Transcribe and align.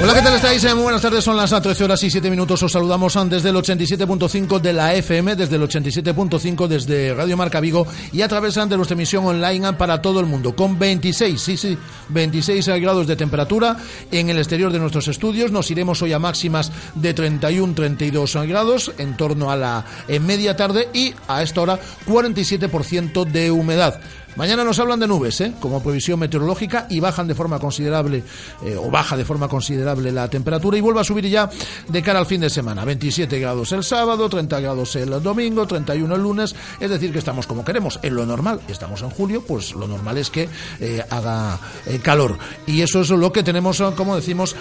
Hola, 0.00 0.14
¿qué 0.14 0.22
tal 0.22 0.34
estáis? 0.36 0.62
Eh, 0.62 0.74
muy 0.74 0.84
buenas 0.84 1.02
tardes, 1.02 1.24
son 1.24 1.36
las 1.36 1.50
13 1.50 1.82
horas 1.82 2.00
y 2.04 2.10
7 2.10 2.30
minutos. 2.30 2.62
Os 2.62 2.70
saludamos 2.70 3.16
ah, 3.16 3.24
desde 3.24 3.48
el 3.48 3.56
87.5 3.56 4.60
de 4.60 4.72
la 4.72 4.94
FM, 4.94 5.34
desde 5.34 5.56
el 5.56 5.62
87.5 5.62 6.68
desde 6.68 7.14
Radio 7.14 7.36
Marca 7.36 7.58
Vigo 7.58 7.84
y 8.12 8.22
a 8.22 8.28
través 8.28 8.56
ah, 8.58 8.66
de 8.66 8.76
nuestra 8.76 8.94
emisión 8.94 9.26
online 9.26 9.66
ah, 9.66 9.76
para 9.76 10.00
todo 10.00 10.20
el 10.20 10.26
mundo, 10.26 10.54
con 10.54 10.78
26, 10.78 11.40
sí, 11.40 11.56
sí, 11.56 11.76
26 12.10 12.68
grados 12.80 13.08
de 13.08 13.16
temperatura 13.16 13.76
en 14.12 14.30
el 14.30 14.38
exterior 14.38 14.70
de 14.70 14.78
nuestros 14.78 15.08
estudios. 15.08 15.50
Nos 15.50 15.68
iremos 15.72 16.00
hoy 16.00 16.12
a 16.12 16.20
máximas 16.20 16.70
de 16.94 17.12
31, 17.12 17.74
32 17.74 18.36
grados 18.46 18.92
en 18.98 19.16
torno 19.16 19.50
a 19.50 19.56
la 19.56 19.84
eh, 20.06 20.20
media 20.20 20.54
tarde 20.54 20.90
y 20.94 21.12
a 21.26 21.42
esta 21.42 21.60
hora 21.62 21.80
47% 22.06 23.24
de 23.24 23.50
humedad. 23.50 24.00
Mañana 24.38 24.62
nos 24.62 24.78
hablan 24.78 25.00
de 25.00 25.08
nubes, 25.08 25.40
¿eh? 25.40 25.52
como 25.58 25.82
previsión 25.82 26.20
meteorológica, 26.20 26.86
y 26.88 27.00
bajan 27.00 27.26
de 27.26 27.34
forma 27.34 27.58
considerable, 27.58 28.22
eh, 28.64 28.76
o 28.76 28.88
baja 28.88 29.16
de 29.16 29.24
forma 29.24 29.48
considerable 29.48 30.12
la 30.12 30.30
temperatura, 30.30 30.78
y 30.78 30.80
vuelve 30.80 31.00
a 31.00 31.04
subir 31.04 31.26
ya 31.28 31.50
de 31.88 32.02
cara 32.04 32.20
al 32.20 32.26
fin 32.26 32.42
de 32.42 32.48
semana. 32.48 32.84
27 32.84 33.40
grados 33.40 33.72
el 33.72 33.82
sábado, 33.82 34.28
30 34.28 34.60
grados 34.60 34.94
el 34.94 35.20
domingo, 35.20 35.66
31 35.66 36.14
el 36.14 36.22
lunes, 36.22 36.54
es 36.78 36.88
decir, 36.88 37.10
que 37.10 37.18
estamos 37.18 37.48
como 37.48 37.64
queremos, 37.64 37.98
en 38.00 38.14
lo 38.14 38.24
normal. 38.26 38.60
Estamos 38.68 39.02
en 39.02 39.10
julio, 39.10 39.42
pues 39.44 39.74
lo 39.74 39.88
normal 39.88 40.18
es 40.18 40.30
que 40.30 40.48
eh, 40.78 41.02
haga 41.10 41.58
eh, 41.86 41.98
calor. 41.98 42.38
Y 42.64 42.82
eso 42.82 43.00
es 43.00 43.10
lo 43.10 43.32
que 43.32 43.42
tenemos, 43.42 43.82
como 43.96 44.14
decimos, 44.14 44.54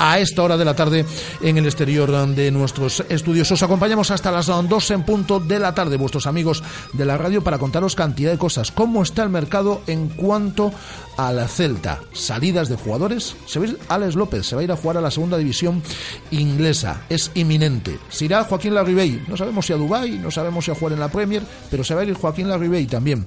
a 0.00 0.18
esta 0.18 0.42
hora 0.42 0.56
de 0.56 0.64
la 0.64 0.74
tarde 0.74 1.06
en 1.40 1.58
el 1.58 1.66
exterior 1.66 2.10
de 2.34 2.50
nuestros 2.50 3.04
estudios. 3.08 3.52
Os 3.52 3.62
acompañamos 3.62 4.10
hasta 4.10 4.32
las 4.32 4.46
2 4.46 4.90
en 4.90 5.04
punto 5.04 5.38
de 5.38 5.60
la 5.60 5.72
tarde, 5.76 5.96
vuestros 5.96 6.26
amigos 6.26 6.64
de 6.92 7.04
la 7.04 7.16
radio, 7.16 7.44
para 7.44 7.58
contaros 7.58 7.94
cantidad 7.94 8.32
de 8.32 8.38
cosas. 8.38 8.72
¿Cómo 8.72 9.00
el 9.20 9.28
mercado 9.28 9.82
en 9.86 10.08
cuanto 10.08 10.72
a 11.18 11.32
la 11.32 11.46
Celta? 11.48 12.00
Salidas 12.14 12.70
de 12.70 12.76
jugadores. 12.76 13.36
Se 13.46 13.58
ve 13.58 13.76
Alex 13.88 14.14
López, 14.14 14.46
se 14.46 14.54
va 14.54 14.62
a 14.62 14.64
ir 14.64 14.72
a 14.72 14.76
jugar 14.76 14.96
a 14.96 15.02
la 15.02 15.10
segunda 15.10 15.36
división 15.36 15.82
inglesa. 16.30 17.02
Es 17.10 17.30
inminente. 17.34 17.98
Se 18.08 18.24
irá 18.24 18.44
Joaquín 18.44 18.74
Larribey. 18.74 19.24
No 19.28 19.36
sabemos 19.36 19.66
si 19.66 19.74
a 19.74 19.76
Dubái, 19.76 20.18
no 20.18 20.30
sabemos 20.30 20.64
si 20.64 20.70
a 20.70 20.74
jugar 20.74 20.94
en 20.94 21.00
la 21.00 21.08
Premier, 21.08 21.42
pero 21.70 21.84
se 21.84 21.94
va 21.94 22.00
a 22.00 22.04
ir 22.04 22.14
Joaquín 22.14 22.48
Larribey 22.48 22.86
también. 22.86 23.26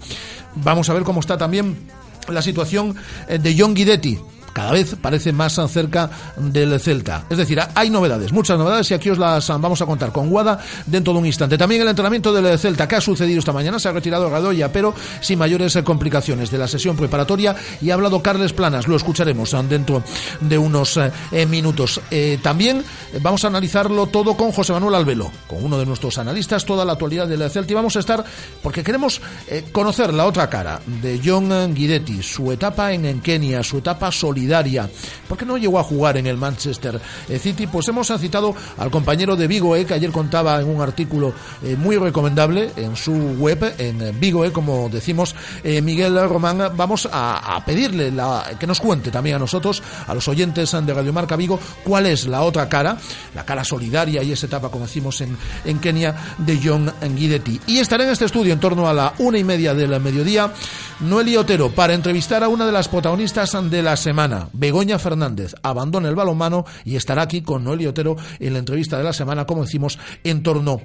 Vamos 0.55 0.89
a 0.89 0.93
ver 0.93 1.03
cómo 1.03 1.19
está 1.19 1.37
también 1.37 1.77
la 2.27 2.41
situación 2.41 2.95
eh, 3.27 3.37
de 3.37 3.55
John 3.55 3.75
Guidetti 3.75 4.17
cada 4.55 4.71
vez 4.71 4.95
parece 5.01 5.33
más 5.33 5.59
cerca 5.67 6.09
del 6.37 6.79
Celta. 6.79 7.25
Es 7.29 7.37
decir, 7.37 7.59
hay 7.75 7.89
novedades, 7.89 8.31
muchas 8.31 8.57
novedades 8.57 8.89
y 8.89 8.93
aquí 8.93 9.09
os 9.09 9.17
las 9.17 9.49
vamos 9.49 9.81
a 9.81 9.85
contar 9.85 10.13
con 10.13 10.29
Guada 10.29 10.57
dentro 10.85 11.11
de 11.11 11.19
un 11.19 11.25
instante. 11.25 11.57
También 11.57 11.81
el 11.81 11.89
entrenamiento 11.89 12.31
del 12.31 12.57
Celta 12.57 12.87
que 12.87 12.95
ha 12.95 13.01
sucedido 13.01 13.39
esta 13.39 13.51
mañana, 13.51 13.79
se 13.79 13.89
ha 13.89 13.91
retirado 13.91 14.29
Gadoya, 14.29 14.71
pero 14.71 14.95
sin 15.19 15.39
mayores 15.39 15.77
complicaciones 15.83 16.51
de 16.51 16.57
la 16.57 16.69
sesión 16.69 16.95
preparatoria 16.95 17.53
y 17.81 17.89
ha 17.89 17.95
hablado 17.95 18.23
Carles 18.23 18.53
Planas, 18.53 18.87
lo 18.87 18.95
escucharemos 18.95 19.53
dentro 19.67 20.01
de 20.39 20.57
unos 20.57 20.97
eh, 20.97 21.45
minutos. 21.45 21.99
Eh, 22.09 22.39
también 22.41 22.81
vamos 23.19 23.43
a 23.43 23.47
analizarlo 23.47 24.07
todo 24.07 24.37
con 24.37 24.53
José 24.53 24.71
Manuel 24.71 24.95
Albelo, 24.95 25.31
con 25.47 25.65
uno 25.65 25.77
de 25.77 25.85
nuestros 25.85 26.17
analistas, 26.17 26.63
toda 26.63 26.85
la 26.85 26.93
actualidad 26.93 27.27
del 27.27 27.49
Celta 27.49 27.73
y 27.73 27.75
vamos 27.75 27.97
a 27.97 27.99
estar, 27.99 28.23
porque 28.63 28.85
queremos 28.85 29.19
eh, 29.49 29.65
conocer 29.73 30.13
la 30.13 30.25
otra 30.25 30.49
cara 30.49 30.79
de 31.01 31.19
John 31.21 31.73
Guidetti, 31.73 32.23
su 32.23 32.53
etapa 32.53 32.93
en 32.93 33.19
Kenia, 33.19 33.61
su 33.61 33.79
etapa 33.79 34.13
solidaria 34.13 34.44
¿Por 35.27 35.37
qué 35.37 35.45
no 35.45 35.57
llegó 35.57 35.79
a 35.79 35.83
jugar 35.83 36.17
en 36.17 36.27
el 36.27 36.37
Manchester 36.37 36.99
eh, 37.27 37.39
City? 37.39 37.67
Pues 37.67 37.87
hemos 37.87 38.11
citado 38.19 38.55
al 38.77 38.91
compañero 38.91 39.35
de 39.35 39.47
Vigo, 39.47 39.75
eh, 39.75 39.85
que 39.85 39.93
ayer 39.93 40.11
contaba 40.11 40.59
en 40.61 40.69
un 40.69 40.81
artículo 40.81 41.33
eh, 41.63 41.75
muy 41.75 41.97
recomendable 41.97 42.71
en 42.75 42.95
su 42.95 43.13
web, 43.13 43.75
en 43.77 44.19
Vigo, 44.19 44.45
como 44.53 44.89
decimos, 44.89 45.35
Miguel 45.63 46.29
Román. 46.29 46.71
Vamos 46.75 47.07
a, 47.11 47.61
pedirle 47.65 48.13
que 48.59 48.67
nos 48.67 48.79
cuente 48.79 49.11
también 49.11 49.37
a 49.37 49.39
nosotros, 49.39 49.81
a 50.07 50.13
los 50.13 50.27
oyentes 50.27 50.71
de 50.71 50.93
Radio 50.93 51.13
Marca 51.13 51.35
Vigo, 51.35 51.59
cuál 51.83 52.05
es 52.05 52.27
la 52.27 52.41
otra 52.41 52.69
cara, 52.69 52.97
la 53.33 53.45
cara 53.45 53.63
solidaria 53.63 54.21
y 54.23 54.31
esa 54.31 54.45
etapa, 54.45 54.69
como 54.69 54.85
decimos 54.85 55.19
en, 55.21 55.37
en 55.63 55.79
Kenia, 55.79 56.15
de 56.37 56.59
John 56.63 56.93
Guidetti. 57.01 57.59
Y 57.67 57.79
estaré 57.79 58.03
en 58.03 58.11
este 58.11 58.25
estudio 58.25 58.53
en 58.53 58.59
torno 58.59 58.87
a 58.87 58.93
la 58.93 59.13
una 59.19 59.37
y 59.37 59.43
media 59.43 59.73
del 59.73 59.99
mediodía, 59.99 60.51
Noeli 61.01 61.35
Otero, 61.35 61.71
para 61.71 61.93
entrevistar 61.93 62.41
a 62.43 62.47
una 62.47 62.65
de 62.65 62.71
las 62.71 62.87
protagonistas 62.87 63.51
de 63.69 63.83
la 63.83 63.97
semana. 63.97 64.47
Begoña 64.53 64.97
Fernández 64.97 65.53
abandona 65.61 66.07
el 66.07 66.15
balonmano 66.15 66.65
y 66.85 66.95
estará 66.95 67.23
aquí 67.23 67.41
con 67.41 67.65
Noelia 67.65 67.89
Otero 67.89 68.15
en 68.39 68.53
la 68.53 68.59
entrevista 68.59 68.97
de 68.97 69.03
la 69.03 69.11
semana, 69.11 69.45
como 69.45 69.63
decimos, 69.63 69.99
en 70.23 70.41
torno 70.41 70.81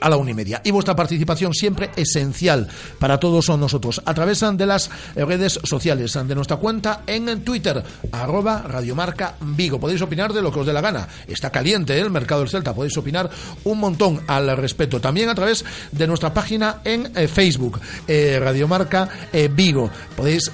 a 0.00 0.08
la 0.08 0.16
una 0.16 0.30
y 0.30 0.34
media. 0.34 0.60
Y 0.64 0.70
vuestra 0.70 0.96
participación 0.96 1.54
siempre 1.54 1.90
esencial 1.96 2.68
para 2.98 3.18
todos 3.18 3.48
nosotros. 3.50 4.02
A 4.04 4.14
través 4.14 4.40
de 4.40 4.66
las 4.66 4.90
redes 5.14 5.60
sociales, 5.64 6.12
de 6.12 6.34
nuestra 6.34 6.56
cuenta 6.56 7.02
en 7.06 7.42
Twitter, 7.42 7.82
arroba 8.12 8.62
Radiomarca 8.62 9.34
Vigo. 9.40 9.78
Podéis 9.78 10.02
opinar 10.02 10.32
de 10.32 10.42
lo 10.42 10.52
que 10.52 10.60
os 10.60 10.66
dé 10.66 10.72
la 10.72 10.80
gana. 10.80 11.08
Está 11.26 11.50
caliente 11.50 11.96
¿eh? 11.96 12.00
el 12.00 12.10
mercado 12.10 12.40
del 12.40 12.50
Celta. 12.50 12.74
Podéis 12.74 12.96
opinar 12.96 13.30
un 13.64 13.78
montón 13.78 14.22
al 14.26 14.56
respecto. 14.56 15.00
También 15.00 15.28
a 15.28 15.34
través 15.34 15.64
de 15.92 16.06
nuestra 16.06 16.32
página 16.32 16.80
en 16.84 17.12
eh, 17.16 17.28
Facebook, 17.28 17.80
eh, 18.06 18.38
Radiomarca 18.40 19.08
Vigo. 19.54 19.90
Podéis 20.16 20.52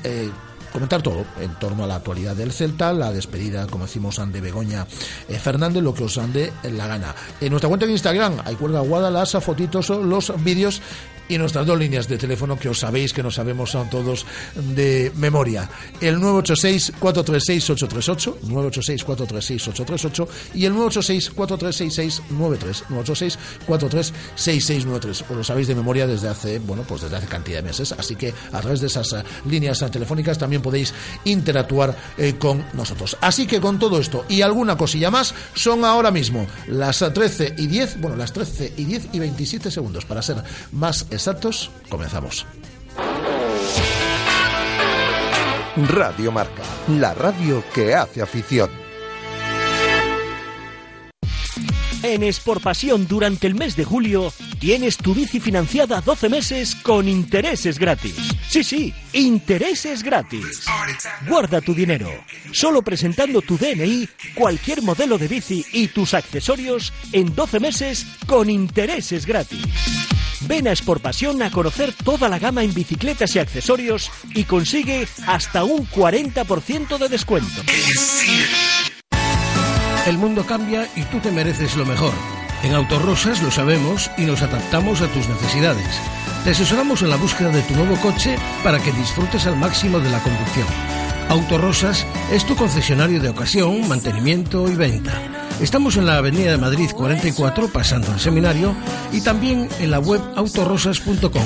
comentar 0.73 1.03
todo 1.03 1.25
en 1.41 1.55
torno 1.57 1.85
a 1.85 1.87
la 1.87 1.97
actualidad 1.97 2.37
del 2.37 2.53
Celta, 2.53 2.93
la 2.93 3.13
despedida, 3.13 3.67
como 3.67 3.87
decimos, 3.87 4.21
de 4.33 4.41
Begoña 4.41 4.87
eh, 5.29 5.39
Fernández, 5.39 5.83
lo 5.83 5.95
que 5.95 6.05
os 6.05 6.19
ande 6.19 6.53
la 6.65 6.87
gana. 6.87 7.15
En 7.41 7.51
nuestra 7.51 7.69
cuenta 7.69 7.87
de 7.87 7.93
Instagram, 7.93 8.39
hay 8.45 8.55
cuelga 8.57 8.81
guada 8.81 9.11
las 9.11 9.33
fotitos, 9.33 9.89
los 9.91 10.33
vídeos 10.43 10.81
y 11.31 11.39
nuestras 11.39 11.65
dos 11.65 11.79
líneas 11.79 12.07
de 12.09 12.19
teléfono 12.19 12.59
que 12.59 12.69
os 12.69 12.81
sabéis 12.81 13.15
que 13.15 13.23
no 13.23 13.31
sabemos 13.31 13.71
son 13.71 13.89
todos 13.89 14.27
de 14.55 15.13
memoria. 15.15 15.71
El 16.01 16.19
986-436-838, 16.19 18.41
986-436-838 18.41 20.29
y 20.55 20.65
el 20.67 20.75
986-4366-93, 20.75 22.83
986-4366-93. 23.69 25.25
Os 25.31 25.37
lo 25.37 25.45
sabéis 25.45 25.69
de 25.69 25.77
memoria 25.77 26.07
desde 26.07 26.29
hace, 26.29 26.59
bueno, 26.59 26.83
pues 26.83 27.01
desde 27.03 27.17
hace 27.17 27.29
cantidad 27.29 27.59
de 27.59 27.69
meses, 27.69 27.93
así 27.93 28.17
que 28.17 28.35
a 28.53 28.61
través 28.61 28.81
de 28.81 28.89
esas 28.89 29.13
eh, 29.13 29.23
líneas 29.49 29.79
telefónicas 29.91 30.37
también 30.37 30.63
podéis 30.63 30.93
interactuar 31.25 31.97
eh, 32.19 32.35
con 32.39 32.65
nosotros. 32.73 33.17
Así 33.21 33.47
que 33.47 33.61
con 33.61 33.79
todo 33.79 34.01
esto 34.01 34.25
y 34.29 34.43
alguna 34.43 34.77
cosilla 34.77 35.13
más, 35.13 35.33
son 35.55 35.85
ahora 35.85 36.11
mismo 36.11 36.49
las 36.67 36.99
13 36.99 37.55
y 37.57 37.69
10, 37.69 38.01
bueno, 38.01 38.17
las 38.17 38.33
13 38.33 38.73
y 38.77 38.85
10 38.85 39.11
y 39.13 39.21
27 39.21 39.71
segundos 39.71 40.05
para 40.05 40.23
ser 40.23 40.43
más 40.73 41.07
comenzamos. 41.91 42.47
Radio 45.89 46.33
Marca, 46.33 46.63
la 46.89 47.13
radio 47.15 47.63
que 47.75 47.95
hace 47.95 48.23
afición. 48.23 48.71
En 52.03 52.23
Pasión 52.63 53.07
durante 53.07 53.47
el 53.47 53.55
mes 53.55 53.77
de 53.77 53.85
julio 53.85 54.33
tienes 54.59 54.97
tu 54.97 55.15
bici 55.15 55.39
financiada 55.41 56.01
12 56.01 56.31
meses 56.31 56.75
con 56.75 57.07
intereses 57.07 57.79
gratis. 57.79 58.15
Sí, 58.49 58.65
sí, 58.65 58.95
intereses 59.13 60.03
gratis. 60.03 60.65
Guarda 61.29 61.61
tu 61.61 61.75
dinero. 61.75 62.09
Solo 62.53 62.81
presentando 62.81 63.43
tu 63.43 63.59
DNI, 63.59 64.09
cualquier 64.35 64.83
modelo 64.83 65.19
de 65.19 65.29
bici 65.29 65.65
y 65.73 65.89
tus 65.89 66.15
accesorios 66.15 66.93
en 67.13 67.35
12 67.35 67.61
meses 67.61 68.07
con 68.27 68.49
intereses 68.49 69.27
gratis. 69.27 70.20
Ven 70.43 70.69
a 70.69 70.73
Pasión 71.03 71.43
a 71.43 71.51
conocer 71.51 71.93
toda 71.93 72.29
la 72.29 72.39
gama 72.39 72.63
en 72.63 72.73
bicicletas 72.73 73.35
y 73.37 73.39
accesorios 73.39 74.11
y 74.35 74.45
consigue 74.45 75.07
hasta 75.27 75.65
un 75.65 75.87
40% 75.89 76.99
de 76.99 77.09
descuento. 77.09 77.63
El 80.07 80.19
mundo 80.19 80.47
cambia 80.47 80.89
y 80.97 81.03
tú 81.03 81.19
te 81.21 81.31
mereces 81.31 81.77
lo 81.77 81.85
mejor. 81.85 82.13
En 82.63 82.75
Autorosas 82.75 83.43
lo 83.43 83.51
sabemos 83.51 84.11
y 84.19 84.23
nos 84.23 84.43
adaptamos 84.43 85.01
a 85.03 85.09
tus 85.09 85.29
necesidades. 85.29 85.87
Te 86.45 86.51
asesoramos 86.51 87.03
en 87.03 87.11
la 87.11 87.17
búsqueda 87.17 87.51
de 87.51 87.63
tu 87.63 87.75
nuevo 87.75 87.97
coche 87.97 88.37
para 88.63 88.79
que 88.79 88.93
disfrutes 88.93 89.47
al 89.47 89.57
máximo 89.57 89.99
de 90.01 90.11
la 90.11 90.21
conducción. 90.21 90.67
Autorosas 91.29 92.07
es 92.33 92.45
tu 92.45 92.57
concesionario 92.57 93.21
de 93.21 93.29
ocasión, 93.29 93.87
mantenimiento 93.89 94.69
y 94.69 94.75
venta. 94.75 95.50
Estamos 95.61 95.99
en 95.99 96.07
la 96.07 96.17
Avenida 96.17 96.53
de 96.53 96.57
Madrid 96.57 96.91
44, 96.91 97.69
pasando 97.69 98.11
el 98.13 98.19
seminario, 98.19 98.75
y 99.13 99.21
también 99.21 99.69
en 99.79 99.91
la 99.91 99.99
web 99.99 100.21
autorosas.com. 100.35 101.45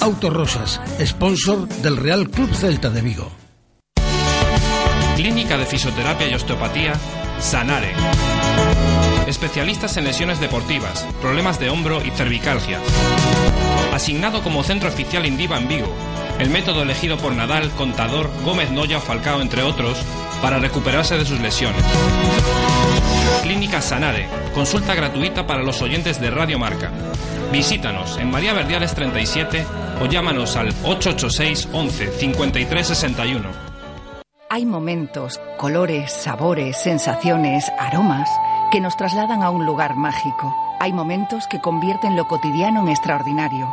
Autorosas, 0.00 0.78
sponsor 1.00 1.66
del 1.66 1.96
Real 1.96 2.28
Club 2.28 2.52
Celta 2.54 2.90
de 2.90 3.00
Vigo. 3.00 3.30
Clínica 5.16 5.56
de 5.56 5.64
Fisioterapia 5.64 6.28
y 6.28 6.34
Osteopatía, 6.34 6.92
Sanare. 7.38 7.92
Especialistas 9.26 9.96
en 9.96 10.04
lesiones 10.04 10.38
deportivas, 10.38 11.06
problemas 11.22 11.58
de 11.58 11.70
hombro 11.70 12.04
y 12.04 12.10
cervicalgia. 12.10 12.78
Asignado 13.94 14.42
como 14.42 14.62
centro 14.64 14.90
oficial 14.90 15.24
Indiva 15.24 15.58
en 15.58 15.66
Vigo, 15.66 15.94
el 16.40 16.48
método 16.48 16.82
elegido 16.82 17.18
por 17.18 17.34
Nadal, 17.34 17.70
Contador, 17.72 18.30
Gómez 18.44 18.70
Noya 18.70 18.98
Falcao, 18.98 19.42
entre 19.42 19.62
otros, 19.62 20.02
para 20.40 20.58
recuperarse 20.58 21.18
de 21.18 21.26
sus 21.26 21.38
lesiones. 21.38 21.84
Clínica 23.42 23.82
Sanare, 23.82 24.26
consulta 24.54 24.94
gratuita 24.94 25.46
para 25.46 25.62
los 25.62 25.82
oyentes 25.82 26.20
de 26.20 26.30
Radio 26.30 26.58
Marca. 26.58 26.90
Visítanos 27.52 28.16
en 28.16 28.30
María 28.30 28.54
Verdiales 28.54 28.94
37 28.94 29.66
o 30.00 30.06
llámanos 30.06 30.56
al 30.56 30.68
886 30.84 31.68
11 31.72 32.12
53 32.12 32.86
61. 32.86 33.48
Hay 34.48 34.64
momentos, 34.64 35.40
colores, 35.58 36.10
sabores, 36.10 36.76
sensaciones, 36.76 37.70
aromas 37.78 38.28
que 38.72 38.80
nos 38.80 38.96
trasladan 38.96 39.42
a 39.42 39.50
un 39.50 39.66
lugar 39.66 39.94
mágico. 39.94 40.56
Hay 40.80 40.92
momentos 40.92 41.46
que 41.48 41.60
convierten 41.60 42.16
lo 42.16 42.26
cotidiano 42.26 42.80
en 42.80 42.88
extraordinario, 42.88 43.72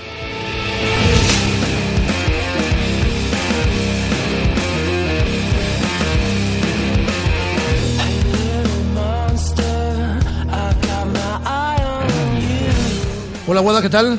Hola 13.51 13.59
Guada, 13.59 13.81
¿qué 13.81 13.89
tal? 13.89 14.17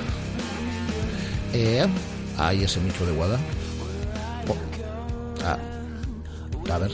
Eh, 1.55 1.87
ahí 2.37 2.64
ese 2.64 2.81
micro 2.81 3.06
de 3.06 3.12
Guada. 3.12 3.38
Oh, 4.46 4.55
ah, 5.46 5.56
a 6.70 6.79
ver. 6.79 6.90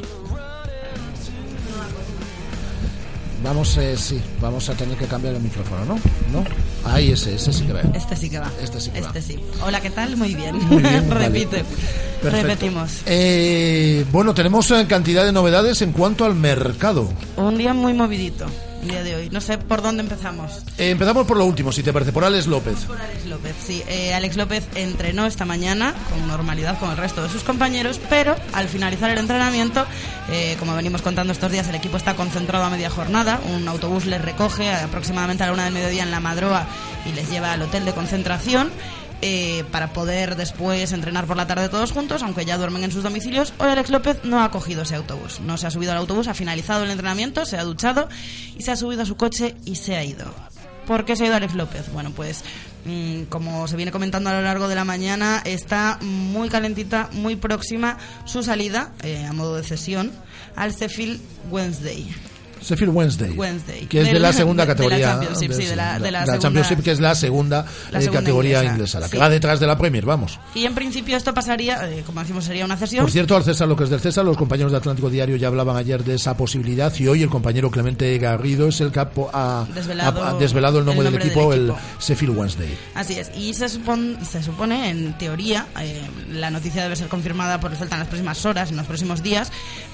Vamos, 3.42 3.76
eh, 3.78 3.96
sí, 3.96 4.20
vamos 4.40 4.68
a 4.68 4.74
tener 4.74 4.96
que 4.96 5.06
cambiar 5.06 5.34
el 5.34 5.42
micrófono, 5.42 5.84
¿no? 5.84 5.94
¿No? 6.32 6.44
Ahí 6.84 7.10
ese, 7.10 7.34
ese 7.34 7.52
sí 7.52 7.64
que 7.64 7.72
va. 7.72 7.80
Este 7.92 8.14
sí 8.14 8.30
que 8.30 8.38
va. 8.38 8.52
Este 8.62 8.80
sí 8.80 8.90
que 8.92 9.00
va. 9.00 9.08
Este 9.08 9.20
sí. 9.20 9.40
Hola, 9.64 9.80
¿qué 9.80 9.90
tal? 9.90 10.16
Muy 10.16 10.36
bien. 10.36 10.64
Muy 10.68 10.80
bien. 10.80 11.10
Repite. 11.10 11.64
Repetimos. 12.22 13.02
Eh, 13.06 14.06
bueno, 14.12 14.32
tenemos 14.32 14.70
eh, 14.70 14.86
cantidad 14.88 15.24
de 15.24 15.32
novedades 15.32 15.82
en 15.82 15.90
cuanto 15.90 16.24
al 16.24 16.36
mercado. 16.36 17.08
Un 17.36 17.58
día 17.58 17.74
muy 17.74 17.94
movidito, 17.94 18.46
el 18.82 18.88
día 18.88 19.02
de 19.02 19.16
hoy. 19.16 19.30
No 19.30 19.40
sé 19.40 19.58
por 19.58 19.82
dónde 19.82 20.02
empezamos. 20.02 20.62
Eh, 20.78 20.90
empezamos 20.90 21.26
por 21.26 21.36
lo 21.36 21.44
último, 21.44 21.72
si 21.72 21.82
te 21.82 21.92
parece, 21.92 22.12
por 22.12 22.24
Alex 22.24 22.46
López. 22.46 22.84
Por 22.84 23.00
Alex 23.00 23.26
López, 23.26 23.54
sí. 23.64 23.82
Eh, 23.88 24.14
Alex 24.14 24.36
López 24.36 24.66
entrenó 24.74 25.26
esta 25.26 25.44
mañana 25.44 25.94
con 26.10 26.26
normalidad 26.26 26.78
con 26.78 26.90
el 26.90 26.96
resto 26.96 27.22
de 27.22 27.28
sus 27.28 27.42
compañeros, 27.42 28.00
pero 28.08 28.36
al 28.52 28.68
finalizar 28.68 29.10
el 29.10 29.18
entrenamiento, 29.18 29.86
eh, 30.30 30.56
como 30.58 30.74
venimos 30.74 31.02
contando 31.02 31.32
estos 31.32 31.50
días, 31.50 31.68
el 31.68 31.74
equipo 31.74 31.96
está 31.96 32.14
concentrado 32.14 32.64
a 32.64 32.70
media 32.70 32.90
jornada. 32.90 33.40
Un 33.54 33.66
autobús 33.68 34.06
les 34.06 34.22
recoge 34.22 34.72
aproximadamente 34.72 35.42
a 35.44 35.46
la 35.46 35.52
una 35.52 35.64
del 35.64 35.74
mediodía 35.74 36.02
en 36.02 36.10
la 36.10 36.20
Madroa 36.20 36.66
y 37.06 37.12
les 37.12 37.30
lleva 37.30 37.52
al 37.52 37.62
hotel 37.62 37.84
de 37.84 37.92
concentración. 37.92 38.70
Eh, 39.20 39.64
para 39.72 39.92
poder 39.92 40.36
después 40.36 40.92
entrenar 40.92 41.26
por 41.26 41.36
la 41.36 41.46
tarde 41.46 41.68
todos 41.68 41.92
juntos, 41.92 42.22
aunque 42.22 42.44
ya 42.44 42.56
duermen 42.56 42.84
en 42.84 42.92
sus 42.92 43.02
domicilios. 43.02 43.52
Hoy 43.58 43.68
Alex 43.68 43.90
López 43.90 44.20
no 44.24 44.42
ha 44.42 44.50
cogido 44.50 44.82
ese 44.82 44.94
autobús, 44.94 45.40
no 45.40 45.56
se 45.56 45.66
ha 45.66 45.70
subido 45.70 45.92
al 45.92 45.98
autobús, 45.98 46.28
ha 46.28 46.34
finalizado 46.34 46.84
el 46.84 46.90
entrenamiento, 46.90 47.44
se 47.44 47.56
ha 47.56 47.64
duchado 47.64 48.08
y 48.56 48.62
se 48.62 48.70
ha 48.70 48.76
subido 48.76 49.02
a 49.02 49.06
su 49.06 49.16
coche 49.16 49.56
y 49.64 49.76
se 49.76 49.96
ha 49.96 50.04
ido. 50.04 50.32
¿Por 50.86 51.04
qué 51.04 51.16
se 51.16 51.24
ha 51.24 51.26
ido 51.26 51.36
Alex 51.36 51.54
López? 51.54 51.92
Bueno, 51.92 52.12
pues 52.14 52.42
mm, 52.84 53.24
como 53.24 53.68
se 53.68 53.76
viene 53.76 53.92
comentando 53.92 54.30
a 54.30 54.34
lo 54.34 54.42
largo 54.42 54.68
de 54.68 54.74
la 54.74 54.84
mañana, 54.84 55.42
está 55.44 55.98
muy 56.00 56.48
calentita, 56.48 57.10
muy 57.12 57.36
próxima 57.36 57.98
su 58.24 58.42
salida, 58.42 58.92
eh, 59.02 59.26
a 59.26 59.32
modo 59.32 59.56
de 59.56 59.64
cesión, 59.64 60.12
al 60.56 60.72
Sheffield 60.72 61.20
Wednesday. 61.50 62.08
Sheffield 62.62 62.94
Wednesday, 62.94 63.30
Wednesday. 63.32 63.86
que 63.86 64.00
es 64.00 64.06
de 64.08 64.12
Del- 64.14 64.22
la 64.22 64.32
segunda 64.34 64.64
de- 64.64 64.66
de 64.66 64.72
la 64.72 64.74
categoría 64.76 65.06
Championship, 65.08 65.52
sí, 65.52 65.64
de 65.66 65.76
la- 65.76 65.98
de 65.98 66.10
la 66.10 66.20
segunda- 66.26 66.38
Championship 66.42 66.82
que 66.82 66.90
es 66.92 67.00
la 67.00 67.14
segunda, 67.14 67.64
la 67.90 67.98
eh, 67.98 68.02
segunda 68.02 68.20
categoría 68.20 68.58
inglesa, 68.58 68.72
inglesa, 68.74 69.00
la 69.00 69.06
que 69.06 69.12
sí. 69.12 69.18
va 69.18 69.28
detrás 69.28 69.60
de 69.60 69.66
la 69.66 69.78
Premier 69.78 70.04
vamos 70.04 70.38
Y 70.54 70.64
en 70.64 70.74
principio 70.74 71.16
esto 71.16 71.32
pasaría, 71.34 71.88
eh, 71.88 72.02
como 72.04 72.20
decimos, 72.20 72.44
sería 72.44 72.64
una 72.64 72.76
cesión. 72.76 73.04
por 73.04 73.10
cierto 73.12 73.36
al 73.36 73.44
César 73.44 73.68
lo 73.68 73.76
que 73.76 73.84
es 73.84 73.90
del 73.90 74.00
César 74.00 74.24
los 74.24 74.36
compañeros 74.36 74.72
de 74.72 74.78
Atlántico 74.78 75.10
Diario 75.10 75.36
ya 75.36 75.48
hablaban 75.48 75.76
ayer 75.76 76.02
de 76.04 76.14
esa 76.14 76.36
posibilidad 76.36 76.92
y 76.98 77.06
hoy 77.08 77.22
el 77.22 77.28
compañero 77.30 77.70
Clemente 77.70 78.16
Garrido 78.18 78.68
es 78.68 78.80
el 78.80 78.90
capo 78.92 79.30
ha 79.32 79.66
Desvelado 79.74 80.22
ha- 80.24 80.30
ha 80.30 80.34
desvelado 80.34 80.78
el 80.78 80.84
nombre, 80.84 81.06
el 81.08 81.12
del, 81.12 81.20
nombre 81.20 81.28
equipo, 81.32 81.50
del 81.52 81.60
el 81.64 81.70
equipo. 81.70 81.80
Sheffield 82.00 82.36
Wednesday 82.36 82.78
Así 82.94 83.14
es, 83.18 83.30
y 83.36 83.54
se 83.54 83.68
supone, 83.68 84.24
se 84.24 84.42
supone 84.42 84.90
en 84.90 85.16
teoría, 85.18 85.66
eh, 85.80 86.02
la 86.32 86.50
noticia 86.50 86.82
debe 86.82 86.96
ser 86.96 87.08
confirmada 87.08 87.60
por 87.60 87.70
el 87.72 87.76
Celta 87.78 87.94
en 87.96 88.00
las 88.00 88.08
próximas 88.08 88.44
horas, 88.44 88.70
en 88.70 88.76
los 88.76 88.86
próximos 88.86 89.22
días, 89.22 89.50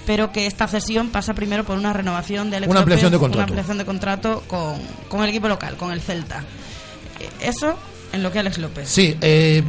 pero 0.06 0.32
que 0.32 0.46
esta 0.46 0.66
cesión 0.66 1.08
pasa 1.10 1.34
primero 1.34 1.64
por 1.64 1.76
una 1.78 1.92
renovación 1.92 2.50
de 2.50 2.53
Una 2.68 2.80
ampliación 2.80 3.12
de 3.12 3.18
contrato. 3.18 3.38
Una 3.38 3.44
ampliación 3.44 3.78
de 3.78 3.84
contrato 3.84 4.42
con, 4.46 4.74
con 5.08 5.22
el 5.22 5.28
equipo 5.30 5.48
local, 5.48 5.76
con 5.76 5.92
el 5.92 6.00
Celta. 6.00 6.44
Eh, 7.20 7.28
Eso 7.48 7.74
en 8.12 8.22
lo 8.22 8.30
que 8.32 8.38
Alex 8.38 8.58
López. 8.58 8.88
Sí, 8.88 9.16
eh, 9.20 9.62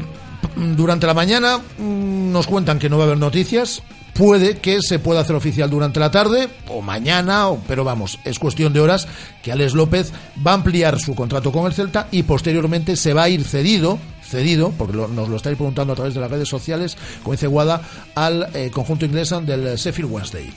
durante 0.55 1.07
la 1.07 1.13
mañana 1.13 1.57
mm, 1.57 2.31
nos 2.31 2.47
cuentan 2.47 2.79
que 2.79 2.89
no 2.89 2.97
va 2.97 3.03
a 3.03 3.07
haber 3.07 3.17
noticias. 3.17 3.81
Puede 4.13 4.59
que 4.59 4.81
se 4.81 4.97
pueda 4.97 5.19
hacer 5.19 5.35
oficial 5.35 5.69
durante 5.69 5.99
la 5.99 6.09
tarde 6.09 6.47
o 6.69 6.81
mañana, 6.81 7.49
o- 7.49 7.59
pero 7.67 7.83
vamos, 7.83 8.17
es 8.23 8.39
cuestión 8.39 8.71
de 8.71 8.79
horas 8.79 9.09
que 9.43 9.51
Alex 9.51 9.73
López 9.73 10.13
va 10.45 10.51
a 10.51 10.53
ampliar 10.53 10.97
su 11.01 11.13
contrato 11.15 11.51
con 11.51 11.65
el 11.65 11.73
Celta 11.73 12.07
y 12.11 12.23
posteriormente 12.23 12.95
se 12.95 13.13
va 13.13 13.23
a 13.23 13.29
ir 13.29 13.43
cedido, 13.43 13.99
cedido, 14.23 14.71
porque 14.77 14.95
lo- 14.95 15.09
nos 15.09 15.27
lo 15.27 15.35
estáis 15.35 15.57
preguntando 15.57 15.91
a 15.91 15.95
través 15.97 16.13
de 16.13 16.21
las 16.21 16.31
redes 16.31 16.47
sociales, 16.47 16.95
como 17.23 17.33
dice 17.33 17.47
Guada, 17.47 17.81
al 18.15 18.47
eh, 18.53 18.71
conjunto 18.71 19.03
inglés 19.03 19.31
del 19.41 19.75
Sheffield 19.75 20.09
Wednesday. 20.09 20.49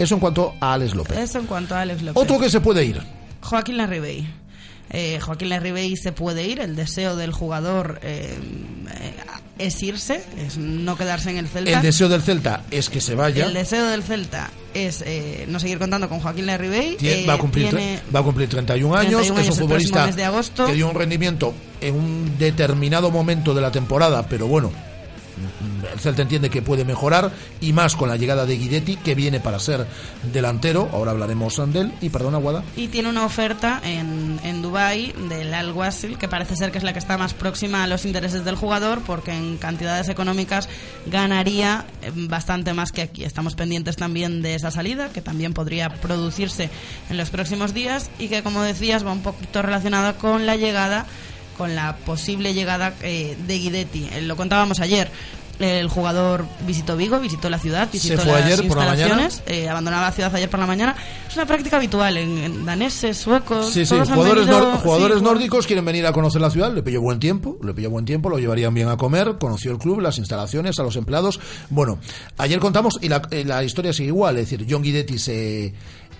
Eso 0.00 0.14
en 0.14 0.20
cuanto 0.20 0.54
a 0.60 0.72
Alex 0.74 0.94
López. 0.94 1.16
Eso 1.18 1.38
en 1.38 1.46
cuanto 1.46 1.74
a 1.76 1.82
Alex 1.82 2.02
López. 2.02 2.20
Otro 2.22 2.40
que 2.40 2.50
se 2.50 2.60
puede 2.60 2.84
ir. 2.84 3.00
Joaquín 3.42 3.76
Larribey. 3.76 4.26
Eh, 4.92 5.20
Joaquín 5.20 5.50
Larribey 5.50 5.96
se 5.96 6.10
puede 6.10 6.48
ir, 6.48 6.58
el 6.58 6.74
deseo 6.74 7.14
del 7.14 7.32
jugador 7.32 8.00
eh, 8.02 8.36
es 9.58 9.80
irse, 9.82 10.24
es 10.36 10.58
no 10.58 10.96
quedarse 10.96 11.30
en 11.30 11.36
el 11.36 11.46
Celta. 11.46 11.70
El 11.70 11.82
deseo 11.82 12.08
del 12.08 12.22
Celta 12.22 12.64
es 12.72 12.88
que 12.90 13.00
se 13.00 13.14
vaya. 13.14 13.44
El 13.46 13.54
deseo 13.54 13.86
del 13.86 14.02
Celta 14.02 14.50
es 14.74 15.02
eh, 15.06 15.44
no 15.48 15.60
seguir 15.60 15.78
contando 15.78 16.08
con 16.08 16.18
Joaquín 16.20 16.46
Larribey. 16.46 16.96
Va, 17.28 17.34
a 17.34 17.38
cumplir, 17.38 17.68
tiene- 17.68 18.00
va 18.14 18.20
a 18.20 18.22
cumplir 18.22 18.48
31 18.48 18.96
años, 18.96 19.10
31 19.26 19.40
es 19.42 19.48
un 19.50 19.56
futbolista 19.56 20.06
de 20.10 20.24
agosto. 20.24 20.66
que 20.66 20.72
dio 20.72 20.88
un 20.88 20.94
rendimiento 20.96 21.54
en 21.80 21.94
un 21.94 22.38
determinado 22.38 23.10
momento 23.12 23.54
de 23.54 23.60
la 23.60 23.70
temporada, 23.70 24.26
pero 24.28 24.46
bueno, 24.48 24.72
el 25.92 26.00
Celta 26.00 26.22
entiende 26.22 26.50
que 26.50 26.62
puede 26.62 26.84
mejorar 26.84 27.32
y 27.60 27.72
más 27.72 27.96
con 27.96 28.08
la 28.08 28.16
llegada 28.16 28.46
de 28.46 28.56
Guidetti, 28.56 28.96
que 28.96 29.14
viene 29.14 29.40
para 29.40 29.58
ser 29.58 29.86
delantero, 30.32 30.88
ahora 30.92 31.12
hablaremos 31.12 31.60
de 31.72 31.80
él, 31.80 31.92
y 32.00 32.08
perdona 32.10 32.38
Guada, 32.38 32.62
y 32.76 32.88
tiene 32.88 33.08
una 33.08 33.24
oferta 33.24 33.80
en, 33.84 34.40
en 34.44 34.62
Dubai 34.62 35.12
del 35.28 35.52
Al 35.52 35.72
Wasl 35.72 36.16
que 36.16 36.28
parece 36.28 36.56
ser 36.56 36.70
que 36.70 36.78
es 36.78 36.84
la 36.84 36.92
que 36.92 36.98
está 36.98 37.18
más 37.18 37.34
próxima 37.34 37.84
a 37.84 37.86
los 37.86 38.04
intereses 38.04 38.44
del 38.44 38.56
jugador 38.56 39.02
porque 39.06 39.32
en 39.32 39.56
cantidades 39.56 40.08
económicas 40.08 40.68
ganaría 41.06 41.84
eh, 42.02 42.12
bastante 42.14 42.72
más 42.72 42.92
que 42.92 43.02
aquí. 43.02 43.24
Estamos 43.24 43.54
pendientes 43.54 43.96
también 43.96 44.42
de 44.42 44.54
esa 44.54 44.70
salida 44.70 45.10
que 45.10 45.20
también 45.20 45.52
podría 45.52 45.88
producirse 45.88 46.70
en 47.08 47.16
los 47.16 47.30
próximos 47.30 47.74
días 47.74 48.10
y 48.18 48.28
que 48.28 48.42
como 48.42 48.62
decías 48.62 49.04
va 49.04 49.12
un 49.12 49.22
poquito 49.22 49.62
relacionada 49.62 50.14
con 50.14 50.46
la 50.46 50.56
llegada 50.56 51.06
con 51.60 51.74
la 51.76 51.94
posible 52.06 52.54
llegada 52.54 52.94
eh, 53.02 53.36
de 53.46 53.58
Guidetti. 53.58 54.08
Eh, 54.12 54.22
lo 54.22 54.34
contábamos 54.34 54.80
ayer. 54.80 55.10
El 55.58 55.88
jugador 55.90 56.46
visitó 56.66 56.96
Vigo, 56.96 57.20
visitó 57.20 57.50
la 57.50 57.58
ciudad, 57.58 57.86
visitó 57.92 58.22
fue 58.22 58.32
las 58.32 58.44
ayer 58.46 58.66
por 58.66 58.78
la 58.78 58.86
mañana. 58.86 59.08
instalaciones, 59.24 59.42
eh, 59.46 59.68
abandonaba 59.68 60.06
la 60.06 60.12
ciudad 60.12 60.34
ayer 60.34 60.48
por 60.48 60.58
la 60.58 60.66
mañana. 60.66 60.96
Es 61.28 61.36
una 61.36 61.44
práctica 61.44 61.76
habitual 61.76 62.16
en, 62.16 62.38
en 62.38 62.64
daneses, 62.64 63.18
suecos. 63.18 63.66
Sí, 63.70 63.84
sí, 63.84 63.90
todos 63.94 64.08
han 64.08 64.14
jugadores, 64.14 64.46
venido- 64.46 64.78
jugadores 64.78 65.18
sí, 65.18 65.22
nórdicos 65.22 65.66
quieren 65.66 65.84
venir 65.84 66.06
a 66.06 66.12
conocer 66.14 66.40
la 66.40 66.48
ciudad, 66.48 66.72
le 66.72 66.82
pilló 66.82 67.02
buen 67.02 67.20
tiempo, 67.20 67.58
le 67.62 67.74
pilló 67.74 67.90
buen 67.90 68.06
tiempo, 68.06 68.30
lo 68.30 68.38
llevarían 68.38 68.72
bien 68.72 68.88
a 68.88 68.96
comer, 68.96 69.36
conoció 69.38 69.70
el 69.72 69.76
club, 69.76 70.00
las 70.00 70.16
instalaciones, 70.16 70.78
a 70.78 70.82
los 70.82 70.96
empleados. 70.96 71.38
Bueno, 71.68 71.98
ayer 72.38 72.58
contamos 72.58 72.98
y 73.02 73.10
la, 73.10 73.20
eh, 73.30 73.44
la 73.44 73.62
historia 73.62 73.92
sigue 73.92 74.08
igual, 74.08 74.38
es 74.38 74.48
decir, 74.48 74.66
John 74.66 74.80
Guidetti 74.80 75.18
se 75.18 75.74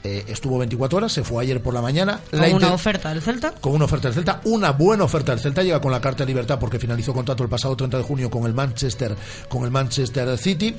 eh, 0.05 0.25
estuvo 0.29 0.59
24 0.59 0.99
horas, 0.99 1.13
se 1.13 1.23
fue 1.25 1.43
ayer 1.43 1.63
por 1.63 1.75
la 1.75 1.83
mañana. 1.83 2.21
Con 2.31 2.41
La 2.41 2.49
una 2.55 2.73
oferta 2.73 3.11
del 3.11 3.21
Celta. 3.23 3.53
con 3.61 3.75
una 3.75 3.85
oferta 3.85 4.09
del 4.09 4.15
Celta, 4.15 4.41
una 4.45 4.73
buena 4.73 5.05
oferta 5.05 5.33
del 5.33 5.41
Celta, 5.41 5.63
llega 5.63 5.81
con 5.81 5.93
la 5.93 6.01
carta 6.01 6.25
de 6.25 6.29
libertad 6.29 6.59
porque 6.59 6.79
finalizó 6.79 7.13
contrato 7.13 7.43
el 7.43 7.49
pasado 7.49 7.77
30 7.77 7.99
de 7.99 8.03
junio 8.05 8.31
con 8.31 8.45
el 8.47 8.55
Manchester, 8.55 9.15
con 9.49 9.65
el 9.65 9.71
Manchester 9.71 10.39
City 10.39 10.75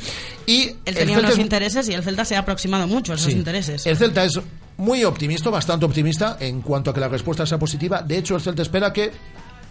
y 0.46 0.64
Él 0.64 0.76
el 0.86 0.96
tenía 0.96 1.16
Celta 1.16 1.20
unos 1.30 1.34
es- 1.34 1.40
intereses 1.40 1.90
y 1.90 1.94
el 1.94 2.04
Celta 2.04 2.26
se 2.26 2.36
ha 2.36 2.40
aproximado 2.40 2.88
mucho 2.88 3.12
a 3.12 3.16
esos 3.16 3.32
Sí. 3.32 3.38
intereses. 3.38 3.86
El 3.86 3.98
Celta 3.98 4.24
es 4.26 4.40
muy 4.78 5.04
optimista, 5.04 5.50
bastante 5.52 5.86
optimista 5.86 6.38
en 6.40 6.62
cuanto 6.62 6.90
a 6.90 6.94
que 6.94 7.00
la 7.00 7.08
respuesta 7.08 7.46
sea 7.46 7.60
positiva. 7.60 8.02
De 8.02 8.18
hecho, 8.18 8.36
el 8.36 8.42
Celta 8.42 8.62
espera 8.64 8.92
que 8.92 9.12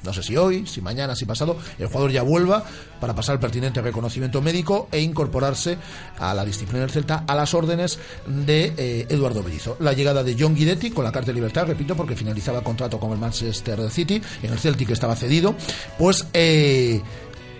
no 0.03 0.13
sé 0.13 0.23
si 0.23 0.37
hoy, 0.37 0.67
si 0.67 0.81
mañana, 0.81 1.15
si 1.15 1.25
pasado, 1.25 1.57
el 1.79 1.87
jugador 1.87 2.11
ya 2.11 2.23
vuelva 2.23 2.65
para 3.01 3.15
pasar 3.15 3.35
el 3.35 3.41
pertinente 3.41 3.81
reconocimiento 3.81 4.43
médico 4.43 4.89
e 4.93 5.01
incorporarse 5.01 5.79
a 6.19 6.35
la 6.35 6.45
disciplina 6.45 6.81
del 6.81 6.91
Celta 6.91 7.25
a 7.27 7.35
las 7.35 7.55
órdenes 7.55 7.99
de 8.27 8.73
eh, 8.77 9.07
Eduardo 9.09 9.43
Bellizo. 9.43 9.77
La 9.81 9.93
llegada 9.93 10.23
de 10.23 10.37
John 10.39 10.55
Guidetti 10.55 10.91
con 10.91 11.05
la 11.05 11.13
carta 11.13 11.29
de 11.29 11.35
libertad, 11.35 11.67
repito, 11.67 11.95
porque 11.97 12.17
finalizaba 12.17 12.63
contrato 12.63 12.99
con 12.99 13.13
el 13.13 13.19
Manchester 13.19 13.91
City, 13.91 14.21
en 14.43 14.53
el 14.53 14.59
Celtic 14.59 14.91
estaba 14.91 15.17
cedido, 15.17 15.55
pues 15.99 16.27
eh, 16.33 17.01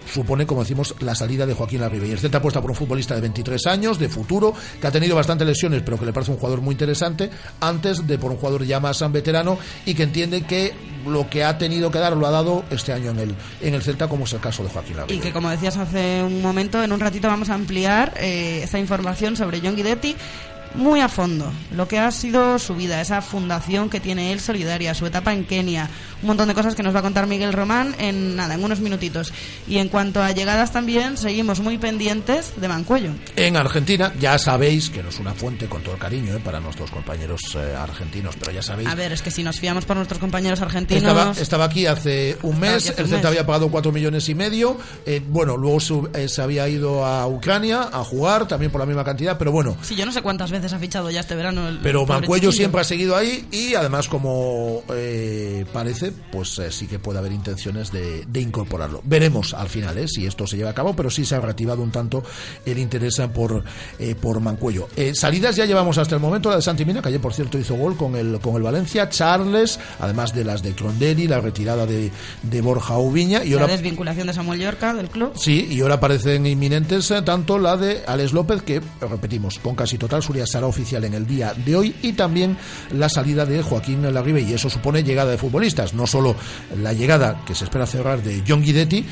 supone, 0.07 0.47
como 0.47 0.63
decimos, 0.63 0.95
la 1.01 1.15
salida 1.15 1.47
de 1.47 1.55
Joaquín 1.55 1.81
Larribe. 1.81 2.09
Y 2.09 2.13
el 2.13 2.19
Celta 2.19 2.39
apuesta 2.39 2.61
por 2.61 2.71
un 2.71 2.77
futbolista 2.77 3.15
de 3.15 3.21
23 3.21 3.67
años, 3.67 3.99
de 3.99 4.09
futuro, 4.09 4.55
que 4.81 4.87
ha 4.87 4.91
tenido 4.91 5.17
bastantes 5.17 5.47
lesiones, 5.47 5.83
pero 5.83 5.99
que 5.99 6.07
le 6.07 6.13
parece 6.13 6.33
un 6.33 6.39
jugador 6.39 6.61
muy 6.61 6.73
interesante, 6.73 7.31
antes 7.61 8.07
de 8.07 8.19
por 8.19 8.31
un 8.31 8.37
jugador 8.37 8.65
ya 8.65 8.81
más 8.81 9.01
veterano 9.11 9.59
y 9.87 9.95
que 9.95 10.03
entiende 10.03 10.43
que 10.43 10.75
lo 11.07 11.31
que 11.31 11.45
ha 11.45 11.57
tenido 11.57 11.91
que 11.91 11.99
dar 11.99 12.17
lo 12.17 12.27
ha 12.27 12.31
dado 12.31 12.65
este 12.71 12.93
año 12.93 13.11
en 13.11 13.19
el, 13.19 13.35
en 13.63 13.75
el 13.75 13.83
Celta, 13.83 14.09
como 14.09 14.25
es 14.25 14.33
el 14.33 14.41
caso 14.41 14.63
de 14.63 14.69
Joaquín 14.69 14.97
Larribe. 14.97 15.15
Y 15.15 15.21
que, 15.21 15.33
como 15.33 15.49
decías 15.49 15.77
hace 15.77 16.23
un 16.23 16.43
momento, 16.43 16.83
en 16.83 16.93
un 16.93 17.01
ratito 17.01 17.29
vamos 17.29 17.49
a 17.49 17.55
ampliar 17.55 18.15
eh, 18.19 18.61
esa 18.63 18.79
información 18.79 19.37
sobre 19.37 19.61
John 19.61 19.77
Guidetti 19.77 20.17
muy 20.75 21.01
a 21.01 21.09
fondo 21.09 21.53
lo 21.75 21.89
que 21.89 21.99
ha 21.99 22.11
sido 22.11 22.59
su 22.59 22.75
vida, 22.75 23.01
esa 23.01 23.23
fundación 23.23 23.91
que 23.91 24.01
tiene 24.01 24.33
él 24.33 24.41
solidaria, 24.41 24.95
su 24.95 25.07
etapa 25.07 25.33
en 25.33 25.45
Kenia, 25.45 25.89
un 26.23 26.29
montón 26.29 26.49
de 26.49 26.55
cosas 26.55 26.75
que 26.75 26.83
nos 26.83 26.95
va 26.95 27.01
a 27.01 27.03
contar 27.03 27.27
Miguel 27.27 27.53
Román 27.53 27.95
en 27.99 28.37
nada, 28.37 28.55
en 28.55 28.63
unos 28.63 28.81
minutitos. 28.81 29.33
Y 29.67 29.79
en 29.79 29.89
cuanto 29.89 30.23
a 30.23 30.33
llegadas 30.33 30.73
también, 30.73 31.17
seguimos 31.17 31.61
muy 31.61 31.79
pendientes 31.79 32.61
de 32.61 32.69
Mancuello. 32.69 33.13
En 33.37 33.57
Argentina, 33.57 34.13
ya 34.21 34.39
sabéis 34.39 34.91
que 34.91 35.03
no 35.03 35.09
es 35.09 35.19
una 35.19 35.33
fuente 35.33 35.67
con 35.67 35.83
todo 35.83 35.95
el 35.95 36.01
cariño 36.01 36.37
eh, 36.37 36.41
para 36.45 36.61
nuestros 36.61 36.91
compañeros 36.91 37.41
eh, 37.57 37.75
argentinos, 37.77 38.37
pero 38.39 38.53
ya 38.53 38.63
sabéis. 38.63 38.89
A 38.89 38.95
ver, 38.95 39.13
es 39.13 39.23
que 39.23 39.31
si 39.31 39.43
nos 39.43 39.59
fiamos 39.59 39.85
por 39.85 39.97
nuestros 39.97 40.21
compañeros 40.21 40.61
argentinos. 40.61 41.39
Estaba, 41.39 41.65
aquí 41.65 41.87
hace 41.87 42.37
un 42.43 42.59
mes, 42.61 42.93
el 42.97 43.09
Celta 43.09 43.29
había 43.29 43.47
pagado 43.47 43.71
cuatro 43.71 43.93
millones 43.93 44.29
y 44.29 44.35
medio. 44.35 44.79
Eh, 45.07 45.23
bueno, 45.27 45.57
luego 45.57 45.81
se 45.81 46.43
había 46.43 46.69
ido 46.69 47.05
a 47.05 47.27
Ucrania 47.27 47.89
a 47.93 48.05
jugar, 48.05 48.47
también 48.47 48.71
por 48.71 48.81
la 48.81 48.87
misma 48.87 49.05
cantidad, 49.05 49.39
pero 49.39 49.53
bueno. 49.53 49.77
Sí, 49.83 49.95
yo 49.95 50.05
no 50.05 50.13
sé 50.13 50.23
cuántas 50.23 50.51
veces 50.51 50.60
ha 50.73 50.79
fichado 50.79 51.11
ya 51.11 51.21
este 51.21 51.35
verano. 51.35 51.69
El, 51.69 51.79
pero 51.79 52.07
Mancuello 52.07 52.53
siempre 52.53 52.81
ha 52.81 52.85
seguido 52.85 53.17
ahí 53.17 53.47
y 53.51 53.75
además, 53.75 54.09
como 54.09 54.83
parece, 55.73 56.13
pues 56.13 56.59
eh, 56.59 56.71
sí 56.71 56.87
que 56.87 56.99
puede 56.99 57.19
haber 57.19 57.33
intenciones 57.33 57.91
de, 57.93 58.27
incorporarlo. 58.41 59.03
Veremos 59.05 59.55
al 59.55 59.69
final 59.69 59.99
eh, 59.99 60.09
si 60.09 60.27
esto 60.27 60.47
se 60.47 60.57
lleva 60.57 60.71
a 60.71 60.75
cabo, 60.75 60.95
pero 60.95 61.11
sí 61.11 61.25
se 61.25 61.35
ha 61.35 61.41
reactivado 61.41 61.83
un 61.83 61.91
tanto 61.91 62.23
el 62.65 62.79
interés 62.79 63.21
por, 63.35 63.65
eh, 63.99 64.15
por 64.15 64.41
Mancuello. 64.41 64.89
salidas 65.15 65.57
ya 65.57 65.67
llevamos 65.67 65.99
hasta 65.99 66.15
el 66.15 66.21
momento 66.21 66.49
la 66.49 66.57
de 66.57 66.63
Santimina, 66.63 67.03
que 67.03 67.09
ayer 67.09 67.21
por 67.21 67.35
cierto 67.35 67.59
hizo 67.59 67.75
gol 67.75 67.97
con 67.97 68.17
el, 68.17 68.41
con 68.41 68.57
el 68.57 68.63
Valencia, 68.63 69.09
Charles, 69.09 69.79
además 69.99 70.35
de 70.35 70.45
las 70.45 70.63
de 70.63 70.75
Crondelli, 70.75 71.27
la 71.27 71.41
retirada 71.41 71.87
de, 71.87 72.11
de 72.43 72.61
Borja 72.61 72.99
Ubiña 72.99 73.45
y 73.45 73.51
la 73.51 73.67
desvinculación 73.67 74.27
de 74.27 74.33
Samuel 74.33 74.61
Yorca 74.61 74.95
del 74.95 75.09
club. 75.09 75.33
Sí, 75.37 75.67
y 75.71 75.81
ahora 75.81 76.01
parecen 76.01 76.47
inminentes 76.47 77.13
tanto 77.25 77.59
la 77.59 77.77
de 77.77 78.03
Alex 78.07 78.33
López, 78.33 78.63
que 78.63 78.81
repetimos, 79.01 79.59
con 79.59 79.75
casi 79.75 79.99
total 79.99 80.23
seguridad 80.23 80.47
será 80.51 80.67
oficial 80.67 81.05
en 81.05 81.15
el 81.15 81.27
día 81.27 81.55
de 81.55 81.77
hoy, 81.77 81.95
y 82.03 82.13
también 82.13 82.57
la 82.93 83.09
salida 83.09 83.47
de 83.47 83.63
Joaquín 83.63 84.03
Larribe, 84.13 84.43
y 84.43 84.53
eso 84.53 84.69
supone 84.69 85.03
llegada 85.03 85.31
de 85.31 85.39
futbolistas, 85.39 85.95
no 85.95 86.07
solo 86.07 86.35
la 86.83 86.93
llegada 86.93 87.43
que 87.47 87.55
se 87.55 87.65
espera 87.65 87.87
cerrar 87.87 88.23
de 88.23 88.43
John 88.47 88.63
Guidetti, 88.63 89.05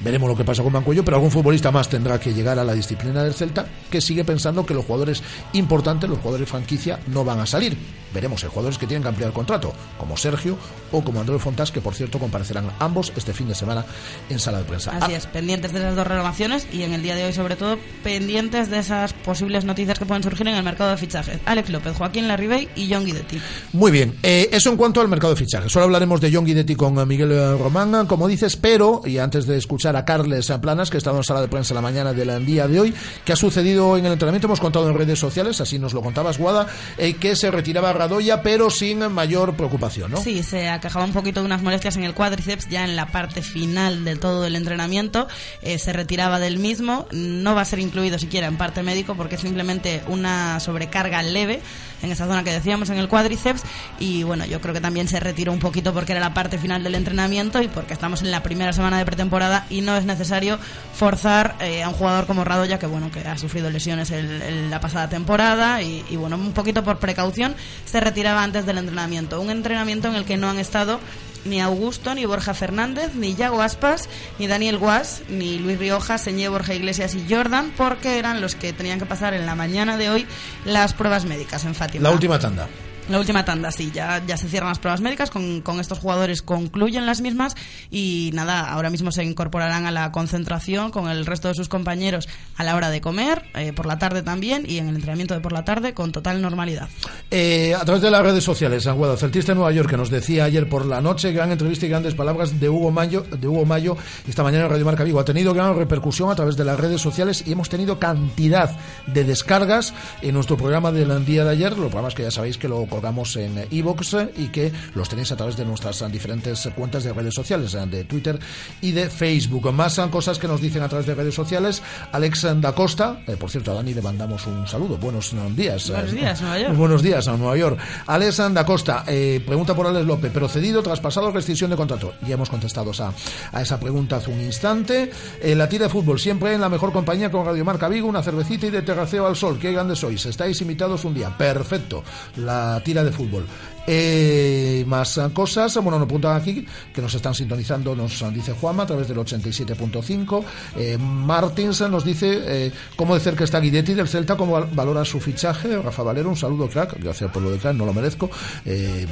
Veremos 0.00 0.28
lo 0.28 0.36
que 0.36 0.44
pasa 0.44 0.62
con 0.62 0.72
Mancuello, 0.72 1.04
pero 1.04 1.16
algún 1.16 1.30
futbolista 1.30 1.72
más 1.72 1.88
tendrá 1.88 2.20
que 2.20 2.32
llegar 2.32 2.58
a 2.58 2.64
la 2.64 2.72
disciplina 2.72 3.24
del 3.24 3.34
Celta, 3.34 3.66
que 3.90 4.00
sigue 4.00 4.24
pensando 4.24 4.64
que 4.64 4.74
los 4.74 4.84
jugadores 4.84 5.22
importantes, 5.54 6.08
los 6.08 6.18
jugadores 6.20 6.48
franquicia, 6.48 7.00
no 7.08 7.24
van 7.24 7.40
a 7.40 7.46
salir. 7.46 7.76
Veremos, 8.14 8.42
hay 8.42 8.48
jugadores 8.48 8.78
que 8.78 8.86
tienen 8.86 9.02
que 9.02 9.08
ampliar 9.08 9.28
el 9.28 9.34
contrato, 9.34 9.72
como 9.98 10.16
Sergio 10.16 10.56
o 10.92 11.02
como 11.02 11.20
Andrés 11.20 11.42
Fontás, 11.42 11.70
que 11.70 11.80
por 11.80 11.94
cierto 11.94 12.18
comparecerán 12.18 12.70
ambos 12.78 13.12
este 13.16 13.34
fin 13.34 13.48
de 13.48 13.54
semana 13.54 13.84
en 14.30 14.38
sala 14.38 14.58
de 14.58 14.64
prensa. 14.64 14.92
Así 14.92 15.12
es, 15.12 15.26
pendientes 15.26 15.72
de 15.72 15.80
esas 15.80 15.96
dos 15.96 16.06
renovaciones 16.06 16.66
y 16.72 16.82
en 16.84 16.92
el 16.94 17.02
día 17.02 17.14
de 17.14 17.24
hoy, 17.24 17.32
sobre 17.32 17.56
todo, 17.56 17.76
pendientes 18.02 18.70
de 18.70 18.78
esas 18.78 19.12
posibles 19.12 19.64
noticias 19.64 19.98
que 19.98 20.06
pueden 20.06 20.22
surgir 20.22 20.48
en 20.48 20.54
el 20.54 20.62
mercado 20.62 20.90
de 20.90 20.96
fichajes. 20.96 21.38
Alex 21.44 21.68
López, 21.68 21.96
Joaquín 21.96 22.28
Larribey 22.28 22.68
y 22.76 22.92
John 22.92 23.04
Guidetti. 23.04 23.40
Muy 23.72 23.90
bien, 23.90 24.16
eh, 24.22 24.48
eso 24.52 24.70
en 24.70 24.76
cuanto 24.76 25.00
al 25.00 25.08
mercado 25.08 25.34
de 25.34 25.38
fichajes. 25.38 25.70
Solo 25.70 25.84
hablaremos 25.84 26.20
de 26.20 26.32
John 26.32 26.46
Guidetti 26.46 26.76
con 26.76 27.06
Miguel 27.06 27.58
Román, 27.58 28.06
como 28.06 28.26
dices, 28.26 28.56
pero, 28.56 29.02
y 29.04 29.18
antes 29.18 29.46
de 29.46 29.58
escuchar 29.58 29.87
a 29.96 30.04
Carles 30.04 30.52
Planas, 30.60 30.90
que 30.90 30.96
ha 30.96 30.98
estado 30.98 31.16
en 31.16 31.24
sala 31.24 31.40
de 31.40 31.48
prensa 31.48 31.74
la 31.74 31.80
mañana 31.80 32.12
del 32.12 32.44
día 32.44 32.66
de 32.66 32.80
hoy, 32.80 32.94
que 33.24 33.32
ha 33.32 33.36
sucedido 33.36 33.96
en 33.96 34.06
el 34.06 34.12
entrenamiento, 34.12 34.46
hemos 34.46 34.60
contado 34.60 34.88
en 34.88 34.96
redes 34.96 35.18
sociales, 35.18 35.60
así 35.60 35.78
nos 35.78 35.92
lo 35.92 36.02
contabas, 36.02 36.38
Guada, 36.38 36.66
eh, 36.96 37.14
que 37.14 37.36
se 37.36 37.50
retiraba 37.50 37.92
Radoya 37.92 38.42
pero 38.42 38.70
sin 38.70 39.12
mayor 39.12 39.54
preocupación, 39.54 40.10
¿no? 40.10 40.18
Sí, 40.18 40.42
se 40.42 40.68
aquejaba 40.68 41.04
un 41.04 41.12
poquito 41.12 41.40
de 41.40 41.46
unas 41.46 41.62
molestias 41.62 41.96
en 41.96 42.04
el 42.04 42.14
cuádriceps 42.14 42.68
ya 42.68 42.84
en 42.84 42.96
la 42.96 43.06
parte 43.06 43.42
final 43.42 44.04
de 44.04 44.16
todo 44.16 44.44
el 44.44 44.56
entrenamiento. 44.56 45.28
Eh, 45.62 45.78
se 45.78 45.92
retiraba 45.92 46.38
del 46.38 46.58
mismo. 46.58 47.06
No 47.12 47.54
va 47.54 47.62
a 47.62 47.64
ser 47.64 47.78
incluido 47.78 48.18
siquiera 48.18 48.46
en 48.46 48.56
parte 48.56 48.82
médico 48.82 49.14
porque 49.14 49.36
es 49.36 49.40
simplemente 49.40 50.02
una 50.08 50.60
sobrecarga 50.60 51.22
leve 51.22 51.60
en 52.02 52.12
esa 52.12 52.26
zona 52.26 52.44
que 52.44 52.52
decíamos 52.52 52.90
en 52.90 52.98
el 52.98 53.08
cuádriceps 53.08 53.62
y 53.98 54.22
bueno, 54.22 54.44
yo 54.46 54.60
creo 54.60 54.74
que 54.74 54.80
también 54.80 55.08
se 55.08 55.20
retiró 55.20 55.52
un 55.52 55.58
poquito 55.58 55.92
porque 55.92 56.12
era 56.12 56.20
la 56.20 56.34
parte 56.34 56.58
final 56.58 56.84
del 56.84 56.94
entrenamiento 56.94 57.60
y 57.62 57.68
porque 57.68 57.92
estamos 57.92 58.22
en 58.22 58.30
la 58.30 58.42
primera 58.42 58.72
semana 58.72 58.98
de 58.98 59.04
pretemporada 59.04 59.66
y 59.70 59.77
no 59.80 59.96
es 59.96 60.04
necesario 60.04 60.58
forzar 60.94 61.56
eh, 61.60 61.82
a 61.82 61.88
un 61.88 61.94
jugador 61.94 62.26
como 62.26 62.44
Radoya 62.44 62.78
que 62.78 62.86
bueno, 62.86 63.10
que 63.10 63.20
ha 63.20 63.38
sufrido 63.38 63.70
lesiones 63.70 64.10
en 64.10 64.70
la 64.70 64.80
pasada 64.80 65.08
temporada 65.08 65.82
y, 65.82 66.04
y 66.10 66.16
bueno, 66.16 66.36
un 66.36 66.52
poquito 66.52 66.82
por 66.84 66.98
precaución 66.98 67.54
se 67.84 68.00
retiraba 68.00 68.42
antes 68.42 68.66
del 68.66 68.78
entrenamiento, 68.78 69.40
un 69.40 69.50
entrenamiento 69.50 70.08
en 70.08 70.14
el 70.14 70.24
que 70.24 70.36
no 70.36 70.48
han 70.50 70.58
estado 70.58 71.00
ni 71.44 71.60
Augusto, 71.60 72.14
ni 72.14 72.26
Borja 72.26 72.54
Fernández, 72.54 73.14
ni 73.14 73.34
Yago 73.34 73.62
Aspas, 73.62 74.08
ni 74.38 74.46
Daniel 74.46 74.78
Guas, 74.78 75.22
ni 75.28 75.58
Luis 75.58 75.78
Rioja, 75.78 76.18
Señé, 76.18 76.48
Borja 76.48 76.74
Iglesias 76.74 77.14
y 77.14 77.24
Jordan, 77.28 77.72
porque 77.76 78.18
eran 78.18 78.40
los 78.40 78.54
que 78.54 78.72
tenían 78.72 78.98
que 78.98 79.06
pasar 79.06 79.34
en 79.34 79.46
la 79.46 79.54
mañana 79.54 79.96
de 79.96 80.10
hoy 80.10 80.26
las 80.64 80.92
pruebas 80.92 81.24
médicas 81.24 81.64
en. 81.64 81.74
La 82.00 82.10
última 82.10 82.38
tanda. 82.38 82.68
La 83.08 83.18
última 83.18 83.44
tanda, 83.44 83.70
sí, 83.70 83.90
ya, 83.92 84.22
ya 84.26 84.36
se 84.36 84.48
cierran 84.48 84.68
las 84.68 84.78
pruebas 84.78 85.00
médicas, 85.00 85.30
con, 85.30 85.62
con, 85.62 85.80
estos 85.80 85.98
jugadores 85.98 86.42
concluyen 86.42 87.06
las 87.06 87.20
mismas 87.20 87.54
y 87.90 88.30
nada, 88.34 88.70
ahora 88.70 88.90
mismo 88.90 89.12
se 89.12 89.24
incorporarán 89.24 89.86
a 89.86 89.90
la 89.90 90.12
concentración 90.12 90.90
con 90.90 91.08
el 91.08 91.24
resto 91.24 91.48
de 91.48 91.54
sus 91.54 91.68
compañeros 91.68 92.28
a 92.56 92.64
la 92.64 92.76
hora 92.76 92.90
de 92.90 93.00
comer, 93.00 93.44
eh, 93.54 93.72
por 93.72 93.86
la 93.86 93.98
tarde 93.98 94.22
también 94.22 94.64
y 94.68 94.78
en 94.78 94.88
el 94.88 94.96
entrenamiento 94.96 95.34
de 95.34 95.40
por 95.40 95.52
la 95.52 95.64
tarde 95.64 95.94
con 95.94 96.12
total 96.12 96.42
normalidad. 96.42 96.88
Eh, 97.30 97.74
a 97.74 97.84
través 97.84 98.02
de 98.02 98.10
las 98.10 98.22
redes 98.22 98.44
sociales, 98.44 98.86
Anguado, 98.86 99.16
Celtista 99.16 99.52
de 99.52 99.56
Nueva 99.56 99.72
York, 99.72 99.88
que 99.88 99.96
nos 99.96 100.10
decía 100.10 100.44
ayer 100.44 100.68
por 100.68 100.84
la 100.84 101.00
noche, 101.00 101.32
gran 101.32 101.50
entrevista 101.50 101.86
y 101.86 101.88
grandes 101.88 102.14
palabras 102.14 102.60
de 102.60 102.68
Hugo 102.68 102.90
Mayo, 102.90 103.22
de 103.22 103.48
Hugo 103.48 103.64
Mayo 103.64 103.96
esta 104.28 104.42
mañana 104.42 104.64
en 104.64 104.70
Radio 104.70 104.84
Marca 104.84 105.04
Vigo. 105.04 105.20
Ha 105.20 105.24
tenido 105.24 105.54
gran 105.54 105.76
repercusión 105.76 106.30
a 106.30 106.34
través 106.34 106.56
de 106.56 106.64
las 106.64 106.78
redes 106.78 107.00
sociales 107.00 107.44
y 107.46 107.52
hemos 107.52 107.68
tenido 107.68 107.98
cantidad 107.98 108.76
de 109.06 109.24
descargas 109.24 109.94
en 110.22 110.34
nuestro 110.34 110.56
programa 110.56 110.92
del 110.92 111.24
día 111.24 111.44
de 111.44 111.50
ayer, 111.50 111.70
los 111.72 111.86
programas 111.86 112.14
que 112.14 112.22
ya 112.22 112.30
sabéis 112.30 112.58
que 112.58 112.68
lo 112.68 112.86
colgamos 112.98 113.36
en 113.36 113.64
iVoox 113.70 114.14
y 114.36 114.48
que 114.48 114.72
los 114.96 115.08
tenéis 115.08 115.30
a 115.30 115.36
través 115.36 115.56
de 115.56 115.64
nuestras 115.64 116.04
diferentes 116.10 116.68
cuentas 116.74 117.04
de 117.04 117.12
redes 117.12 117.32
sociales, 117.32 117.76
de 117.88 118.02
Twitter 118.04 118.40
y 118.80 118.90
de 118.90 119.08
Facebook. 119.08 119.72
Más 119.72 120.00
cosas 120.10 120.38
que 120.38 120.48
nos 120.48 120.60
dicen 120.60 120.82
a 120.82 120.88
través 120.88 121.06
de 121.06 121.14
redes 121.14 121.34
sociales. 121.34 121.80
Alex 122.10 122.46
da 122.60 122.74
Costa, 122.74 123.20
eh, 123.28 123.36
por 123.36 123.50
cierto, 123.50 123.70
a 123.70 123.74
Dani 123.74 123.94
le 123.94 124.02
mandamos 124.02 124.46
un 124.48 124.66
saludo. 124.66 124.96
Buenos 124.96 125.32
días. 125.54 125.90
Buenos 125.90 126.12
días, 126.12 126.40
Nueva 126.42 126.58
York. 126.58 126.76
Buenos 126.76 127.02
días 127.02 127.28
a 127.28 127.36
Nueva 127.36 127.56
York. 127.56 127.78
Alex 128.06 128.36
da 128.52 128.66
Costa, 128.66 129.04
eh, 129.06 129.40
pregunta 129.46 129.76
por 129.76 129.86
Alex 129.86 130.04
López, 130.04 130.32
procedido, 130.32 130.82
traspasado, 130.82 131.30
rescisión 131.30 131.70
de 131.70 131.76
contrato. 131.76 132.14
Ya 132.26 132.34
hemos 132.34 132.50
contestado 132.50 132.90
a, 132.98 133.12
a 133.52 133.62
esa 133.62 133.78
pregunta 133.78 134.16
hace 134.16 134.32
un 134.32 134.40
instante. 134.40 135.10
Eh, 135.40 135.54
la 135.54 135.68
tira 135.68 135.84
de 135.84 135.90
fútbol, 135.90 136.18
siempre 136.18 136.52
en 136.52 136.60
la 136.60 136.68
mejor 136.68 136.92
compañía 136.92 137.30
con 137.30 137.46
Radio 137.46 137.64
Marca 137.64 137.88
Vigo, 137.88 138.08
una 138.08 138.24
cervecita 138.24 138.66
y 138.66 138.70
de 138.70 138.82
terraceo 138.82 139.24
al 139.24 139.36
sol. 139.36 139.56
Qué 139.60 139.70
grandes 139.70 140.00
sois. 140.00 140.26
Estáis 140.26 140.60
invitados 140.60 141.04
un 141.04 141.14
día. 141.14 141.36
Perfecto. 141.36 142.02
La 142.36 142.80
tira 142.88 143.04
de 143.04 143.12
fútbol. 143.12 143.44
Eh, 143.86 144.82
más 144.86 145.20
cosas, 145.34 145.74
bueno, 145.76 145.98
nos 145.98 146.06
apuntan 146.06 146.36
aquí 146.36 146.64
que 146.92 147.02
nos 147.02 147.14
están 147.14 147.34
sintonizando, 147.34 147.94
nos 147.94 148.22
dice 148.32 148.52
Juanma 148.52 148.84
a 148.84 148.86
través 148.86 149.08
del 149.08 149.18
87.5. 149.18 150.44
Eh, 150.76 150.96
Martins 150.98 151.82
nos 151.82 152.02
dice 152.02 152.38
eh, 152.46 152.72
cómo 152.96 153.12
de 153.12 153.20
cerca 153.20 153.44
está 153.44 153.60
Guidetti 153.60 153.92
del 153.92 154.08
Celta, 154.08 154.36
cómo 154.36 154.66
valora 154.72 155.04
su 155.04 155.20
fichaje. 155.20 155.76
Rafa 155.76 156.02
Valero, 156.02 156.30
un 156.30 156.36
saludo, 156.36 156.66
crack. 156.66 156.98
Gracias 156.98 157.30
por 157.30 157.42
lo 157.42 157.50
de 157.50 157.58
crack, 157.58 157.76
no 157.76 157.84
lo 157.84 157.92
merezco. 157.92 158.30
Eh, 158.64 159.06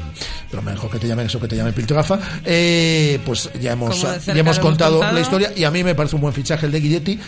pero 0.50 0.62
mejor 0.62 0.90
que 0.90 0.98
te 0.98 1.06
llamen 1.06 1.26
eso 1.26 1.38
que 1.38 1.48
te 1.48 1.56
llamen 1.56 1.74
Piltrafa. 1.74 2.18
Eh, 2.46 3.18
pues 3.26 3.50
ya 3.60 3.72
hemos, 3.72 4.00
ya 4.24 4.32
hemos 4.32 4.58
contado 4.58 5.00
la 5.00 5.20
historia 5.20 5.52
y 5.54 5.64
a 5.64 5.70
mí 5.70 5.84
me 5.84 5.94
parece 5.94 6.16
un 6.16 6.22
buen 6.22 6.32
fichaje 6.32 6.64
el 6.64 6.72
de 6.72 6.80
Guidetti 6.80 7.20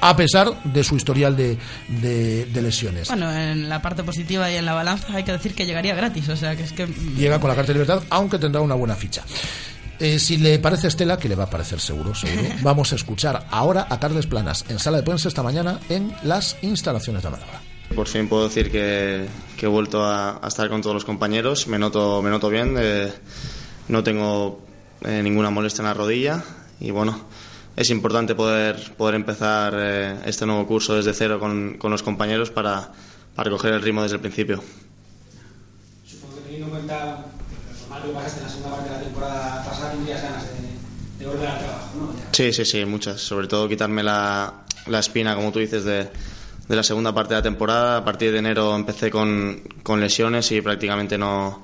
a 0.00 0.16
pesar 0.16 0.62
de 0.64 0.84
su 0.84 0.96
historial 0.96 1.36
de, 1.36 1.58
de, 1.88 2.62
lesiones. 2.62 3.08
Bueno, 3.08 3.32
en 3.32 3.68
la 3.68 3.80
parte 3.82 4.02
positiva 4.02 4.50
y 4.50 4.56
en 4.56 4.64
la 4.64 4.74
balanza 4.74 5.14
hay 5.14 5.24
que 5.24 5.32
decir 5.32 5.54
que 5.54 5.66
llegaría 5.66 5.94
gratis, 5.94 6.28
o 6.28 6.36
sea 6.36 6.56
que 6.56 6.64
es 6.64 6.72
que... 6.72 6.86
Llega 6.86 7.40
con 7.40 7.48
la 7.48 7.56
carta 7.56 7.72
de 7.72 7.80
libertad, 7.80 8.02
aunque 8.10 8.38
tendrá 8.38 8.60
una 8.60 8.74
buena 8.74 8.94
ficha. 8.94 9.22
Eh, 10.00 10.18
si 10.18 10.36
le 10.36 10.58
parece 10.60 10.88
Estela, 10.88 11.18
que 11.18 11.28
le 11.28 11.34
va 11.34 11.44
a 11.44 11.50
parecer 11.50 11.80
seguro, 11.80 12.14
seguro, 12.14 12.48
vamos 12.62 12.92
a 12.92 12.96
escuchar 12.96 13.46
ahora 13.50 13.86
a 13.90 13.98
Carles 13.98 14.26
Planas 14.26 14.64
en 14.68 14.78
sala 14.78 14.98
de 14.98 15.02
prensa 15.02 15.28
esta 15.28 15.42
mañana 15.42 15.80
en 15.88 16.14
las 16.22 16.56
instalaciones 16.62 17.22
de 17.22 17.28
Amadora. 17.28 17.60
Por 17.94 18.06
fin 18.06 18.28
puedo 18.28 18.48
decir 18.48 18.70
que, 18.70 19.26
he 19.60 19.66
vuelto 19.66 20.04
a, 20.04 20.40
estar 20.46 20.68
con 20.68 20.82
todos 20.82 20.94
los 20.94 21.04
compañeros. 21.04 21.66
Me 21.66 21.78
noto, 21.78 22.22
me 22.22 22.30
noto 22.30 22.48
bien. 22.48 22.76
Eh, 22.78 23.10
no 23.88 24.04
tengo 24.04 24.60
eh, 25.00 25.22
ninguna 25.22 25.50
molestia 25.50 25.82
en 25.82 25.88
la 25.88 25.94
rodilla 25.94 26.44
y 26.80 26.90
bueno, 26.90 27.18
es 27.78 27.90
importante 27.90 28.34
poder, 28.34 28.92
poder 28.96 29.14
empezar 29.14 29.72
eh, 29.76 30.16
este 30.26 30.44
nuevo 30.46 30.66
curso 30.66 30.96
desde 30.96 31.14
cero 31.14 31.38
con, 31.38 31.78
con 31.78 31.92
los 31.92 32.02
compañeros 32.02 32.50
para, 32.50 32.90
para, 33.36 33.50
coger 33.50 33.72
el 33.72 33.82
ritmo 33.82 34.02
desde 34.02 34.16
el 34.16 34.20
principio. 34.20 34.60
Supongo 36.04 36.34
que 36.34 36.40
teniendo 36.40 36.66
en 36.66 36.70
cuenta 36.72 37.24
lo 38.02 38.02
que 38.02 38.12
pasaste 38.14 38.40
en 38.40 38.46
la 38.46 38.50
segunda 38.50 38.70
parte 38.70 38.90
de 38.90 38.96
la 38.96 39.02
temporada 39.02 39.64
pasada, 39.64 39.92
tendrías 39.92 40.22
ganas 40.22 40.44
de, 41.20 41.26
volver 41.26 41.46
al 41.46 41.58
trabajo, 41.58 41.90
¿no? 42.00 42.12
Sí, 42.32 42.52
sí, 42.52 42.64
sí, 42.64 42.84
muchas. 42.84 43.20
Sobre 43.20 43.46
todo 43.46 43.68
quitarme 43.68 44.02
la, 44.02 44.64
la 44.88 44.98
espina, 44.98 45.36
como 45.36 45.52
tú 45.52 45.60
dices, 45.60 45.84
de, 45.84 46.08
de 46.68 46.76
la 46.76 46.82
segunda 46.82 47.14
parte 47.14 47.34
de 47.34 47.38
la 47.38 47.44
temporada. 47.44 47.98
A 47.98 48.04
partir 48.04 48.32
de 48.32 48.38
enero 48.40 48.74
empecé 48.74 49.08
con, 49.08 49.62
con 49.84 50.00
lesiones 50.00 50.50
y 50.50 50.60
prácticamente 50.62 51.16
no, 51.16 51.62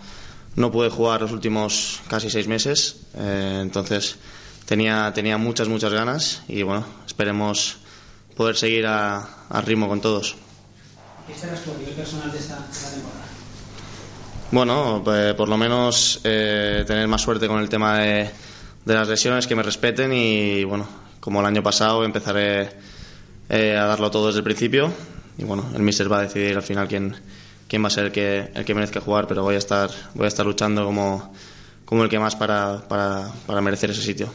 no 0.54 0.70
pude 0.70 0.90
jugar 0.90 1.22
los 1.22 1.32
últimos 1.32 2.02
casi 2.06 2.30
seis 2.30 2.46
meses. 2.46 3.00
Eh, 3.16 3.58
entonces 3.62 4.16
tenía, 4.66 5.12
tenía 5.14 5.38
muchas, 5.38 5.68
muchas 5.68 5.92
ganas 5.92 6.42
y 6.48 6.62
bueno, 6.62 6.84
esperemos 7.06 7.78
poder 8.36 8.56
seguir 8.56 8.86
a, 8.86 9.26
ritmo 9.64 9.88
con 9.88 10.00
todos. 10.00 10.36
¿Qué 11.26 11.32
a 11.46 11.78
nivel 11.78 11.94
personal 11.94 12.30
de 12.30 12.38
esta, 12.38 12.56
temporada? 12.56 13.24
Bueno, 14.50 15.02
pues, 15.04 15.34
por 15.34 15.48
lo 15.48 15.56
menos 15.56 16.20
eh, 16.24 16.84
tener 16.86 17.08
más 17.08 17.22
suerte 17.22 17.48
con 17.48 17.60
el 17.60 17.68
tema 17.68 17.98
de, 17.98 18.30
de, 18.84 18.94
las 18.94 19.08
lesiones, 19.08 19.46
que 19.46 19.56
me 19.56 19.62
respeten 19.62 20.12
y 20.12 20.64
bueno, 20.64 20.86
como 21.20 21.40
el 21.40 21.46
año 21.46 21.62
pasado 21.62 22.04
empezaré 22.04 22.70
eh, 23.48 23.76
a 23.76 23.84
darlo 23.84 24.10
todo 24.10 24.26
desde 24.26 24.40
el 24.40 24.44
principio 24.44 24.92
y 25.38 25.44
bueno, 25.44 25.70
el 25.74 25.82
míster 25.82 26.10
va 26.12 26.18
a 26.18 26.22
decidir 26.22 26.56
al 26.56 26.62
final 26.62 26.88
quién, 26.88 27.16
quién 27.68 27.82
va 27.82 27.88
a 27.88 27.90
ser 27.90 28.06
el 28.06 28.12
que, 28.12 28.50
el 28.54 28.64
que 28.64 28.74
merezca 28.74 29.00
jugar, 29.00 29.26
pero 29.26 29.42
voy 29.42 29.54
a 29.54 29.58
estar, 29.58 29.90
voy 30.14 30.26
a 30.26 30.28
estar 30.28 30.46
luchando 30.46 30.84
como, 30.84 31.32
como 31.84 32.04
el 32.04 32.08
que 32.08 32.18
más 32.18 32.36
para, 32.36 32.86
para, 32.88 33.32
para 33.46 33.60
merecer 33.60 33.90
ese 33.90 34.02
sitio. 34.02 34.30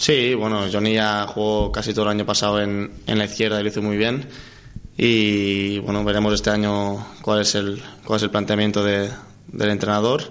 Sí, 0.00 0.32
bueno, 0.32 0.64
Johnny 0.72 0.94
ya 0.94 1.26
jugó 1.26 1.70
casi 1.70 1.92
todo 1.92 2.06
el 2.06 2.12
año 2.12 2.24
pasado 2.24 2.58
en, 2.58 2.90
en 3.06 3.18
la 3.18 3.26
izquierda 3.26 3.60
y 3.60 3.62
lo 3.62 3.68
hizo 3.68 3.82
muy 3.82 3.98
bien. 3.98 4.26
Y 4.96 5.78
bueno, 5.80 6.02
veremos 6.04 6.32
este 6.32 6.48
año 6.48 7.06
cuál 7.20 7.42
es 7.42 7.54
el, 7.54 7.82
cuál 8.04 8.16
es 8.16 8.22
el 8.22 8.30
planteamiento 8.30 8.82
de, 8.82 9.10
del 9.48 9.68
entrenador. 9.68 10.22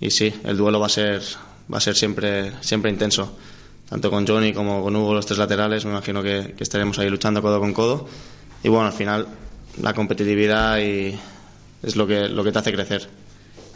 Y 0.00 0.10
sí, 0.10 0.34
el 0.44 0.58
duelo 0.58 0.78
va 0.80 0.86
a 0.86 0.90
ser, 0.90 1.22
va 1.72 1.78
a 1.78 1.80
ser 1.80 1.96
siempre, 1.96 2.52
siempre 2.60 2.90
intenso 2.90 3.34
tanto 3.90 4.08
con 4.08 4.24
Johnny 4.24 4.52
como 4.52 4.84
con 4.84 4.94
Hugo, 4.94 5.14
los 5.14 5.26
tres 5.26 5.38
laterales, 5.38 5.84
me 5.84 5.90
imagino 5.90 6.22
que, 6.22 6.54
estaremos 6.60 6.96
ahí 7.00 7.10
luchando 7.10 7.42
codo 7.42 7.58
con 7.58 7.72
codo. 7.72 8.06
Y 8.62 8.68
bueno, 8.68 8.86
al 8.86 8.92
final 8.92 9.26
la 9.82 9.94
competitividad 9.94 10.78
y 10.78 11.18
es 11.82 11.96
lo 11.96 12.06
que, 12.06 12.28
lo 12.28 12.44
que 12.44 12.52
te 12.52 12.58
hace 12.60 12.72
crecer. 12.72 13.08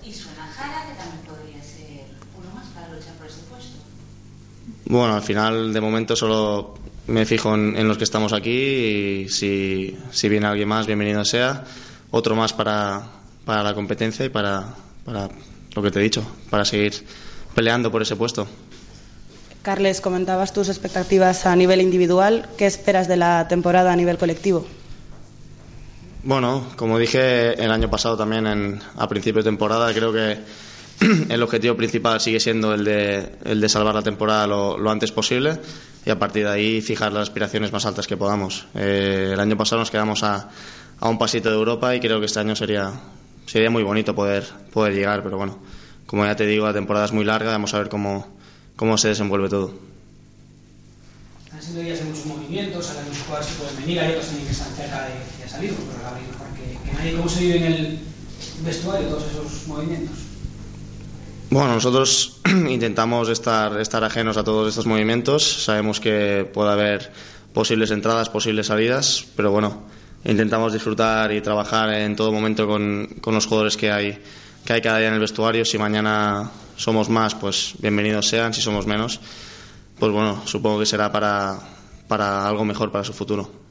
¿Y 0.04 0.12
suena 0.12 0.46
Jara, 0.54 0.86
que 0.86 0.94
también 0.94 1.24
podría 1.26 1.62
ser 1.64 2.04
uno 2.38 2.54
más 2.54 2.68
para 2.68 2.94
luchar 2.94 3.14
por 3.14 3.26
ese 3.26 3.40
puesto? 3.50 3.78
Bueno, 4.86 5.14
al 5.14 5.22
final, 5.22 5.72
de 5.72 5.80
momento, 5.80 6.14
solo 6.14 6.74
me 7.06 7.24
fijo 7.24 7.54
en, 7.54 7.88
los 7.88 7.98
que 7.98 8.04
estamos 8.04 8.32
aquí 8.32 8.50
y 8.50 9.28
si, 9.28 9.96
si, 10.10 10.28
viene 10.28 10.46
alguien 10.46 10.68
más, 10.68 10.86
bienvenido 10.86 11.24
sea. 11.24 11.64
Otro 12.10 12.36
más 12.36 12.52
para, 12.52 13.02
para 13.44 13.62
la 13.62 13.74
competencia 13.74 14.24
y 14.24 14.28
para, 14.28 14.74
para 15.04 15.28
lo 15.74 15.82
que 15.82 15.90
te 15.90 16.00
he 16.00 16.02
dicho, 16.02 16.24
para 16.50 16.64
seguir 16.64 17.04
peleando 17.54 17.90
por 17.90 18.02
ese 18.02 18.16
puesto. 18.16 18.46
Carles, 19.62 20.02
comentabas 20.02 20.52
tus 20.52 20.68
expectativas 20.68 21.46
a 21.46 21.56
nivel 21.56 21.80
individual. 21.80 22.46
¿Qué 22.58 22.66
esperas 22.66 23.08
de 23.08 23.16
la 23.16 23.48
temporada 23.48 23.92
a 23.92 23.96
nivel 23.96 24.18
colectivo? 24.18 24.66
Bueno, 26.22 26.66
como 26.76 26.98
dije 26.98 27.54
el 27.62 27.70
año 27.70 27.88
pasado 27.88 28.16
también 28.16 28.46
en, 28.46 28.80
a 28.96 29.08
principio 29.08 29.42
de 29.42 29.48
temporada, 29.48 29.92
creo 29.94 30.12
que 30.12 30.38
el 31.28 31.42
objetivo 31.42 31.76
principal 31.76 32.20
sigue 32.20 32.40
siendo 32.40 32.74
el 32.74 32.84
de, 32.84 33.32
el 33.44 33.60
de 33.60 33.68
salvar 33.68 33.94
la 33.94 34.02
temporada 34.02 34.46
lo, 34.46 34.90
antes 34.90 35.12
posible 35.12 35.58
y 36.04 36.10
a 36.10 36.18
partir 36.18 36.44
de 36.44 36.50
ahí 36.50 36.80
fijar 36.80 37.12
las 37.12 37.24
aspiraciones 37.24 37.72
más 37.72 37.86
altas 37.86 38.06
que 38.06 38.16
podamos. 38.16 38.66
Eh, 38.74 39.30
el 39.32 39.40
año 39.40 39.56
pasado 39.56 39.80
nos 39.80 39.90
quedamos 39.90 40.22
a, 40.22 40.48
a, 41.00 41.08
un 41.08 41.18
pasito 41.18 41.50
de 41.50 41.56
Europa 41.56 41.94
y 41.94 42.00
creo 42.00 42.20
que 42.20 42.26
este 42.26 42.40
año 42.40 42.54
sería, 42.54 42.92
sería 43.46 43.70
muy 43.70 43.82
bonito 43.82 44.14
poder, 44.14 44.44
poder 44.72 44.94
llegar, 44.94 45.22
pero 45.22 45.36
bueno, 45.36 45.58
como 46.06 46.24
ya 46.24 46.36
te 46.36 46.46
digo, 46.46 46.66
la 46.66 46.72
temporada 46.72 47.06
es 47.06 47.12
muy 47.12 47.24
larga, 47.24 47.50
vamos 47.50 47.74
a 47.74 47.78
ver 47.78 47.88
cómo, 47.88 48.26
cómo 48.76 48.98
se 48.98 49.08
desenvuelve 49.08 49.48
todo. 49.48 49.74
Están 51.44 51.62
siendo 51.62 51.82
días 51.82 51.98
de 51.98 52.04
muchos 52.04 52.26
movimientos, 52.26 52.90
ahora 52.90 53.08
los 53.08 53.18
jugadores 53.18 53.52
que 53.52 53.62
pueden 53.62 53.76
venir, 53.80 54.00
hay 54.00 54.10
otros 54.10 54.26
también 54.26 54.46
que 54.46 54.52
están 54.52 54.74
cerca 54.74 55.06
de, 55.06 55.42
de 55.42 55.48
salir, 55.48 55.74
pero 55.74 56.02
la 56.02 56.10
mejor 56.10 56.46
que, 56.54 56.90
que, 56.90 56.96
nadie. 56.96 57.16
¿Cómo 57.16 57.28
se 57.28 57.40
vive 57.40 57.56
en 57.56 57.64
el 57.64 57.98
vestuario 58.64 59.08
todos 59.08 59.24
esos 59.30 59.66
movimientos? 59.66 60.33
Bueno, 61.54 61.74
nosotros 61.74 62.40
intentamos 62.68 63.28
estar, 63.28 63.80
estar 63.80 64.02
ajenos 64.02 64.36
a 64.36 64.42
todos 64.42 64.68
estos 64.70 64.86
movimientos. 64.86 65.44
Sabemos 65.62 66.00
que 66.00 66.50
puede 66.52 66.72
haber 66.72 67.12
posibles 67.52 67.92
entradas, 67.92 68.28
posibles 68.28 68.66
salidas, 68.66 69.24
pero 69.36 69.52
bueno, 69.52 69.84
intentamos 70.24 70.72
disfrutar 70.72 71.30
y 71.30 71.40
trabajar 71.42 71.90
en 71.90 72.16
todo 72.16 72.32
momento 72.32 72.66
con, 72.66 73.06
con 73.20 73.34
los 73.34 73.46
jugadores 73.46 73.76
que 73.76 73.92
hay 73.92 74.18
que 74.64 74.72
hay 74.72 74.82
cada 74.82 74.98
día 74.98 75.06
en 75.06 75.14
el 75.14 75.20
vestuario. 75.20 75.64
Si 75.64 75.78
mañana 75.78 76.50
somos 76.74 77.08
más, 77.08 77.36
pues 77.36 77.74
bienvenidos 77.78 78.26
sean. 78.26 78.52
Si 78.52 78.60
somos 78.60 78.88
menos, 78.88 79.20
pues 80.00 80.10
bueno, 80.10 80.42
supongo 80.46 80.80
que 80.80 80.86
será 80.86 81.12
para, 81.12 81.60
para 82.08 82.48
algo 82.48 82.64
mejor 82.64 82.90
para 82.90 83.04
su 83.04 83.12
futuro. 83.12 83.63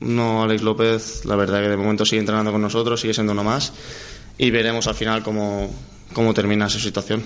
No, 0.00 0.42
Alex 0.42 0.62
López, 0.62 1.24
la 1.24 1.36
verdad 1.36 1.60
que 1.60 1.68
de 1.68 1.76
momento 1.76 2.04
sigue 2.04 2.20
entrenando 2.20 2.52
con 2.52 2.62
nosotros, 2.62 3.00
sigue 3.00 3.14
siendo 3.14 3.32
uno 3.32 3.44
más 3.44 3.72
y 4.38 4.50
veremos 4.50 4.86
al 4.86 4.94
final 4.94 5.22
cómo, 5.22 5.70
cómo 6.12 6.32
termina 6.32 6.68
su 6.68 6.80
situación. 6.80 7.22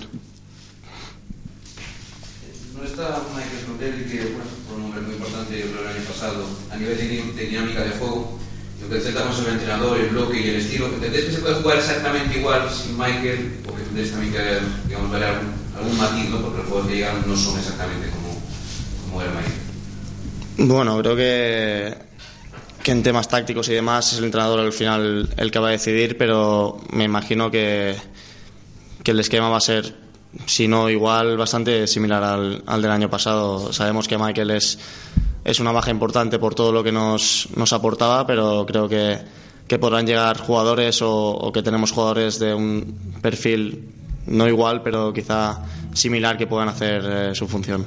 No 2.77 2.83
está 2.83 3.21
Michael 3.33 4.05
que 4.09 4.35
fue 4.67 4.77
un 4.77 4.83
hombre 4.83 5.01
muy 5.01 5.15
importante 5.15 5.61
el 5.61 5.87
año 5.87 6.05
pasado 6.07 6.45
a 6.71 6.75
nivel 6.75 6.97
de 7.35 7.45
dinámica 7.45 7.83
de 7.83 7.91
juego 7.91 8.37
lo 8.81 8.89
que 8.89 8.99
tratamos 8.99 9.39
el 9.39 9.53
entrenador, 9.53 9.99
el 9.99 10.09
bloque 10.09 10.39
y 10.39 10.49
el 10.49 10.55
estilo. 10.57 10.87
¿Entendés 10.87 11.25
que 11.25 11.31
se 11.31 11.37
puede 11.39 11.55
jugar 11.55 11.77
exactamente 11.77 12.37
igual 12.37 12.69
sin 12.69 12.97
Michael? 12.97 13.59
Porque 13.65 13.83
tendréis 13.83 14.11
también 14.11 14.33
que 14.33 14.59
digamos, 14.87 15.11
ver 15.11 15.23
algún, 15.23 15.53
algún 15.77 15.97
matiz, 15.97 16.29
¿no? 16.29 16.41
porque 16.41 16.57
los 16.59 16.67
juegos 16.67 16.87
que 16.87 16.95
llegan 16.95 17.23
no 17.25 17.35
son 17.35 17.57
exactamente 17.57 18.09
como, 18.09 18.41
como 19.05 19.21
era 19.21 19.31
Michael. 19.31 20.67
Bueno, 20.69 20.97
creo 20.99 21.15
que, 21.15 21.97
que 22.85 22.91
en 22.91 23.01
temas 23.01 23.27
tácticos 23.27 23.67
y 23.69 23.73
demás 23.73 24.13
es 24.13 24.19
el 24.19 24.25
entrenador 24.25 24.59
al 24.59 24.71
final 24.71 25.27
el 25.37 25.49
que 25.49 25.57
va 25.57 25.69
a 25.69 25.71
decidir, 25.71 26.19
pero 26.19 26.77
me 26.91 27.03
imagino 27.03 27.49
que, 27.49 27.95
que 29.01 29.09
el 29.09 29.19
esquema 29.19 29.49
va 29.49 29.57
a 29.57 29.59
ser, 29.59 29.95
si 30.45 30.67
no 30.67 30.87
igual, 30.87 31.35
bastante 31.35 31.87
similar 31.87 32.21
al, 32.21 32.81
del 32.83 32.91
año 32.91 33.09
pasado. 33.09 33.73
Sabemos 33.73 34.07
que 34.07 34.19
Michael 34.19 34.51
es 34.51 34.77
es 35.43 35.59
una 35.59 35.71
baja 35.71 35.89
importante 35.89 36.37
por 36.37 36.53
todo 36.53 36.71
lo 36.71 36.83
que 36.83 36.91
nos, 36.91 37.47
nos 37.55 37.73
aportaba, 37.73 38.27
pero 38.27 38.67
creo 38.67 38.87
que, 38.87 39.17
que 39.67 39.79
podrán 39.79 40.05
llegar 40.05 40.37
jugadores 40.37 40.99
o, 41.01 41.51
que 41.51 41.63
tenemos 41.63 41.91
jugadores 41.91 42.37
de 42.37 42.53
un 42.53 43.19
perfil 43.19 43.89
no 44.27 44.47
igual, 44.47 44.83
pero 44.83 45.11
quizá 45.11 45.63
similar 45.93 46.37
que 46.37 46.45
puedan 46.45 46.69
hacer 46.69 47.03
eh, 47.03 47.35
su 47.35 47.47
función. 47.47 47.83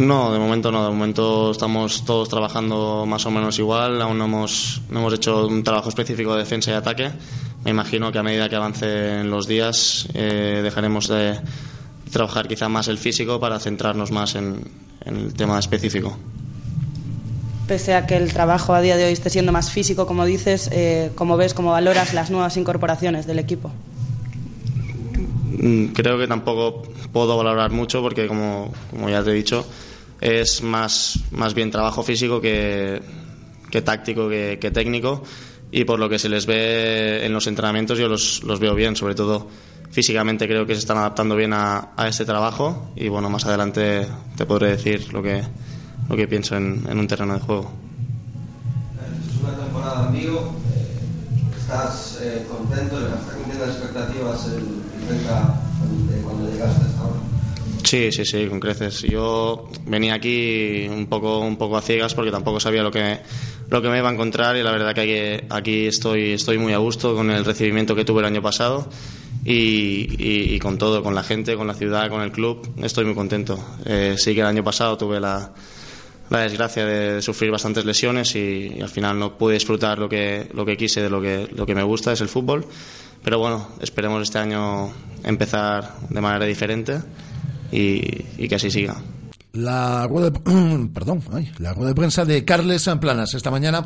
No, 0.00 0.32
de 0.32 0.38
momento 0.38 0.72
no. 0.72 0.84
De 0.84 0.90
momento 0.90 1.50
estamos 1.50 2.04
todos 2.04 2.28
trabajando 2.28 3.04
más 3.06 3.24
o 3.26 3.30
menos 3.30 3.58
igual. 3.58 4.00
Aún 4.02 4.18
no 4.18 4.24
hemos, 4.24 4.82
no 4.90 5.00
hemos 5.00 5.14
hecho 5.14 5.46
un 5.46 5.62
trabajo 5.62 5.88
específico 5.88 6.32
de 6.34 6.40
defensa 6.40 6.70
y 6.70 6.74
ataque. 6.74 7.10
Me 7.64 7.70
imagino 7.70 8.10
que 8.10 8.18
a 8.18 8.22
medida 8.22 8.48
que 8.48 8.56
avancen 8.56 9.30
los 9.30 9.46
días 9.46 10.08
eh, 10.14 10.60
dejaremos 10.62 11.08
de 11.08 11.38
trabajar 12.10 12.48
quizá 12.48 12.68
más 12.68 12.88
el 12.88 12.98
físico 12.98 13.38
para 13.38 13.58
centrarnos 13.58 14.10
más 14.10 14.34
en, 14.34 14.64
el 15.04 15.34
tema 15.34 15.58
específico. 15.58 16.16
Pese 17.66 17.94
a 17.94 18.06
que 18.06 18.16
el 18.16 18.32
trabajo 18.32 18.74
a 18.74 18.80
día 18.80 18.96
de 18.96 19.04
hoy 19.04 19.12
esté 19.12 19.30
siendo 19.30 19.52
más 19.52 19.70
físico, 19.70 20.06
como 20.06 20.24
dices, 20.24 20.68
eh, 20.72 21.12
¿cómo 21.14 21.36
ves, 21.36 21.54
cómo 21.54 21.70
valoras 21.70 22.14
las 22.14 22.30
nuevas 22.30 22.56
incorporaciones 22.56 23.26
del 23.26 23.38
equipo? 23.38 23.70
Mm, 25.62 25.88
creo 25.88 26.16
que 26.18 26.26
tampoco 26.26 26.82
puedo 27.12 27.36
valorar 27.36 27.70
mucho 27.70 28.00
porque, 28.00 28.26
como, 28.26 28.72
ya 29.08 29.22
te 29.22 29.30
he 29.30 29.34
dicho, 29.34 29.66
es 30.20 30.62
más, 30.62 31.20
más 31.32 31.52
bien 31.52 31.70
trabajo 31.70 32.02
físico 32.02 32.40
que, 32.40 33.02
que 33.70 33.82
táctico, 33.82 34.28
que, 34.30 34.70
técnico. 34.72 35.22
y 35.70 35.84
por 35.84 35.98
lo 35.98 36.08
que 36.08 36.18
se 36.18 36.30
les 36.30 36.46
ve 36.46 37.26
en 37.26 37.34
los 37.34 37.46
entrenamientos 37.46 37.98
yo 37.98 38.08
los, 38.08 38.42
los 38.42 38.58
veo 38.58 38.74
bien, 38.74 38.96
sobre 38.96 39.14
todo 39.14 39.48
físicamente 39.90 40.46
creo 40.46 40.66
que 40.66 40.74
se 40.74 40.80
están 40.80 40.96
adaptando 40.96 41.36
bien 41.36 41.52
a, 41.52 41.90
a 41.94 42.08
este 42.08 42.24
trabajo 42.24 42.90
y 42.96 43.08
bueno, 43.08 43.28
más 43.28 43.44
adelante 43.44 44.06
te 44.36 44.46
podré 44.46 44.70
decir 44.70 45.12
lo 45.12 45.22
que, 45.22 45.42
lo 46.08 46.16
que 46.16 46.26
pienso 46.26 46.56
en, 46.56 46.98
un 46.98 47.06
terreno 47.06 47.34
de 47.34 47.40
juego. 47.40 47.70
Es 49.28 49.42
una 49.42 49.62
temporada 49.62 50.06
en 50.06 50.12
Vigo, 50.12 50.56
eh, 50.74 51.58
¿estás 51.58 52.18
eh, 52.22 52.46
contento? 52.48 52.98
¿Estás 52.98 53.34
cumpliendo 53.34 53.66
las 53.66 53.76
expectativas 53.76 54.48
Celta 55.10 55.60
de 56.06 56.22
cuando 56.22 56.50
llegaste 56.50 56.84
hasta? 56.84 57.00
Sí, 57.84 58.12
sí, 58.12 58.24
sí, 58.24 58.46
con 58.46 58.60
creces. 58.60 59.02
Yo 59.02 59.68
venía 59.86 60.14
aquí 60.14 60.86
un 60.88 61.06
poco, 61.06 61.40
un 61.40 61.56
poco 61.56 61.76
a 61.76 61.82
ciegas 61.82 62.14
porque 62.14 62.30
tampoco 62.30 62.60
sabía 62.60 62.84
lo 62.84 62.92
que, 62.92 63.18
lo 63.68 63.82
que 63.82 63.88
me 63.88 63.98
iba 63.98 64.08
a 64.08 64.12
encontrar 64.12 64.56
y 64.56 64.62
la 64.62 64.70
verdad 64.70 64.94
que 64.94 65.46
aquí, 65.48 65.86
estoy, 65.86 66.32
estoy 66.32 66.58
muy 66.58 66.72
a 66.72 66.78
gusto 66.78 67.16
con 67.16 67.30
el 67.30 67.44
recibimiento 67.44 67.96
que 67.96 68.04
tuve 68.04 68.20
el 68.20 68.26
año 68.26 68.42
pasado 68.42 68.88
y, 69.44 70.56
con 70.60 70.78
todo, 70.78 71.02
con 71.02 71.16
la 71.16 71.24
gente, 71.24 71.56
con 71.56 71.66
la 71.66 71.74
ciudad, 71.74 72.08
con 72.08 72.22
el 72.22 72.30
club. 72.30 72.68
Estoy 72.82 73.04
muy 73.06 73.14
contento. 73.14 73.58
Eh, 73.84 74.14
sí 74.16 74.34
que 74.34 74.42
el 74.42 74.46
año 74.46 74.62
pasado 74.62 74.96
tuve 74.96 75.18
la, 75.18 75.50
la 76.28 76.40
desgracia 76.40 76.86
de 76.86 77.22
sufrir 77.22 77.50
bastantes 77.50 77.84
lesiones 77.84 78.36
y, 78.36 78.74
y 78.76 78.80
al 78.80 78.90
final 78.90 79.18
no 79.18 79.36
pude 79.36 79.54
disfrutar 79.54 79.98
lo 79.98 80.08
que, 80.08 80.48
lo 80.54 80.64
que 80.64 80.76
quise 80.76 81.02
de 81.02 81.10
lo 81.10 81.20
que, 81.20 81.48
lo 81.52 81.66
que 81.66 81.74
me 81.74 81.82
gusta, 81.82 82.12
es 82.12 82.20
el 82.20 82.28
fútbol. 82.28 82.66
Pero 83.22 83.38
bueno, 83.38 83.68
esperemos 83.80 84.22
este 84.22 84.38
año 84.38 84.90
empezar 85.24 85.94
de 86.08 86.20
manera 86.20 86.46
diferente 86.46 87.00
y, 87.70 88.48
que 88.48 88.54
así 88.54 88.70
siga. 88.70 88.96
La 89.52 90.06
rueda 90.06 90.30
de, 90.30 90.88
perdón, 90.94 91.22
ay, 91.32 91.52
la 91.58 91.74
rueda 91.74 91.88
de 91.88 91.94
prensa 91.94 92.24
de 92.24 92.44
Carles 92.44 92.82
Samplanas 92.82 93.34
esta 93.34 93.50
mañana 93.50 93.84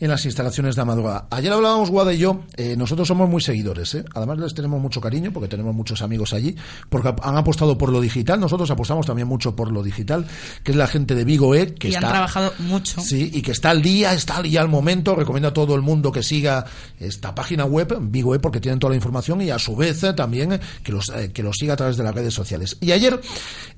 en 0.00 0.08
las 0.08 0.24
instalaciones 0.24 0.76
de 0.76 0.82
Amadora. 0.82 1.26
Ayer 1.30 1.52
hablábamos 1.52 1.90
Guada 1.90 2.12
y 2.12 2.18
yo, 2.18 2.42
eh, 2.56 2.76
nosotros 2.76 3.08
somos 3.08 3.28
muy 3.28 3.40
seguidores, 3.40 3.94
¿eh? 3.94 4.04
además 4.14 4.38
les 4.38 4.54
tenemos 4.54 4.80
mucho 4.80 5.00
cariño 5.00 5.32
porque 5.32 5.48
tenemos 5.48 5.74
muchos 5.74 6.02
amigos 6.02 6.32
allí, 6.32 6.54
porque 6.88 7.14
han 7.22 7.36
apostado 7.36 7.76
por 7.76 7.90
lo 7.90 8.00
digital, 8.00 8.40
nosotros 8.40 8.70
apostamos 8.70 9.06
también 9.06 9.26
mucho 9.26 9.56
por 9.56 9.72
lo 9.72 9.82
digital, 9.82 10.26
que 10.62 10.72
es 10.72 10.76
la 10.76 10.86
gente 10.86 11.14
de 11.14 11.24
Vigo 11.24 11.54
E, 11.54 11.74
que 11.74 11.88
y 11.88 11.94
está 11.94 12.06
han 12.06 12.12
trabajado 12.12 12.52
mucho. 12.60 13.00
Sí, 13.00 13.30
y 13.32 13.42
que 13.42 13.52
está 13.52 13.70
al 13.70 13.82
día, 13.82 14.12
está 14.12 14.36
al 14.36 14.44
día 14.44 14.60
al 14.60 14.68
momento. 14.68 15.14
Recomiendo 15.14 15.48
a 15.48 15.52
todo 15.52 15.74
el 15.74 15.82
mundo 15.82 16.12
que 16.12 16.22
siga 16.22 16.64
esta 16.98 17.34
página 17.34 17.64
web, 17.64 17.96
Vigo 18.00 18.34
E, 18.34 18.38
porque 18.38 18.60
tienen 18.60 18.78
toda 18.78 18.90
la 18.90 18.96
información 18.96 19.40
y 19.42 19.50
a 19.50 19.58
su 19.58 19.76
vez 19.76 20.02
eh, 20.04 20.12
también 20.12 20.52
eh, 20.52 20.60
que 20.82 20.92
los, 20.92 21.12
que 21.32 21.42
los 21.42 21.56
siga 21.56 21.74
a 21.74 21.76
través 21.76 21.96
de 21.96 22.04
las 22.04 22.14
redes 22.14 22.34
sociales. 22.34 22.76
Y 22.80 22.92
ayer 22.92 23.20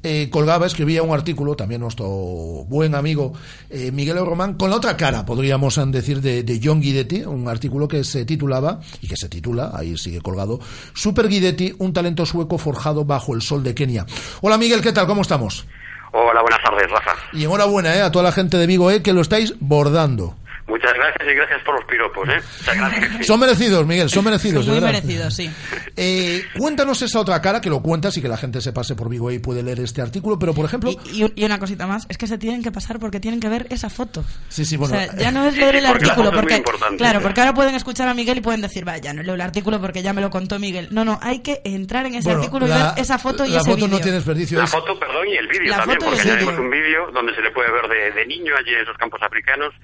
eh, 0.02 0.28
colgaba, 0.30 0.66
escribía 0.66 1.02
un 1.02 1.14
artículo, 1.14 1.56
también 1.56 1.80
nuestro 1.80 2.06
buen 2.08 2.94
amigo 2.94 3.32
Miguel 3.92 4.16
Román, 4.18 4.54
con 4.54 4.70
la 4.70 4.76
otra 4.76 4.96
cara, 4.96 5.24
podríamos 5.24 5.78
eh, 5.78 5.80
decir, 6.14 6.20
de, 6.22 6.42
de 6.42 6.60
John 6.62 6.80
Guidetti, 6.80 7.22
un 7.22 7.48
artículo 7.48 7.86
que 7.88 8.04
se 8.04 8.24
titulaba, 8.24 8.80
y 9.00 9.08
que 9.08 9.16
se 9.16 9.28
titula, 9.28 9.72
ahí 9.74 9.96
sigue 9.96 10.20
colgado, 10.20 10.60
Super 10.94 11.28
Guidetti, 11.28 11.74
un 11.78 11.92
talento 11.92 12.26
sueco 12.26 12.58
forjado 12.58 13.04
bajo 13.04 13.34
el 13.34 13.42
sol 13.42 13.62
de 13.62 13.74
Kenia. 13.74 14.06
Hola 14.40 14.58
Miguel, 14.58 14.82
¿qué 14.82 14.92
tal? 14.92 15.06
¿Cómo 15.06 15.22
estamos? 15.22 15.66
Hola, 16.12 16.40
buenas 16.42 16.60
tardes, 16.62 16.90
Rafa. 16.90 17.12
Y 17.32 17.44
enhorabuena 17.44 17.94
eh, 17.94 18.02
a 18.02 18.10
toda 18.10 18.24
la 18.24 18.32
gente 18.32 18.56
de 18.56 18.66
Vigo, 18.66 18.90
eh, 18.90 19.00
que 19.00 19.12
lo 19.12 19.20
estáis 19.20 19.54
bordando. 19.60 20.34
Muchas 20.70 20.94
gracias 20.94 21.28
y 21.28 21.34
gracias 21.34 21.62
por 21.64 21.74
los 21.74 21.84
piropos, 21.84 22.28
¿eh? 22.28 22.40
Muchas 22.60 22.76
gracias. 22.76 23.26
Son 23.26 23.40
merecidos, 23.40 23.86
Miguel, 23.86 24.08
son 24.08 24.24
merecidos. 24.24 24.64
Muy 24.66 24.74
verdad. 24.80 24.92
merecido, 24.92 25.30
sí. 25.30 25.50
Eh, 26.02 26.42
cuéntanos 26.56 27.02
esa 27.02 27.18
otra 27.20 27.42
cara, 27.42 27.60
que 27.60 27.68
lo 27.68 27.82
cuentas 27.82 28.16
y 28.16 28.22
que 28.22 28.28
la 28.28 28.38
gente 28.38 28.60
se 28.62 28.72
pase 28.72 28.94
por 28.94 29.10
Vigo 29.10 29.30
y 29.30 29.38
puede 29.38 29.62
leer 29.62 29.80
este 29.80 30.00
artículo, 30.00 30.38
pero 30.38 30.54
por 30.54 30.64
ejemplo... 30.64 30.90
Y, 31.12 31.30
y 31.34 31.44
una 31.44 31.58
cosita 31.58 31.86
más, 31.86 32.06
es 32.08 32.16
que 32.16 32.26
se 32.26 32.38
tienen 32.38 32.62
que 32.62 32.70
pasar 32.72 32.98
porque 32.98 33.20
tienen 33.20 33.38
que 33.40 33.48
ver 33.50 33.66
esa 33.68 33.90
foto. 33.90 34.24
Sí, 34.48 34.64
sí, 34.64 34.76
bueno... 34.78 34.96
o 34.96 34.98
sea, 34.98 35.14
ya 35.16 35.30
no 35.30 35.44
es 35.46 35.56
leer 35.58 35.76
el 35.76 35.84
porque 35.88 36.06
la 36.06 36.12
artículo, 36.12 36.14
foto 36.14 36.28
es 36.28 36.32
muy 36.32 36.40
porque, 36.42 36.56
importante. 36.56 36.96
claro, 36.96 37.20
porque 37.20 37.40
ahora 37.40 37.52
pueden 37.54 37.74
escuchar 37.74 38.08
a 38.08 38.14
Miguel 38.14 38.38
y 38.38 38.40
pueden 38.40 38.62
decir, 38.62 38.84
vaya, 38.84 39.12
no 39.12 39.22
leo 39.22 39.34
el 39.34 39.40
artículo 39.42 39.78
porque 39.80 40.02
ya 40.02 40.12
me 40.14 40.22
lo 40.22 40.30
contó 40.30 40.58
Miguel. 40.58 40.88
No, 40.90 41.04
no, 41.04 41.18
hay 41.22 41.40
que 41.40 41.60
entrar 41.64 42.06
en 42.06 42.14
ese 42.14 42.28
Bueno, 42.28 42.40
artículo 42.40 42.66
y 42.66 42.68
la- 42.70 42.92
ver 42.92 43.02
esa 43.02 43.18
foto 43.18 43.44
y 43.44 43.50
la 43.50 43.58
ese 43.58 43.70
foto 43.72 43.80
no 43.82 43.86
vídeo. 43.88 44.00
tiene 44.00 44.16
desperdicio. 44.16 44.58
La 44.58 44.64
es- 44.64 44.70
foto, 44.70 44.98
perdón, 44.98 45.28
y 45.28 45.36
el 45.36 45.48
vídeo 45.48 45.70
La 45.70 45.78
también, 45.78 46.00
foto 46.00 46.14
y 46.14 46.16
porque 46.16 46.36
vídeo. 46.36 46.60
un 46.62 46.70
vídeo 46.70 47.10
donde 47.12 47.34
se 47.34 47.42
le 47.42 47.50
puede 47.50 47.70
ver 47.72 47.88
de, 47.88 48.12
de 48.20 48.26
niño 48.26 48.54
allí 48.58 48.72
en 48.72 48.80
esos 48.80 48.96
campos 48.96 49.20
africanos. 49.22 49.74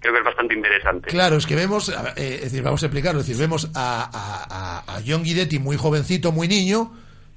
Creo 0.00 0.12
que 0.12 0.20
es 0.20 0.24
bastante 0.24 0.54
interesante. 0.54 1.08
Claro, 1.08 1.36
es 1.36 1.46
que 1.46 1.56
vemos, 1.56 1.88
eh, 1.88 2.36
es 2.36 2.42
decir, 2.42 2.62
vamos 2.62 2.82
a 2.82 2.86
explicarlo, 2.86 3.20
es 3.20 3.26
decir, 3.26 3.40
vemos 3.40 3.68
a, 3.74 4.08
a, 4.12 4.96
a, 4.96 5.00
John 5.06 5.24
Guidetti 5.24 5.58
muy 5.58 5.76
jovencito, 5.76 6.30
muy 6.30 6.46
niño, 6.46 6.92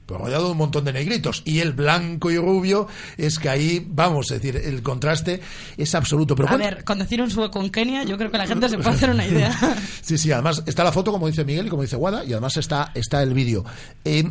pero 0.06 0.20
rodeado 0.20 0.46
de 0.46 0.52
un 0.52 0.58
montón 0.58 0.86
de 0.86 0.94
negritos, 0.94 1.42
y 1.44 1.60
el 1.60 1.74
blanco 1.74 2.30
y 2.30 2.38
rubio, 2.38 2.88
es 3.18 3.40
que 3.40 3.50
ahí, 3.50 3.84
vamos, 3.90 4.30
es 4.30 4.42
decir, 4.42 4.62
el 4.64 4.84
contraste 4.84 5.42
es 5.76 5.96
absoluto. 5.96 6.36
Pero 6.36 6.50
A 6.50 6.58
ver, 6.58 6.84
con 6.84 7.00
decir 7.00 7.20
un 7.22 7.32
sueco 7.32 7.60
en 7.62 7.72
Kenia, 7.72 8.04
yo 8.04 8.16
creo 8.18 8.30
que 8.30 8.38
la 8.38 8.46
gente 8.46 8.70
se 8.70 8.78
puede 8.78 8.90
hacer 8.92 9.10
una 9.10 9.26
idea. 9.26 9.52
Sí, 10.02 10.18
sí, 10.18 10.32
además 10.32 10.64
está 10.66 10.84
la 10.84 10.92
foto, 10.92 11.12
como 11.12 11.28
dice 11.28 11.46
Miguel 11.46 11.68
y 11.68 11.70
como 11.70 11.82
dice 11.82 11.96
Guada, 11.96 12.24
y 12.26 12.34
además 12.34 12.58
está, 12.58 12.92
está 12.94 13.24
el 13.24 13.34
vídeo. 13.34 13.64
Eh, 14.04 14.30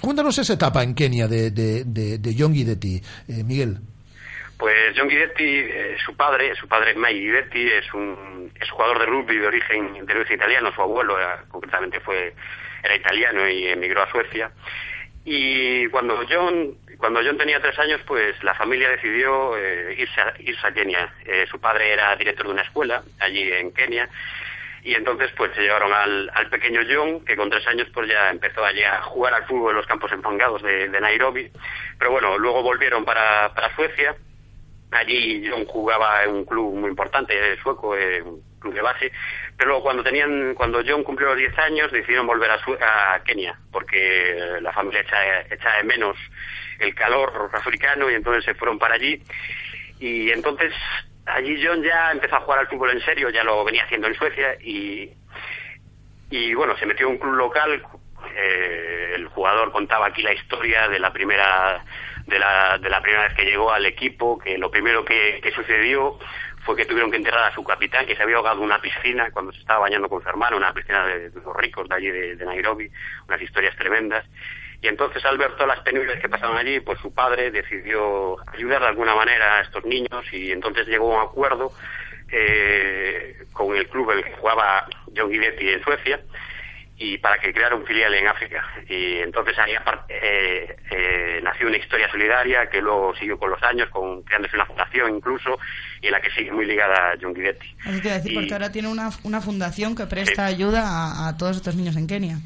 cuéntanos 0.00 0.36
esa 0.38 0.54
etapa 0.54 0.82
en 0.82 0.94
Kenia 0.94 1.28
de, 1.28 1.50
de, 1.50 1.84
de, 1.84 2.18
de 2.18 2.36
John 2.36 2.52
Guidetti, 2.52 3.02
eh, 3.28 3.44
Miguel. 3.44 3.78
Pues 4.60 4.94
John 4.96 5.08
Guidetti, 5.08 5.42
eh, 5.42 5.96
su 6.04 6.14
padre, 6.14 6.54
su 6.54 6.68
padre 6.68 6.94
Mike 6.94 7.18
Guidetti, 7.18 7.72
es 7.72 7.92
un 7.94 8.52
es 8.60 8.70
jugador 8.70 8.98
de 8.98 9.06
rugby 9.06 9.38
de 9.38 9.46
origen 9.46 10.04
de 10.06 10.14
origen 10.14 10.36
italiano. 10.36 10.70
Su 10.74 10.82
abuelo 10.82 11.18
era- 11.18 11.44
concretamente 11.48 11.98
fue 12.00 12.34
era 12.82 12.94
italiano 12.94 13.48
y 13.48 13.68
emigró 13.68 14.02
a 14.02 14.10
Suecia. 14.10 14.50
Y 15.24 15.86
cuando 15.88 16.22
John 16.28 16.76
cuando 16.98 17.20
John 17.24 17.38
tenía 17.38 17.58
tres 17.60 17.78
años, 17.78 18.02
pues 18.06 18.42
la 18.44 18.54
familia 18.54 18.90
decidió 18.90 19.56
eh, 19.56 19.94
irse 19.96 20.20
a, 20.20 20.34
irse 20.38 20.66
a 20.66 20.72
Kenia. 20.72 21.14
Eh, 21.24 21.46
su 21.50 21.58
padre 21.58 21.92
era 21.94 22.14
director 22.16 22.44
de 22.46 22.52
una 22.52 22.62
escuela 22.62 23.02
allí 23.18 23.50
en 23.50 23.72
Kenia 23.72 24.10
y 24.82 24.94
entonces 24.94 25.30
pues 25.36 25.54
se 25.54 25.62
llevaron 25.62 25.92
al, 25.92 26.30
al 26.34 26.48
pequeño 26.50 26.82
John 26.86 27.24
que 27.24 27.36
con 27.36 27.48
tres 27.50 27.66
años 27.66 27.88
pues 27.94 28.08
ya 28.08 28.30
empezó 28.30 28.62
allí 28.64 28.82
a 28.82 29.00
jugar 29.02 29.32
al 29.34 29.44
fútbol 29.46 29.70
en 29.70 29.76
los 29.76 29.86
campos 29.86 30.10
empangados 30.12 30.62
de, 30.62 30.88
de 30.88 31.00
Nairobi 31.02 31.50
pero 31.98 32.10
bueno 32.12 32.38
luego 32.38 32.62
volvieron 32.62 33.04
para, 33.04 33.52
para 33.54 33.74
Suecia 33.76 34.16
allí 34.92 35.48
John 35.48 35.64
jugaba 35.66 36.24
en 36.24 36.30
un 36.30 36.44
club 36.44 36.74
muy 36.74 36.90
importante 36.90 37.34
eh, 37.34 37.56
sueco 37.62 37.96
eh, 37.96 38.22
un 38.22 38.42
club 38.58 38.74
de 38.74 38.82
base 38.82 39.12
pero 39.56 39.68
luego 39.70 39.84
cuando 39.84 40.02
tenían 40.02 40.54
cuando 40.54 40.82
John 40.86 41.04
cumplió 41.04 41.28
los 41.28 41.38
10 41.38 41.58
años 41.58 41.92
decidieron 41.92 42.26
volver 42.26 42.50
a, 42.50 43.14
a 43.14 43.22
Kenia 43.22 43.58
porque 43.70 44.32
eh, 44.32 44.60
la 44.60 44.72
familia 44.72 45.00
echa, 45.00 45.40
echa 45.50 45.76
de 45.76 45.84
menos 45.84 46.16
el 46.78 46.94
calor 46.94 47.50
africano 47.52 48.10
y 48.10 48.14
entonces 48.14 48.44
se 48.44 48.54
fueron 48.54 48.78
para 48.78 48.94
allí 48.94 49.22
y 50.00 50.30
entonces 50.30 50.72
allí 51.26 51.60
John 51.64 51.82
ya 51.82 52.10
empezó 52.12 52.36
a 52.36 52.40
jugar 52.40 52.60
al 52.60 52.68
fútbol 52.68 52.90
en 52.90 53.00
serio, 53.04 53.30
ya 53.30 53.44
lo 53.44 53.64
venía 53.64 53.84
haciendo 53.84 54.08
en 54.08 54.14
Suecia 54.14 54.56
y, 54.60 55.10
y 56.30 56.54
bueno, 56.54 56.76
se 56.76 56.86
metió 56.86 57.06
en 57.06 57.12
un 57.12 57.18
club 57.18 57.34
local. 57.34 57.82
eh, 58.34 59.12
el 59.14 59.26
jugador 59.28 59.72
contaba 59.72 60.06
aquí 60.06 60.22
la 60.22 60.32
historia 60.32 60.88
de 60.88 60.98
la 60.98 61.12
primera 61.12 61.84
de 62.30 62.38
la, 62.38 62.78
de 62.78 62.88
la 62.88 63.02
primera 63.02 63.24
vez 63.24 63.34
que 63.34 63.44
llegó 63.44 63.72
al 63.72 63.84
equipo, 63.84 64.38
que 64.38 64.56
lo 64.56 64.70
primero 64.70 65.04
que, 65.04 65.42
sucedió 65.54 66.18
fue 66.64 66.76
que 66.76 66.86
tuvieron 66.86 67.10
que 67.10 67.16
enterrar 67.16 67.50
a 67.50 67.54
su 67.54 67.64
capitán, 67.64 68.06
que 68.06 68.14
se 68.14 68.22
había 68.22 68.36
ahogado 68.36 68.58
en 68.58 68.64
una 68.64 68.80
piscina 68.80 69.30
cuando 69.32 69.52
se 69.52 69.58
estaba 69.58 69.80
bañando 69.80 70.08
con 70.08 70.22
su 70.22 70.28
hermano, 70.28 70.56
una 70.56 70.72
piscina 70.72 71.06
de, 71.06 71.30
de 71.30 71.40
los 71.40 71.56
ricos 71.56 71.88
de 71.88 71.94
allí 71.94 72.10
de, 72.10 72.44
Nairobi, 72.44 72.90
unas 73.28 73.42
historias 73.42 73.76
tremendas. 73.76 74.24
Y 74.80 74.88
entonces 74.88 75.22
al 75.24 75.36
ver 75.36 75.52
todas 75.52 75.68
las 75.68 75.80
penurias 75.80 76.20
que 76.20 76.28
pasaban 76.28 76.56
allí, 76.56 76.80
pues 76.80 76.98
su 77.00 77.12
padre 77.12 77.50
decidió 77.50 78.36
ayudar 78.52 78.80
de 78.80 78.88
alguna 78.88 79.14
manera 79.14 79.58
a 79.58 79.60
estos 79.62 79.84
niños 79.84 80.24
y 80.32 80.52
entonces 80.52 80.86
llegó 80.86 81.18
a 81.18 81.24
un 81.24 81.28
acuerdo 81.28 81.72
eh, 82.30 83.44
con 83.52 83.76
el 83.76 83.88
club 83.88 84.12
en 84.12 84.18
el 84.18 84.24
que 84.24 84.32
jugaba 84.36 84.86
John 85.14 85.30
Guidetti 85.30 85.68
en 85.68 85.82
Suecia 85.82 86.20
y 87.02 87.16
para 87.16 87.38
que 87.38 87.50
creara 87.54 87.74
un 87.74 87.86
filial 87.86 88.12
en 88.14 88.28
África. 88.28 88.62
Y 88.86 89.16
entonces 89.20 89.58
ahí 89.58 89.72
apar- 89.72 90.04
eh, 90.10 90.76
eh, 90.90 91.40
nació 91.42 91.66
una 91.68 91.78
historia 91.78 92.10
solidaria 92.10 92.68
que 92.68 92.82
luego 92.82 93.14
siguió 93.16 93.38
con 93.38 93.48
los 93.50 93.62
años, 93.62 93.88
con 93.88 94.22
creándose 94.22 94.54
una 94.56 94.66
fundación 94.66 95.16
incluso, 95.16 95.58
y 96.02 96.06
en 96.08 96.12
la 96.12 96.20
que 96.20 96.30
sigue 96.32 96.52
muy 96.52 96.66
ligada 96.66 97.12
a 97.12 97.16
John 97.18 97.32
Guidetti. 97.32 97.74
Eso 97.86 98.10
a 98.10 98.12
decir, 98.12 98.32
Y- 98.32 98.34
porque 98.34 98.52
ahora 98.52 98.70
tiene 98.70 98.88
una, 98.88 99.08
una 99.24 99.40
fundación 99.40 99.96
que 99.96 100.04
presta 100.06 100.44
ayuda 100.44 100.82
a, 100.84 101.28
a 101.28 101.36
todos 101.38 101.56
estos 101.56 101.74
niños 101.74 101.96
en 101.96 102.06
Kenia. 102.06 102.36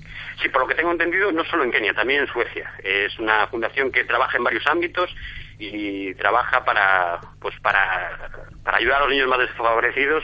Sí, 0.40 0.48
por 0.48 0.62
lo 0.62 0.68
que 0.68 0.76
tengo 0.76 0.92
entendido, 0.92 1.32
no 1.32 1.44
solo 1.46 1.64
en 1.64 1.72
Kenia, 1.72 1.92
también 1.92 2.20
en 2.20 2.28
Suecia. 2.28 2.70
Es 2.84 3.18
una 3.18 3.48
fundación 3.48 3.90
que 3.90 4.04
trabaja 4.04 4.38
en 4.38 4.44
varios 4.44 4.64
ámbitos 4.68 5.12
y 5.58 6.14
trabaja 6.14 6.64
para, 6.64 7.20
pues 7.40 7.58
para, 7.60 8.30
para 8.62 8.76
ayudar 8.78 8.98
a 8.98 9.00
los 9.00 9.10
niños 9.10 9.28
más 9.28 9.40
desfavorecidos 9.40 10.22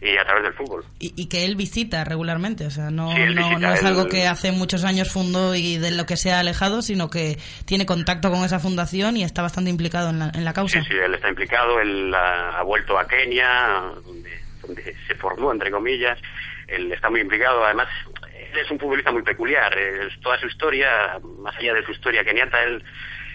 y 0.00 0.16
a 0.16 0.24
través 0.24 0.44
del 0.44 0.54
fútbol. 0.54 0.84
Y, 0.98 1.12
y 1.16 1.28
que 1.28 1.44
él 1.44 1.56
visita 1.56 2.04
regularmente, 2.04 2.66
o 2.66 2.70
sea, 2.70 2.90
no, 2.90 3.10
Sí, 3.10 3.34
no, 3.34 3.72
es 3.72 3.84
algo 3.84 4.06
que 4.06 4.26
hace 4.26 4.52
muchos 4.52 4.84
años 4.84 5.10
fundó 5.10 5.54
y 5.54 5.78
de 5.78 5.90
lo 5.90 6.06
que 6.06 6.16
se 6.16 6.32
ha 6.32 6.40
alejado, 6.40 6.82
sino 6.82 7.10
que 7.10 7.38
tiene 7.66 7.86
contacto 7.86 8.30
con 8.30 8.44
esa 8.44 8.58
fundación 8.60 9.16
y 9.16 9.24
está 9.24 9.42
bastante 9.42 9.70
implicado 9.70 10.10
en 10.10 10.18
la, 10.18 10.32
en 10.34 10.44
la 10.44 10.52
causa. 10.52 10.80
Sí, 10.82 10.88
sí, 10.88 10.94
él 10.96 11.14
está 11.14 11.28
implicado, 11.28 11.80
él 11.80 12.14
ha, 12.14 12.58
ha 12.58 12.62
vuelto 12.62 12.98
a 12.98 13.06
Kenia, 13.06 13.92
donde, 14.04 14.30
donde 14.62 14.96
se 15.06 15.14
formó, 15.16 15.52
entre 15.52 15.70
comillas, 15.70 16.18
él 16.66 16.90
está 16.92 17.10
muy 17.10 17.20
implicado, 17.20 17.64
además, 17.64 17.88
él 18.34 18.58
es 18.58 18.70
un 18.70 18.78
futbolista 18.78 19.12
muy 19.12 19.22
peculiar, 19.22 19.76
es 19.76 20.18
toda 20.20 20.38
su 20.38 20.46
historia, 20.46 21.18
más 21.38 21.56
allá 21.56 21.74
de 21.74 21.84
su 21.84 21.92
historia 21.92 22.24
keniata, 22.24 22.62
él, 22.62 22.82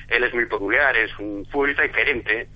él 0.08 0.24
es 0.24 0.34
muy 0.34 0.46
peculiar, 0.46 0.96
es 0.96 1.12
un 1.20 1.46
futbolista 1.46 1.84
diferente, 1.84 2.48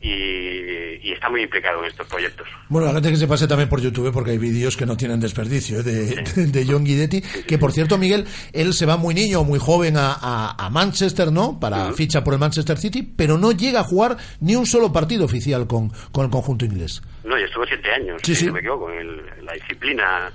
y, 0.00 1.08
y 1.08 1.12
está 1.12 1.28
muy 1.28 1.42
implicado 1.42 1.80
en 1.80 1.86
estos 1.86 2.06
proyectos. 2.06 2.46
Bueno, 2.68 2.86
la 2.86 2.94
gente 2.94 3.10
que 3.10 3.16
se 3.16 3.26
pase 3.26 3.48
también 3.48 3.68
por 3.68 3.80
YouTube, 3.80 4.12
porque 4.12 4.32
hay 4.32 4.38
vídeos 4.38 4.76
que 4.76 4.86
no 4.86 4.96
tienen 4.96 5.18
desperdicio, 5.20 5.80
¿eh? 5.80 5.82
de, 5.82 6.46
de, 6.46 6.66
John 6.66 6.84
Guidetti, 6.84 7.20
que 7.20 7.58
por 7.58 7.72
cierto, 7.72 7.98
Miguel, 7.98 8.26
él 8.52 8.72
se 8.74 8.86
va 8.86 8.96
muy 8.96 9.14
niño, 9.14 9.42
muy 9.44 9.58
joven 9.58 9.96
a, 9.96 10.12
a, 10.12 10.66
a 10.66 10.70
Manchester, 10.70 11.32
¿no? 11.32 11.58
Para 11.58 11.92
ficha 11.92 12.22
por 12.22 12.34
el 12.34 12.40
Manchester 12.40 12.78
City, 12.78 13.02
pero 13.02 13.38
no 13.38 13.52
llega 13.52 13.80
a 13.80 13.84
jugar 13.84 14.16
ni 14.40 14.54
un 14.54 14.66
solo 14.66 14.92
partido 14.92 15.24
oficial 15.24 15.66
con, 15.66 15.90
con 16.12 16.24
el 16.24 16.30
conjunto 16.30 16.64
inglés. 16.64 17.02
No, 17.24 17.38
y 17.38 17.42
estuvo 17.42 17.66
siete 17.66 17.90
años, 17.92 18.20
Sí, 18.22 18.34
si 18.34 18.40
sí. 18.42 18.46
no 18.46 18.52
me 18.54 18.60
equivoco, 18.60 18.90
en 18.92 19.16
la 19.44 19.52
disciplina 19.54 20.30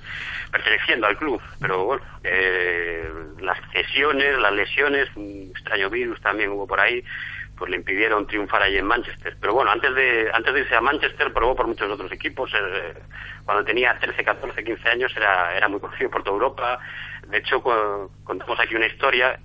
perteneciendo 0.52 1.08
al 1.08 1.18
club. 1.18 1.42
Pero 1.60 1.86
bueno, 1.86 2.04
eh, 2.24 3.04
las 3.42 3.58
cesiones, 3.72 4.38
las 4.40 4.54
lesiones, 4.54 5.08
un 5.16 5.50
extraño 5.52 5.90
virus 5.90 6.22
también 6.22 6.52
hubo 6.52 6.68
por 6.68 6.80
ahí, 6.80 7.04
pues 7.58 7.70
le 7.70 7.78
impidieron 7.78 8.26
triunfar 8.28 8.62
ahí 8.64 8.78
en 8.78 8.86
Manchester. 8.86 9.38
Pero 9.40 9.54
bueno, 9.54 9.72
antes 9.72 9.94
de 9.96 10.30
antes 10.34 10.54
de 10.54 10.60
irse 10.62 10.76
a 10.76 10.82
Manchester 10.82 11.32
probó 11.34 11.56
por 11.56 11.68
muchos 11.68 11.90
otros 11.90 12.12
equipos. 12.12 12.52
eh, 12.54 12.94
cuando 13.46 13.64
tenía 13.66 13.98
13, 14.00 14.24
14, 14.24 14.64
15 14.64 14.90
años 14.90 15.14
era, 15.16 15.56
era 15.56 15.68
muy 15.68 15.80
conocido 15.80 16.10
por 16.10 16.24
toda 16.24 16.36
Europa. 16.36 16.80
De 17.28 17.38
hecho, 17.38 17.62
cu- 17.62 18.10
contamos 18.24 18.60
aquí 18.60 18.76
una 18.76 18.88
historia 18.88 19.40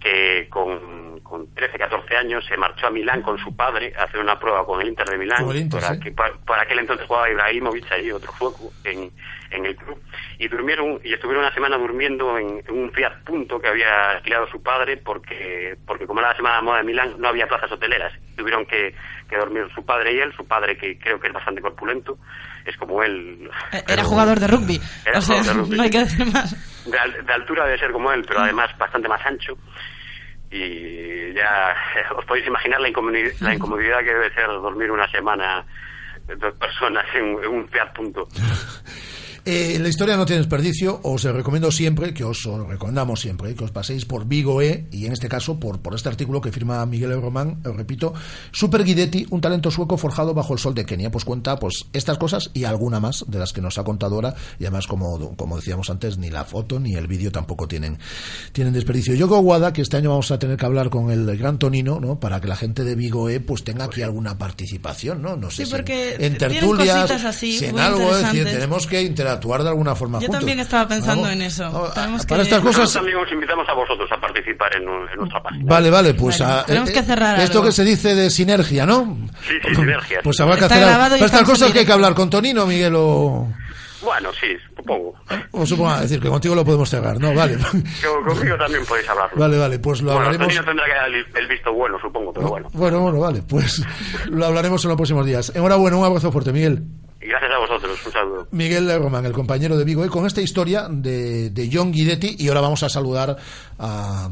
que 0.00 0.48
con, 0.48 1.20
con 1.20 1.52
13, 1.54 1.78
14 1.78 2.16
años 2.16 2.44
se 2.46 2.56
marchó 2.56 2.86
a 2.86 2.90
Milán 2.90 3.20
con 3.22 3.36
su 3.38 3.54
padre 3.54 3.92
a 3.98 4.04
hacer 4.04 4.18
una 4.20 4.38
prueba 4.38 4.64
con 4.64 4.80
el 4.80 4.88
Inter 4.88 5.06
de 5.08 5.18
Milán. 5.18 5.44
Inter, 5.54 5.68
por, 5.68 5.82
sí. 5.82 5.86
aqu- 5.94 6.14
por- 6.14 6.38
por 6.44 6.58
aquel 6.58 6.78
entonces 6.78 7.06
jugaba 7.06 7.28
Ibrahimovic 7.30 7.92
ahí, 7.92 8.10
otro 8.10 8.32
sueco, 8.38 8.72
en, 8.84 9.10
en 9.50 9.66
el 9.66 9.76
club. 9.76 10.00
Y 10.38 10.48
durmieron 10.48 11.00
y 11.04 11.12
estuvieron 11.12 11.44
una 11.44 11.52
semana 11.54 11.76
durmiendo 11.76 12.38
en, 12.38 12.62
en 12.66 12.74
un 12.78 12.92
Fiat 12.92 13.22
Punto 13.24 13.58
que 13.60 13.68
había 13.68 14.10
alquilado 14.12 14.46
su 14.48 14.62
padre 14.62 14.96
porque, 14.98 15.76
porque 15.86 16.06
como 16.06 16.20
era 16.20 16.30
la 16.30 16.36
semana 16.36 16.56
de 16.56 16.62
moda 16.62 16.78
de 16.78 16.84
Milán, 16.84 17.14
no 17.18 17.28
había 17.28 17.46
plazas 17.46 17.72
hoteleras. 17.72 18.12
Tuvieron 18.36 18.64
que, 18.66 18.94
que 19.28 19.36
dormir 19.36 19.64
su 19.74 19.84
padre 19.84 20.14
y 20.14 20.18
él, 20.20 20.32
su 20.36 20.46
padre 20.46 20.76
que 20.76 20.98
creo 20.98 21.18
que 21.20 21.26
es 21.28 21.32
bastante 21.32 21.60
corpulento, 21.60 22.16
es 22.64 22.76
como 22.76 23.02
él. 23.02 23.50
Eh, 23.72 23.82
Era 23.88 24.04
jugador 24.04 24.38
de 24.40 24.46
rugby. 24.46 24.80
Era 25.04 25.18
o 25.18 25.22
sea, 25.22 25.42
de 25.42 25.52
rugby. 25.52 25.76
no 25.76 25.82
hay 25.82 25.90
que 25.90 25.98
decir 25.98 26.26
más. 26.32 26.84
de, 26.90 26.98
al- 26.98 27.26
de 27.26 27.32
altura 27.32 27.66
debe 27.66 27.78
ser 27.78 27.90
como 27.92 28.12
él, 28.12 28.24
pero 28.26 28.40
además 28.40 28.70
bastante 28.78 29.08
más 29.08 29.24
ancho. 29.26 29.56
Y 30.50 31.32
ya 31.34 31.74
os 32.16 32.24
podéis 32.24 32.46
imaginar 32.46 32.80
la 32.80 32.88
incomodidad, 32.88 33.32
la 33.40 33.54
incomodidad 33.54 33.98
que 34.00 34.12
debe 34.14 34.32
ser 34.34 34.46
dormir 34.46 34.90
una 34.90 35.08
semana 35.10 35.64
dos 36.36 36.54
personas 36.54 37.04
en, 37.14 37.38
en 37.42 37.46
un 37.48 37.68
Fiat 37.68 37.92
Punto. 37.92 38.28
Eh, 39.44 39.78
la 39.80 39.88
historia 39.88 40.16
no 40.16 40.26
tiene 40.26 40.40
desperdicio, 40.42 41.00
os 41.02 41.22
recomiendo 41.24 41.70
siempre, 41.72 42.12
que 42.12 42.24
os 42.24 42.44
os 42.46 42.66
recomendamos 42.68 43.20
siempre, 43.20 43.54
que 43.54 43.64
os 43.64 43.70
paséis 43.70 44.04
por 44.04 44.26
Vigo 44.26 44.60
E, 44.60 44.86
y 44.92 45.06
en 45.06 45.12
este 45.12 45.28
caso 45.28 45.58
por, 45.58 45.80
por 45.80 45.94
este 45.94 46.08
artículo 46.10 46.40
que 46.42 46.52
firma 46.52 46.84
Miguel 46.84 47.20
Román, 47.20 47.60
os 47.64 47.74
repito, 47.74 48.12
Super 48.52 48.84
Guidetti, 48.84 49.26
un 49.30 49.40
talento 49.40 49.70
sueco 49.70 49.96
forjado 49.96 50.34
bajo 50.34 50.52
el 50.52 50.58
sol 50.58 50.74
de 50.74 50.84
Kenia, 50.84 51.10
pues 51.10 51.24
cuenta 51.24 51.58
pues 51.58 51.86
estas 51.94 52.18
cosas 52.18 52.50
y 52.52 52.64
alguna 52.64 53.00
más 53.00 53.24
de 53.28 53.38
las 53.38 53.52
que 53.54 53.62
nos 53.62 53.78
ha 53.78 53.84
contado 53.84 54.16
ahora, 54.16 54.34
y 54.58 54.64
además 54.64 54.86
como, 54.86 55.34
como 55.36 55.56
decíamos 55.56 55.88
antes, 55.88 56.18
ni 56.18 56.28
la 56.28 56.44
foto 56.44 56.78
ni 56.78 56.94
el 56.94 57.06
vídeo 57.06 57.32
tampoco 57.32 57.66
tienen, 57.66 57.98
tienen 58.52 58.74
desperdicio. 58.74 59.14
Yo 59.14 59.26
creo, 59.26 59.40
Guada, 59.40 59.72
que 59.72 59.80
este 59.80 59.96
año 59.96 60.10
vamos 60.10 60.30
a 60.30 60.38
tener 60.38 60.56
que 60.58 60.66
hablar 60.66 60.90
con 60.90 61.10
el 61.10 61.36
gran 61.38 61.58
Tonino, 61.58 61.98
¿no? 61.98 62.20
Para 62.20 62.40
que 62.42 62.48
la 62.48 62.56
gente 62.56 62.84
de 62.84 62.94
Vigo 62.94 63.30
E 63.30 63.40
pues 63.40 63.64
tenga 63.64 63.84
aquí 63.84 64.02
alguna 64.02 64.36
participación, 64.36 65.22
¿no? 65.22 65.36
No 65.36 65.50
sé 65.50 65.64
Sí, 65.64 65.70
si 65.72 65.92
en- 65.92 66.22
en, 66.24 66.38
tertulias, 66.38 66.96
cositas 67.02 67.24
así, 67.24 67.58
si 67.58 67.64
en 67.66 67.78
algo, 67.78 68.14
es 68.14 68.22
decir, 68.22 68.44
tenemos 68.44 68.86
que 68.86 69.00
interactuar 69.02 69.29
de 69.38 69.68
alguna 69.68 69.94
forma 69.94 70.18
Yo 70.18 70.26
juntos. 70.26 70.40
también 70.40 70.60
estaba 70.60 70.88
pensando 70.88 71.22
Vamos. 71.22 71.36
en 71.36 71.42
eso. 71.42 71.90
Tenemos 71.94 72.26
para 72.26 72.38
que- 72.38 72.48
estas 72.48 72.60
cosas- 72.60 72.78
Nosotros 72.80 72.92
también 72.94 73.16
os 73.18 73.32
invitamos 73.32 73.68
a 73.68 73.74
vosotros 73.74 74.10
a 74.12 74.20
participar 74.20 74.76
en, 74.76 74.82
en 74.82 75.18
nuestra 75.18 75.42
página. 75.42 75.64
Vale, 75.66 75.90
vale, 75.90 76.14
pues 76.14 76.38
Vale, 76.40 76.52
a- 76.52 76.64
tenemos 76.64 76.90
eh, 76.90 76.92
que 76.92 77.02
cerrar 77.02 77.40
esto 77.40 77.58
algo. 77.58 77.64
que 77.68 77.72
se 77.72 77.84
dice 77.84 78.14
de 78.14 78.30
sinergia, 78.30 78.86
¿no? 78.86 79.16
Sí, 79.46 79.54
sí, 79.66 79.74
sinergias. 79.74 80.20
Pues 80.24 80.40
habrá 80.40 80.56
que 80.56 80.64
hacer 80.64 80.82
para 80.96 81.16
estas 81.16 81.42
cosas 81.44 81.72
que 81.72 81.80
hay 81.80 81.86
que 81.86 81.92
hablar 81.92 82.14
con 82.14 82.30
Tonino, 82.30 82.66
Miguel, 82.66 82.94
o, 82.96 83.46
Bueno, 84.02 84.30
sí, 84.40 84.46
supongo. 84.76 85.14
o 85.52 85.66
supongo 85.66 85.90
a 85.90 86.00
decir 86.00 86.20
que 86.20 86.28
contigo 86.28 86.54
lo 86.54 86.64
podemos 86.64 86.88
cerrar, 86.88 87.18
¿no? 87.20 87.34
Vale, 87.34 87.56
Con- 87.58 87.84
Conmigo 88.34 88.56
también 88.56 88.84
podéis 88.86 89.08
hablarlo. 89.08 89.38
vale, 89.38 89.58
vale, 89.58 89.78
pues 89.78 90.00
lo 90.02 90.12
bueno, 90.12 90.26
hablaremos. 90.30 90.54
Tendrá 90.64 90.84
que 90.86 90.92
dar 90.94 91.08
el, 91.08 91.26
el 91.36 91.48
visto 91.48 91.72
bueno, 91.72 91.98
supongo, 92.00 92.32
pero 92.32 92.48
bueno. 92.48 92.68
Bueno, 92.72 93.00
bueno, 93.00 93.18
vale, 93.20 93.42
pues 93.42 93.82
lo 94.30 94.46
hablaremos 94.46 94.82
en 94.84 94.88
los 94.88 94.96
próximos 94.96 95.26
días. 95.26 95.52
Enhorabuena, 95.54 95.96
un 95.98 96.04
abrazo 96.06 96.32
fuerte, 96.32 96.52
Miguel. 96.52 96.82
Y 97.22 97.26
gracias 97.28 97.50
a 97.54 97.58
vosotros, 97.58 97.98
un 98.06 98.12
saludo. 98.12 98.48
Miguel 98.50 98.98
Román, 98.98 99.26
el 99.26 99.32
compañero 99.32 99.76
de 99.76 99.84
Vigo, 99.84 100.04
y 100.04 100.08
con 100.08 100.24
esta 100.26 100.40
historia 100.40 100.86
de, 100.90 101.50
de 101.50 101.70
John 101.72 101.92
Guidetti, 101.92 102.36
y 102.38 102.48
ahora 102.48 102.62
vamos 102.62 102.82
a 102.82 102.88
saludar 102.88 103.36
a- 103.78 104.30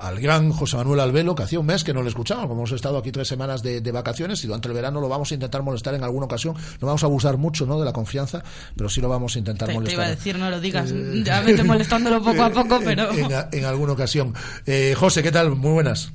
al 0.00 0.18
gran 0.20 0.50
José 0.50 0.76
Manuel 0.76 0.98
Albelo, 0.98 1.36
que 1.36 1.44
hacía 1.44 1.60
un 1.60 1.66
mes 1.66 1.84
que 1.84 1.94
no 1.94 2.02
le 2.02 2.08
escuchamos, 2.08 2.46
como 2.48 2.62
hemos 2.62 2.72
estado 2.72 2.98
aquí 2.98 3.12
tres 3.12 3.28
semanas 3.28 3.62
de, 3.62 3.80
de 3.80 3.92
vacaciones, 3.92 4.42
y 4.42 4.48
durante 4.48 4.66
el 4.66 4.74
verano 4.74 5.00
lo 5.00 5.08
vamos 5.08 5.30
a 5.30 5.34
intentar 5.34 5.62
molestar 5.62 5.94
en 5.94 6.02
alguna 6.02 6.26
ocasión, 6.26 6.54
no 6.80 6.86
vamos 6.88 7.04
a 7.04 7.06
abusar 7.06 7.38
mucho 7.38 7.64
¿no? 7.66 7.78
de 7.78 7.84
la 7.84 7.92
confianza, 7.92 8.42
pero 8.76 8.88
sí 8.90 9.00
lo 9.00 9.08
vamos 9.08 9.36
a 9.36 9.38
intentar 9.38 9.68
Te, 9.68 9.72
te 9.72 9.78
molestar. 9.78 9.94
iba 10.00 10.06
a 10.06 10.10
decir, 10.10 10.36
no 10.36 10.50
lo 10.50 10.60
digas. 10.60 10.90
Eh, 10.90 11.22
Ya 11.24 11.40
vete 11.42 11.62
molestándolo 11.62 12.20
poco 12.20 12.42
a 12.42 12.50
poco, 12.50 12.80
pero. 12.84 13.12
en, 13.12 13.30
en- 13.30 13.46
en 13.52 13.64
alguna 13.64 13.92
ocasión. 13.92 14.34
Eh, 14.66 14.94
José, 14.98 15.22
¿qué 15.22 15.30
tal? 15.30 15.50
Muy 15.54 15.70
buenas. 15.72 16.12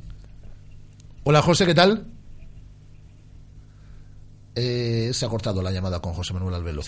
Hola, 1.23 1.41
José, 1.41 1.65
¿qué 1.65 1.73
tal? 1.73 2.05
Eh, 4.55 5.11
se 5.13 5.25
ha 5.25 5.29
cortado 5.29 5.61
la 5.61 5.71
llamada 5.71 5.99
con 6.01 6.13
José 6.13 6.33
Manuel 6.33 6.55
Albelo. 6.55 6.81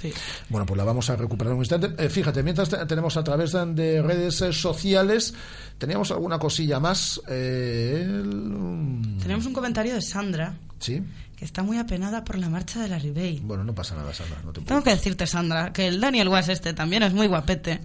Bueno, 0.50 0.66
pues 0.66 0.78
la 0.78 0.84
vamos 0.84 1.10
a 1.10 1.16
recuperar 1.16 1.54
un 1.54 1.60
instante. 1.60 1.94
Eh, 2.04 2.10
fíjate, 2.10 2.44
mientras 2.44 2.68
te- 2.70 2.86
tenemos 2.86 3.16
a 3.18 3.24
través 3.24 3.52
de, 3.54 3.66
de 3.74 4.02
redes 4.02 4.42
eh, 4.42 4.52
sociales, 4.52 5.34
teníamos 5.78 6.12
alguna 6.12 6.38
cosilla 6.40 6.80
más. 6.80 7.22
Eh, 7.30 8.02
el- 8.06 9.18
Tenemos 9.22 9.46
un 9.46 9.54
comentario 9.54 9.94
de 9.94 10.02
Sandra 10.02 10.56
Sí, 10.80 11.02
que 11.38 11.46
está 11.46 11.62
muy 11.64 11.78
apenada 11.78 12.24
por 12.24 12.38
la 12.40 12.50
marcha 12.50 12.82
de 12.82 12.88
la 12.90 12.98
Ribey. 13.00 13.40
bueno, 13.40 13.64
no 13.64 13.74
pasa 13.76 13.96
nada, 13.96 14.14
Sandra. 14.14 14.42
No 14.44 14.52
te 14.52 14.62
Tengo 14.62 14.84
que 14.84 14.90
decirte, 14.90 15.28
Sandra, 15.28 15.72
que 15.72 15.88
el 15.88 16.02
Daniel 16.02 16.28
Was 16.30 16.50
este 16.50 16.74
también 16.74 17.04
es 17.04 17.14
muy 17.14 17.28
guapete. 17.28 17.80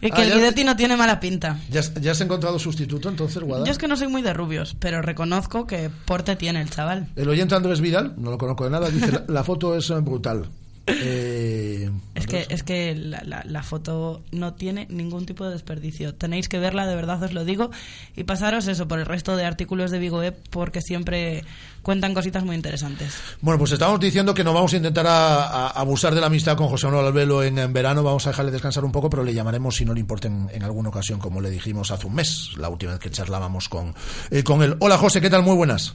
Y 0.00 0.06
Ah, 0.12 0.14
que 0.14 0.22
el 0.22 0.28
ya- 0.28 0.34
Guidetti 0.36 0.64
no 0.64 0.76
tiene 0.76 0.96
mala 0.96 1.18
pinta. 1.20 1.58
¿Ya, 1.70 1.80
has- 1.80 1.92
ya 2.00 2.12
has 2.12 2.20
encontrado 2.20 2.58
sustituto 2.58 3.08
entonces, 3.08 3.42
Guada? 3.42 3.64
Yo 3.64 3.72
es 3.72 3.78
que 3.78 3.88
no 3.88 3.96
soy 3.96 4.08
muy 4.08 4.22
de 4.22 4.32
rubios, 4.32 4.76
pero 4.78 5.02
reconozco 5.02 5.66
que 5.66 5.90
porte 6.04 6.36
tiene 6.36 6.60
el 6.60 6.70
chaval. 6.70 7.08
El 7.16 7.28
oyente 7.28 7.54
Andrés 7.54 7.80
Vidal, 7.80 8.14
no 8.16 8.30
lo 8.30 8.38
conozco 8.38 8.64
de 8.64 8.70
nada, 8.70 8.88
dice: 8.90 9.10
la, 9.12 9.24
la 9.28 9.44
foto 9.44 9.74
es 9.76 9.90
eh, 9.90 9.94
brutal. 10.00 10.46
Eh, 10.86 11.67
Es 12.14 12.26
que, 12.26 12.46
es 12.48 12.62
que 12.62 12.94
la, 12.94 13.22
la- 13.24 13.44
la 13.44 13.62
foto 13.62 14.22
no 14.32 14.54
tiene 14.54 14.86
ningún 14.90 15.26
tipo 15.26 15.44
de 15.44 15.52
desperdicio. 15.52 16.14
Tenéis 16.14 16.48
que 16.48 16.58
verla, 16.58 16.86
de 16.86 16.94
verdad 16.96 17.22
os 17.22 17.32
lo 17.32 17.44
digo. 17.44 17.70
Y 18.16 18.24
pasaros 18.24 18.66
eso 18.68 18.86
por 18.88 18.98
el 18.98 19.06
resto 19.06 19.36
de 19.36 19.44
artículos 19.44 19.90
de 19.90 19.98
Vigo 19.98 20.20
porque 20.50 20.80
siempre 20.82 21.44
cuentan 21.82 22.12
cositas 22.14 22.44
muy 22.44 22.56
interesantes. 22.56 23.14
Bueno, 23.40 23.58
pues 23.58 23.72
estamos 23.72 23.98
diciendo 24.00 24.34
que 24.34 24.44
no 24.44 24.52
vamos 24.52 24.72
a 24.72 24.76
intentar 24.76 25.06
a- 25.06 25.44
a- 25.44 25.68
abusar 25.70 26.14
de 26.14 26.20
la 26.20 26.26
amistad 26.26 26.56
con 26.56 26.68
José 26.68 26.86
Manuel 26.86 27.06
Albelo 27.06 27.42
en, 27.42 27.58
en 27.58 27.72
verano, 27.72 28.02
vamos 28.02 28.26
a 28.26 28.30
dejarle 28.30 28.50
descansar 28.50 28.84
un 28.84 28.92
poco, 28.92 29.08
pero 29.08 29.24
le 29.24 29.32
llamaremos 29.32 29.76
si 29.76 29.84
no 29.84 29.94
le 29.94 30.00
importa 30.00 30.28
en, 30.28 30.48
en 30.52 30.62
alguna 30.62 30.88
ocasión, 30.90 31.18
como 31.18 31.40
le 31.40 31.50
dijimos 31.50 31.90
hace 31.90 32.06
un 32.06 32.14
mes, 32.14 32.50
la 32.56 32.68
última 32.68 32.92
vez 32.92 33.00
que 33.00 33.10
charlábamos 33.10 33.68
con, 33.68 33.94
eh, 34.30 34.42
con 34.42 34.62
él. 34.62 34.76
Hola 34.80 34.98
José, 34.98 35.20
¿qué 35.20 35.30
tal? 35.30 35.42
Muy 35.42 35.54
buenas. 35.56 35.94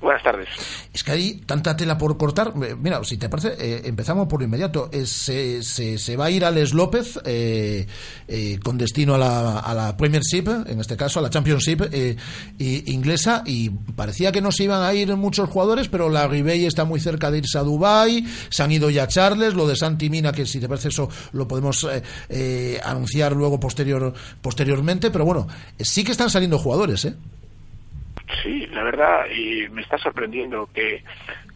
Buenas 0.00 0.22
tardes. 0.22 0.48
Es 0.94 1.02
que 1.02 1.10
hay 1.10 1.34
tanta 1.44 1.76
tela 1.76 1.98
por 1.98 2.16
cortar. 2.16 2.52
Eh, 2.62 2.76
Mira, 2.80 3.02
si 3.02 3.16
te 3.18 3.28
parece, 3.28 3.56
eh, 3.58 3.82
empezamos 3.84 4.28
por 4.28 4.40
inmediato. 4.44 4.88
Eh, 4.92 5.04
se, 5.06 5.60
se, 5.64 5.98
se 5.98 6.16
va 6.16 6.26
a 6.26 6.30
ir 6.30 6.44
Alex 6.44 6.72
López 6.72 7.18
eh, 7.24 7.84
con 8.62 8.78
destino 8.78 9.16
a 9.16 9.18
la, 9.18 9.58
a 9.58 9.74
la 9.74 9.96
Premiership, 9.96 10.48
en 10.66 10.78
este 10.78 10.96
caso 10.96 11.18
a 11.18 11.22
la 11.22 11.30
Championship 11.30 11.82
y- 11.92 12.92
inglesa, 12.92 13.42
y 13.44 13.70
parecía 13.70 14.30
que 14.30 14.40
no 14.40 14.52
se 14.52 14.64
iban 14.64 14.82
a 14.82 14.94
ir 14.94 15.16
muchos 15.16 15.50
jugadores, 15.50 15.88
pero 15.88 16.08
la 16.08 16.28
Ribey 16.28 16.64
está 16.64 16.84
muy 16.84 17.00
cerca 17.00 17.32
de 17.32 17.38
irse 17.38 17.58
a 17.58 17.62
Dubai 17.62 18.24
se 18.50 18.62
han 18.62 18.70
ido 18.70 18.90
ya 18.90 19.08
Charles, 19.08 19.54
lo 19.54 19.66
de 19.66 19.74
Santi 19.74 20.10
Mina, 20.10 20.30
que 20.30 20.46
si 20.46 20.60
te 20.60 20.68
parece 20.68 20.88
eso 20.88 21.08
lo 21.32 21.48
podemos 21.48 21.86
anunciar 22.84 23.32
luego 23.32 23.58
posterior, 23.58 24.12
posteriormente, 24.40 25.10
pero 25.10 25.24
bueno, 25.24 25.48
sí 25.78 26.04
que 26.04 26.12
están 26.12 26.30
saliendo 26.30 26.58
jugadores, 26.58 27.04
¿eh? 27.04 27.14
Sí, 28.42 28.66
la 28.68 28.82
verdad, 28.82 29.26
y 29.30 29.68
me 29.70 29.82
está 29.82 29.96
sorprendiendo 29.98 30.68
que, 30.72 31.02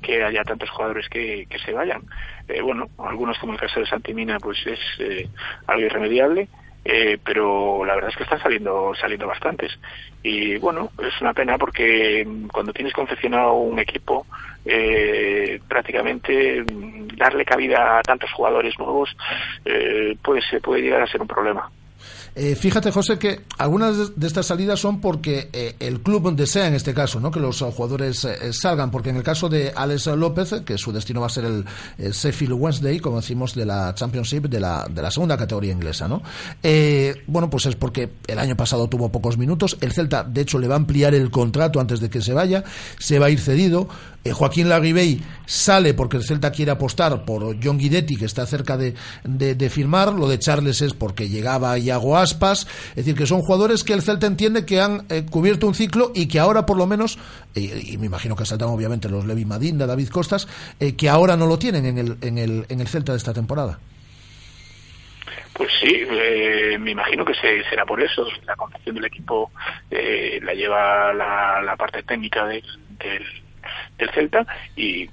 que 0.01 0.23
haya 0.25 0.43
tantos 0.45 0.71
jugadores 0.71 1.09
que, 1.09 1.47
que 1.49 1.59
se 1.59 1.73
vayan. 1.73 2.03
Eh, 2.49 2.61
bueno, 2.63 2.89
algunos 2.99 3.39
como 3.39 3.53
el 3.53 3.61
caso 3.61 3.81
de 3.81 3.87
Santimina, 3.87 4.39
pues 4.41 4.59
es 4.67 4.81
eh, 4.99 5.29
algo 5.67 5.85
irremediable, 5.87 6.49
eh, 6.85 7.19
pero 7.23 7.85
la 7.85 7.95
verdad 7.95 8.11
es 8.11 8.17
que 8.17 8.25
están 8.25 8.41
saliendo 8.43 8.93
saliendo 8.95 9.27
bastantes. 9.27 9.79
Y 10.23 10.57
bueno, 10.59 10.91
es 10.99 11.21
una 11.21 11.35
pena 11.35 11.59
porque 11.59 12.27
cuando 12.53 12.73
tienes 12.73 12.95
confeccionado 12.95 13.53
un 13.55 13.79
equipo, 13.79 14.27
eh, 14.65 15.61
prácticamente 15.69 16.65
darle 17.17 17.45
cabida 17.45 17.99
a 17.99 18.03
tantos 18.05 18.33
jugadores 18.33 18.79
nuevos 18.79 19.15
eh, 19.65 20.17
puede, 20.23 20.41
ser- 20.43 20.63
puede 20.63 20.83
llegar 20.83 21.03
a 21.03 21.07
ser 21.07 21.21
un 21.21 21.29
problema. 21.29 21.71
Eh, 22.35 22.55
fíjate, 22.55 22.91
José, 22.91 23.19
que 23.19 23.43
algunas 23.59 24.19
de 24.19 24.27
estas 24.27 24.47
salidas 24.47 24.81
son 24.81 25.01
porque 25.01 25.51
eh, 25.53 25.77
el 25.81 26.01
club 26.01 26.35
desea, 26.35 26.67
en 26.67 26.75
este 26.75 26.95
caso, 26.95 27.21
¿no? 27.21 27.31
que 27.31 27.41
los 27.41 27.61
jugadores 27.61 28.25
eh, 28.25 28.53
salgan, 28.55 28.91
porque 28.91 29.11
en 29.11 29.17
el 29.17 29.23
caso 29.23 29.51
de 29.51 29.73
Alex 29.75 30.07
López, 30.07 30.63
que 30.65 30.79
su 30.79 30.93
destino 30.93 31.21
va 31.21 31.27
a 31.27 31.31
ser 31.31 31.45
el, 31.45 31.65
Sheffield 31.99 32.55
Wednesday, 32.55 33.01
como 33.01 33.21
decimos, 33.21 33.55
de 33.55 33.67
la 33.67 33.95
Championship, 33.95 34.47
de 34.47 34.61
la, 34.61 34.87
de 34.91 35.03
la 35.03 35.11
segunda 35.11 35.37
categoría 35.37 35.73
inglesa, 35.73 36.09
¿no? 36.09 36.23
bueno, 37.27 37.51
pues 37.51 37.67
es 37.67 37.77
porque 37.77 38.11
el 38.27 38.39
año 38.39 38.57
pasado 38.57 38.89
tuvo 38.89 39.11
pocos 39.11 39.37
minutos, 39.37 39.77
el 39.81 39.93
Celta, 39.93 40.25
de 40.25 40.41
hecho, 40.41 40.59
le 40.59 40.69
va 40.69 40.75
a 40.75 40.79
ampliar 40.79 41.15
el 41.15 41.31
contrato 41.31 41.81
antes 41.81 42.01
de 42.01 42.09
que 42.09 42.23
se 42.23 42.33
vaya, 42.33 42.65
se 42.99 43.19
va 43.19 43.27
a 43.27 43.31
ir 43.31 43.41
cedido, 43.41 43.89
Joaquín 44.31 44.69
Larribey 44.69 45.21
sale 45.47 45.95
porque 45.95 46.17
el 46.17 46.23
Celta 46.23 46.53
quiere 46.53 46.71
apostar 46.71 47.25
por 47.25 47.57
John 47.63 47.79
Guidetti, 47.79 48.17
que 48.17 48.27
está 48.27 48.47
cerca 48.47 48.77
de, 48.77 48.95
de, 49.25 49.71
firmar. 49.71 50.13
Lo 50.13 50.29
de 50.29 50.39
Charles 50.39 50.81
es 50.81 50.95
porque 50.95 51.29
llegaba 51.29 51.77
Iago 51.79 52.17
Aspas. 52.17 52.67
Es 52.91 52.97
decir, 52.97 53.17
que 53.17 53.27
son 53.27 53.41
jugadores 53.41 53.83
que 53.83 53.93
el 53.93 54.03
Celta 54.03 54.27
entiende 54.27 54.65
que 54.65 54.81
han 54.81 55.07
eh, 55.09 55.27
cubierto 55.29 55.67
un 55.67 55.75
ciclo 55.75 56.13
y 56.15 56.29
que 56.29 56.39
ahora, 56.39 56.67
por 56.67 56.77
lo 56.77 56.87
menos, 56.87 57.19
y 57.55 57.99
me 57.99 58.07
imagino 58.07 58.37
que 58.37 58.45
saltan 58.45 58.69
obviamente 58.69 59.09
los 59.09 59.27
Levi 59.27 59.45
Madinda, 59.45 59.87
David 59.87 60.09
Costas, 60.09 60.47
eh, 60.79 60.95
que 60.95 61.09
ahora 61.09 61.37
no 61.37 61.47
lo 61.47 61.59
tienen 61.59 61.85
en 61.87 61.99
el, 61.99 62.17
en, 62.21 62.39
el, 62.39 62.67
en 62.69 62.81
el 62.81 62.87
Celta 62.87 63.13
de 63.13 63.19
esta 63.19 63.35
temporada. 63.35 63.81
Pues 65.55 65.71
sí, 65.81 66.05
eh, 66.11 66.79
me 66.79 66.93
imagino 66.93 67.25
que 67.25 67.35
será 67.35 67.85
por 67.85 68.01
eso. 68.01 68.27
La 68.47 68.55
concepción 68.55 68.95
del 68.95 69.05
equipo 69.07 69.51
la 69.91 70.55
lleva 70.55 71.13
la, 71.13 71.75
parte 71.77 72.03
técnica 72.05 72.47
del 72.47 72.63
del 73.99 74.11
Celta 74.11 74.47
y 74.77 75.09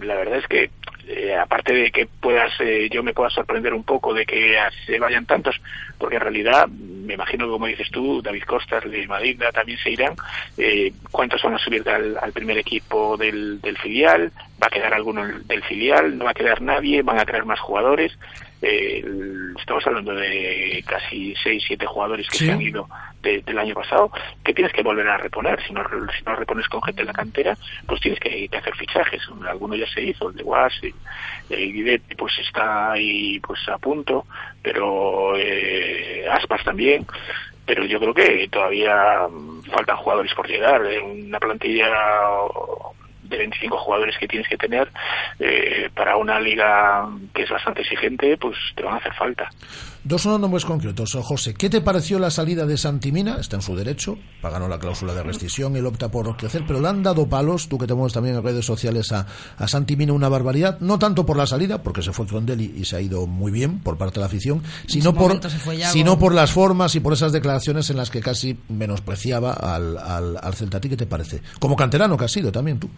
la 0.00 0.14
verdad 0.14 0.38
es 0.38 0.46
que 0.46 0.70
eh, 1.06 1.36
aparte 1.36 1.74
de 1.74 1.90
que 1.90 2.06
puedas 2.06 2.52
eh, 2.60 2.88
yo 2.90 3.02
me 3.02 3.12
pueda 3.12 3.28
sorprender 3.28 3.74
un 3.74 3.84
poco 3.84 4.14
de 4.14 4.24
que 4.24 4.56
se 4.86 4.98
vayan 4.98 5.26
tantos 5.26 5.60
porque 5.98 6.16
en 6.16 6.22
realidad 6.22 6.66
me 6.68 7.14
imagino 7.14 7.46
como 7.48 7.66
dices 7.66 7.90
tú 7.90 8.22
David 8.22 8.44
Costas 8.44 8.90
de 8.90 9.06
Madrid 9.06 9.38
también 9.52 9.78
se 9.78 9.90
irán 9.90 10.14
eh, 10.56 10.94
cuántos 11.10 11.42
van 11.42 11.54
a 11.54 11.58
subir 11.58 11.86
al, 11.88 12.32
primer 12.32 12.56
equipo 12.56 13.18
del, 13.18 13.60
del, 13.60 13.76
filial 13.76 14.32
va 14.62 14.68
a 14.68 14.70
quedar 14.70 14.94
alguno 14.94 15.26
del 15.26 15.62
filial 15.64 16.16
no 16.16 16.24
va 16.24 16.30
a 16.30 16.34
quedar 16.34 16.62
nadie 16.62 17.02
van 17.02 17.18
a 17.18 17.26
traer 17.26 17.44
más 17.44 17.60
jugadores 17.60 18.16
eh, 18.62 19.04
estamos 19.58 19.86
hablando 19.86 20.14
de 20.14 20.82
casi 20.86 21.34
6, 21.42 21.64
7 21.66 21.86
jugadores 21.86 22.28
que 22.28 22.38
se 22.38 22.52
han 22.52 22.62
ido 22.62 22.88
del 23.22 23.58
año 23.58 23.74
pasado, 23.74 24.10
que 24.44 24.52
tienes 24.52 24.72
que 24.72 24.82
volver 24.82 25.08
a 25.08 25.16
reponer. 25.16 25.62
Si 25.66 25.72
no, 25.72 25.82
si 26.16 26.24
no 26.24 26.36
repones 26.36 26.68
con 26.68 26.82
gente 26.82 27.02
en 27.02 27.08
la 27.08 27.12
cantera, 27.12 27.56
pues 27.86 28.00
tienes 28.00 28.20
que, 28.20 28.48
hacer 28.56 28.74
fichajes. 28.76 29.22
Alguno 29.48 29.74
ya 29.74 29.86
se 29.86 30.02
hizo, 30.02 30.30
el 30.30 30.36
de 30.36 30.42
Was, 30.42 30.72
el 31.50 31.72
Guidetti, 31.72 32.14
pues 32.14 32.38
está 32.38 32.92
ahí 32.92 33.40
pues 33.40 33.60
a 33.68 33.78
punto, 33.78 34.26
pero 34.62 35.36
eh, 35.36 36.26
Aspas 36.30 36.64
también 36.64 37.06
pero 37.66 37.84
yo 37.86 37.98
creo 37.98 38.12
que 38.12 38.48
todavía 38.48 39.26
faltan 39.72 39.96
jugadores 39.96 40.34
por 40.34 40.46
llegar. 40.46 40.82
Una 41.02 41.40
plantilla 41.40 41.88
de 43.34 43.40
25 43.40 43.76
jugadores 43.78 44.16
que 44.18 44.28
tienes 44.28 44.48
que 44.48 44.56
tener 44.56 44.88
eh, 45.38 45.90
para 45.94 46.16
una 46.16 46.40
liga 46.40 47.08
que 47.34 47.42
es 47.42 47.50
bastante 47.50 47.82
exigente, 47.82 48.36
pues 48.36 48.56
te 48.74 48.82
van 48.82 48.94
a 48.94 48.96
hacer 48.98 49.14
falta. 49.14 49.50
Dos 50.06 50.26
nombres 50.26 50.66
concretos. 50.66 51.16
José, 51.22 51.54
¿qué 51.54 51.70
te 51.70 51.80
pareció 51.80 52.18
la 52.18 52.30
salida 52.30 52.66
de 52.66 52.76
Santimina? 52.76 53.38
Está 53.40 53.56
en 53.56 53.62
su 53.62 53.74
derecho, 53.74 54.18
pagó 54.42 54.68
la 54.68 54.78
cláusula 54.78 55.14
de 55.14 55.22
rescisión, 55.22 55.76
él 55.76 55.86
opta 55.86 56.10
por 56.10 56.36
crecer, 56.36 56.64
pero 56.66 56.78
le 56.78 56.88
han 56.88 57.02
dado 57.02 57.26
palos, 57.26 57.70
tú 57.70 57.78
que 57.78 57.86
te 57.86 57.94
mueves 57.94 58.12
también 58.12 58.36
en 58.36 58.42
redes 58.42 58.66
sociales, 58.66 59.12
a, 59.12 59.26
a 59.56 59.66
Santimina 59.66 60.12
una 60.12 60.28
barbaridad, 60.28 60.78
no 60.80 60.98
tanto 60.98 61.24
por 61.24 61.38
la 61.38 61.46
salida, 61.46 61.82
porque 61.82 62.02
se 62.02 62.12
fue 62.12 62.26
con 62.26 62.44
Deli 62.44 62.74
y 62.76 62.84
se 62.84 62.96
ha 62.96 63.00
ido 63.00 63.26
muy 63.26 63.50
bien 63.50 63.78
por 63.80 63.96
parte 63.96 64.16
de 64.16 64.20
la 64.20 64.26
afición, 64.26 64.62
sino 64.86 65.14
por, 65.14 65.40
sino 65.90 66.18
por 66.18 66.34
las 66.34 66.52
formas 66.52 66.94
y 66.94 67.00
por 67.00 67.14
esas 67.14 67.32
declaraciones 67.32 67.88
en 67.88 67.96
las 67.96 68.10
que 68.10 68.20
casi 68.20 68.58
menospreciaba 68.68 69.54
al, 69.54 69.96
al, 69.96 70.38
al 70.42 70.54
Celta. 70.54 70.80
qué 70.80 70.96
te 70.98 71.06
parece? 71.06 71.40
Como 71.58 71.76
canterano 71.76 72.18
que 72.18 72.26
has 72.26 72.32
sido 72.32 72.52
también 72.52 72.78
tú 72.78 72.90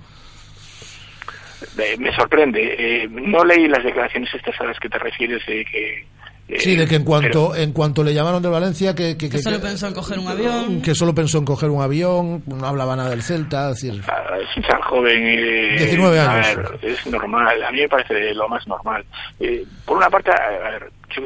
me 1.99 2.15
sorprende. 2.15 2.75
Eh, 2.79 3.09
no 3.09 3.45
leí 3.45 3.69
las 3.69 3.85
declaraciones 3.85 4.33
estas 4.35 4.61
a 4.61 4.65
las 4.65 4.79
que 4.79 4.89
te 4.89 4.99
refieres 4.99 5.45
de 5.47 5.65
que 5.65 6.07
eh, 6.49 6.61
sí, 6.61 6.77
de 6.77 6.87
que 6.87 6.95
en 6.95 7.05
cuanto 7.05 7.57
en 7.57 7.73
cuanto 7.73 8.05
le 8.05 8.15
llamaron 8.15 8.41
de 8.41 8.49
Valencia 8.49 8.95
que, 8.95 9.17
que, 9.17 9.29
solo 9.39 9.61
pensó 9.61 9.89
en 9.89 9.95
coger 9.95 10.19
un 10.21 10.29
avión. 10.29 10.81
que 10.81 10.95
solo 10.95 11.13
pensó 11.13 11.39
en 11.39 11.45
coger 11.45 11.71
un 11.71 11.83
avión 11.83 12.45
no 12.47 12.65
hablaba 12.65 12.95
nada 12.95 13.11
del 13.11 13.23
Celta 13.23 13.71
es 13.71 13.83
decir 13.83 14.01
ah, 14.07 14.39
es 14.41 14.65
tan 14.65 14.81
joven 14.83 15.27
y 15.27 15.77
19 15.77 16.21
años. 16.21 16.71
es 16.83 17.05
normal 17.09 17.61
a 17.65 17.73
mí 17.73 17.81
me 17.81 17.89
parece 17.89 18.33
lo 18.33 18.49
más 18.49 18.65
normal. 18.69 19.05
Eh, 19.41 19.65
por 19.85 19.97
una 19.97 20.09
parte 20.09 20.31
a 20.31 20.71
ver 20.71 20.91
yo 21.17 21.23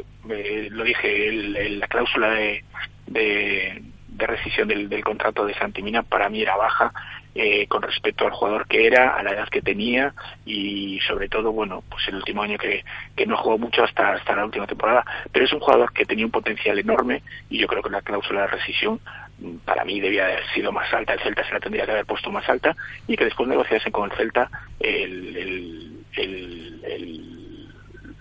lo 0.70 0.84
dije 0.84 1.32
la 1.32 1.86
cláusula 1.86 2.30
de, 2.30 2.64
de, 3.08 3.82
rescisión 4.26 4.68
del, 4.68 4.88
del 4.88 5.04
contrato 5.04 5.44
de 5.44 5.52
Santimina 5.52 6.02
para 6.02 6.30
mí 6.30 6.40
era 6.40 6.56
baja 6.56 6.92
eh, 7.34 7.66
con 7.66 7.82
respecto 7.82 8.26
al 8.26 8.32
jugador 8.32 8.66
que 8.66 8.86
era, 8.86 9.14
a 9.16 9.22
la 9.22 9.30
edad 9.30 9.48
que 9.48 9.62
tenía 9.62 10.14
y 10.44 11.00
sobre 11.00 11.28
todo, 11.28 11.52
bueno, 11.52 11.82
pues 11.88 12.06
el 12.08 12.16
último 12.16 12.42
año 12.42 12.58
que, 12.58 12.84
que 13.16 13.26
no 13.26 13.36
jugó 13.36 13.58
mucho 13.58 13.84
hasta, 13.84 14.12
hasta 14.12 14.36
la 14.36 14.44
última 14.44 14.66
temporada, 14.66 15.04
pero 15.32 15.44
es 15.44 15.52
un 15.52 15.60
jugador 15.60 15.92
que 15.92 16.04
tenía 16.04 16.24
un 16.24 16.32
potencial 16.32 16.78
enorme 16.78 17.22
y 17.48 17.58
yo 17.58 17.66
creo 17.66 17.82
que 17.82 17.90
la 17.90 18.02
cláusula 18.02 18.42
de 18.42 18.46
rescisión 18.48 19.00
mm, 19.38 19.56
para 19.64 19.84
mí 19.84 20.00
debía 20.00 20.24
haber 20.24 20.46
sido 20.54 20.72
más 20.72 20.92
alta, 20.92 21.14
el 21.14 21.20
Celta 21.20 21.44
se 21.44 21.52
la 21.52 21.60
tendría 21.60 21.84
que 21.84 21.92
haber 21.92 22.06
puesto 22.06 22.30
más 22.30 22.48
alta 22.48 22.74
y 23.06 23.16
que 23.16 23.24
después 23.24 23.48
negociase 23.48 23.90
con 23.90 24.10
el 24.10 24.16
Celta 24.16 24.50
el, 24.80 25.90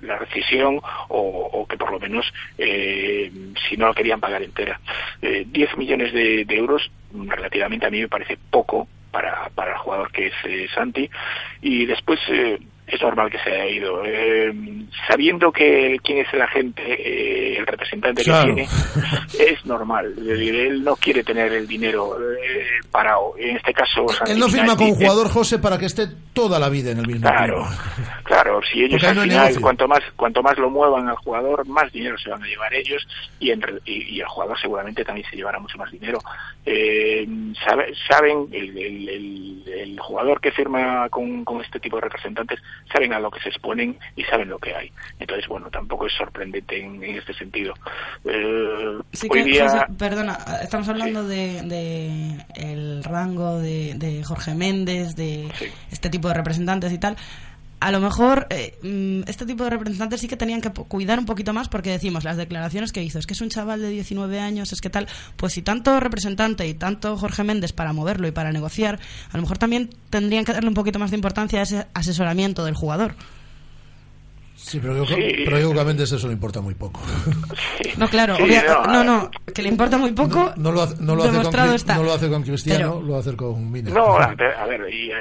la 0.02 0.18
rescisión 0.18 0.82
o, 1.10 1.66
que 1.70 1.78
por 1.78 1.92
lo 1.92 2.00
menos 2.00 2.32
eh, 2.58 3.32
si 3.68 3.78
no 3.78 3.88
lo 3.88 3.94
querían 3.94 4.20
pagar 4.20 4.42
entera. 4.42 4.80
Eh, 5.22 5.46
10 5.48 5.78
millones 5.78 6.14
de, 6.14 6.46
euros 6.50 6.92
relativamente 7.14 7.86
a 7.86 7.90
mí 7.90 8.02
me 8.02 8.08
parece 8.08 8.38
poco 8.50 8.88
para, 9.12 9.50
para 9.56 9.72
el 9.74 9.78
jugador 9.78 10.12
que 10.12 10.28
es 10.28 10.34
eh, 10.46 10.68
Santi. 10.74 11.10
Y 11.62 11.86
después 11.86 12.20
eh, 12.30 12.60
es 12.92 13.02
normal 13.02 13.30
que 13.30 13.38
se 13.40 13.52
haya 13.52 13.68
ido. 13.68 14.04
Eh, 14.04 14.52
sabiendo 15.08 15.52
que 15.52 15.98
quién 16.04 16.20
es 16.20 16.34
el 16.34 16.42
agente, 16.42 16.82
eh, 16.82 17.58
el 17.58 17.68
representante 17.68 18.24
que 18.24 18.32
tiene, 18.32 18.64
es 19.40 19.66
normal. 19.66 20.14
Él 20.18 20.84
no 20.84 20.96
quiere 20.96 21.24
tener 21.24 21.54
el 21.54 21.68
dinero 21.68 22.18
eh, 22.20 22.66
parado. 22.92 23.34
En 23.38 23.58
este 23.58 23.74
caso, 23.74 24.06
él 24.28 24.40
no 24.40 24.50
firma 24.50 24.76
con 24.76 24.88
un 24.88 24.96
jugador 24.96 25.30
José 25.30 25.60
para 25.60 25.78
que 25.78 25.86
esté 25.86 26.08
toda 26.34 26.60
la 26.60 26.70
vida 26.70 26.92
en 26.92 27.00
el 27.00 27.08
mismo 27.08 27.30
Claro, 27.30 27.66
claro. 28.24 28.60
Si 28.72 28.84
ellos 28.84 29.04
al 29.04 29.20
final, 29.20 29.62
cuanto 29.62 29.88
más 29.88 30.02
cuanto 30.16 30.42
más 30.42 30.58
lo 30.58 30.70
muevan 30.70 31.08
al 31.08 31.16
jugador, 31.18 31.68
más 31.68 31.92
dinero 31.92 32.18
se 32.18 32.30
van 32.30 32.42
a 32.42 32.48
llevar 32.48 32.74
ellos 32.74 33.08
y, 33.40 33.52
y, 33.86 34.20
el 34.20 34.28
jugador 34.28 34.60
seguramente 34.60 35.04
también 35.04 35.28
se 35.30 35.36
llevará 35.36 35.60
mucho 35.60 35.78
más 35.78 35.92
dinero. 35.92 36.20
saben 38.08 38.48
el, 38.52 38.78
el, 38.78 39.64
el, 39.68 40.00
jugador 40.00 40.42
que 40.42 40.52
firma 40.52 41.08
con, 41.10 41.44
con 41.44 41.62
este 41.62 41.80
tipo 41.80 41.98
de 41.98 42.02
representantes 42.02 42.60
saben 42.92 43.14
a 43.14 43.20
lo 43.20 43.32
que 43.32 43.42
se 43.42 43.50
exponen 43.50 43.98
y 44.16 44.24
saben 44.24 44.50
lo 44.50 44.60
que 44.60 44.76
hay. 44.76 44.92
Entonces, 45.20 45.48
bueno, 45.48 45.70
tampoco 45.70 46.08
es 46.08 46.14
sorprendente 46.14 46.80
en, 46.80 47.04
este 47.04 47.34
sentido. 47.34 47.74
Eh, 48.26 49.00
hoy 49.30 49.44
día... 49.44 49.88
perdona, 49.98 50.38
estamos 50.62 50.88
hablando 50.90 51.28
de, 51.28 52.46
el 52.56 53.04
rango 53.04 53.60
de, 53.60 54.24
Jorge 54.26 54.54
Méndez, 54.54 55.16
de 55.16 55.50
este 55.92 56.10
tipo 56.10 56.28
de 56.28 56.34
representantes 56.34 56.92
y 56.92 56.98
tal 56.98 57.16
a 57.80 57.92
lo 57.92 58.00
mejor 58.00 58.48
eh, 58.50 58.78
mm, 58.82 59.30
este 59.30 59.46
tipo 59.46 59.64
de 59.64 59.70
representantes 59.70 60.22
sí 60.22 60.28
que 60.28 60.38
tenían 60.38 60.62
que 60.62 60.70
cuidar 60.72 61.20
un 61.20 61.26
poquito 61.26 61.54
más 61.54 61.70
porque 61.70 61.92
decimos 61.92 62.24
las 62.24 62.38
declaraciones 62.38 62.92
que 62.92 63.04
hizo, 63.04 63.20
es 63.20 63.26
que 63.26 63.34
es 63.34 63.42
un 63.42 63.50
chaval 63.50 63.82
de 63.82 63.90
19 63.90 64.40
años, 64.40 64.74
es 64.74 64.82
que 64.82 64.90
tal, 64.90 65.08
pues 65.38 65.54
si 65.54 65.62
tanto 65.62 66.00
representante 66.00 66.68
y 66.68 66.74
tanto 66.74 67.18
Jorge 67.18 67.44
Méndez 67.44 67.74
para 67.74 67.94
moverlo 67.94 68.28
y 68.28 68.32
para 68.32 68.52
negociar, 68.52 69.00
a 69.32 69.38
lo 69.38 69.42
mejor 69.42 69.58
también 69.58 69.90
tendrían 70.10 70.46
que 70.46 70.54
darle 70.54 70.70
un 70.70 70.76
poquito 70.76 71.00
más 71.00 71.12
de 71.12 71.18
importancia 71.18 71.60
a 71.60 71.64
ese 71.64 71.88
asesoramiento 71.94 72.66
del 72.66 72.76
jugador. 72.76 73.16
Sí, 74.62 74.80
pero, 74.80 75.04
yo, 75.04 76.04
eso 76.04 76.28
le 76.28 76.34
importa 76.34 76.62
muy 76.62 76.76
poco. 76.76 77.02
No, 77.98 78.08
claro, 78.08 78.38
no, 78.88 79.04
no, 79.04 79.32
que 79.54 79.62
le 79.62 79.70
importa 79.70 79.98
muy 79.98 80.12
poco. 80.12 80.54
No, 80.58 80.72
lo, 80.72 80.84
hace, 80.84 80.96
con, 80.96 81.06
no 81.06 81.16
lo 81.16 82.14
hace 82.14 82.30
con 82.30 82.44
Cristiano, 82.44 83.02
lo 83.02 83.18
hace 83.18 83.36
con 83.36 83.72
Mina. 83.72 83.90
No, 83.90 84.18
a 84.18 84.36
ver, 84.36 84.94
y, 84.94 85.12
eh, 85.12 85.16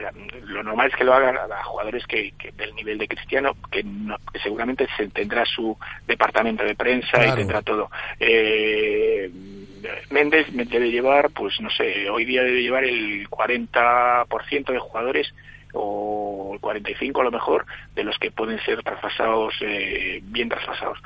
lo 0.44 0.62
normal 0.62 0.88
es 0.88 0.96
que 0.96 1.04
lo 1.04 1.14
hagan 1.14 1.36
a, 1.36 1.64
jugadores 1.64 2.04
que, 2.06 2.32
del 2.56 2.74
nivel 2.74 2.98
de 2.98 3.08
Cristiano, 3.08 3.56
que, 3.70 3.84
seguramente 4.42 4.86
se 4.96 5.08
tendrá 5.08 5.44
su 5.44 5.76
departamento 6.06 6.64
de 6.64 6.74
prensa 6.74 7.26
y 7.26 7.34
tendrá 7.34 7.62
todo. 7.62 7.90
Eh, 8.20 9.30
Méndez 10.10 10.46
debe 10.52 10.90
llevar, 10.90 11.30
pues 11.30 11.60
no 11.60 11.70
sé, 11.70 12.10
hoy 12.10 12.24
día 12.24 12.42
debe 12.42 12.62
llevar 12.62 12.84
el 12.84 13.28
40% 13.28 14.72
de 14.72 14.78
jugadores 14.78 15.32
o 15.74 16.50
el 16.54 16.60
45 16.60 17.20
a 17.20 17.24
lo 17.24 17.30
mejor 17.30 17.66
de 17.94 18.04
los 18.04 18.18
que 18.18 18.30
pueden 18.30 18.58
ser 18.60 18.82
traspasados 18.82 19.54
eh, 19.60 20.20
bien 20.22 20.48
traspasados. 20.48 20.98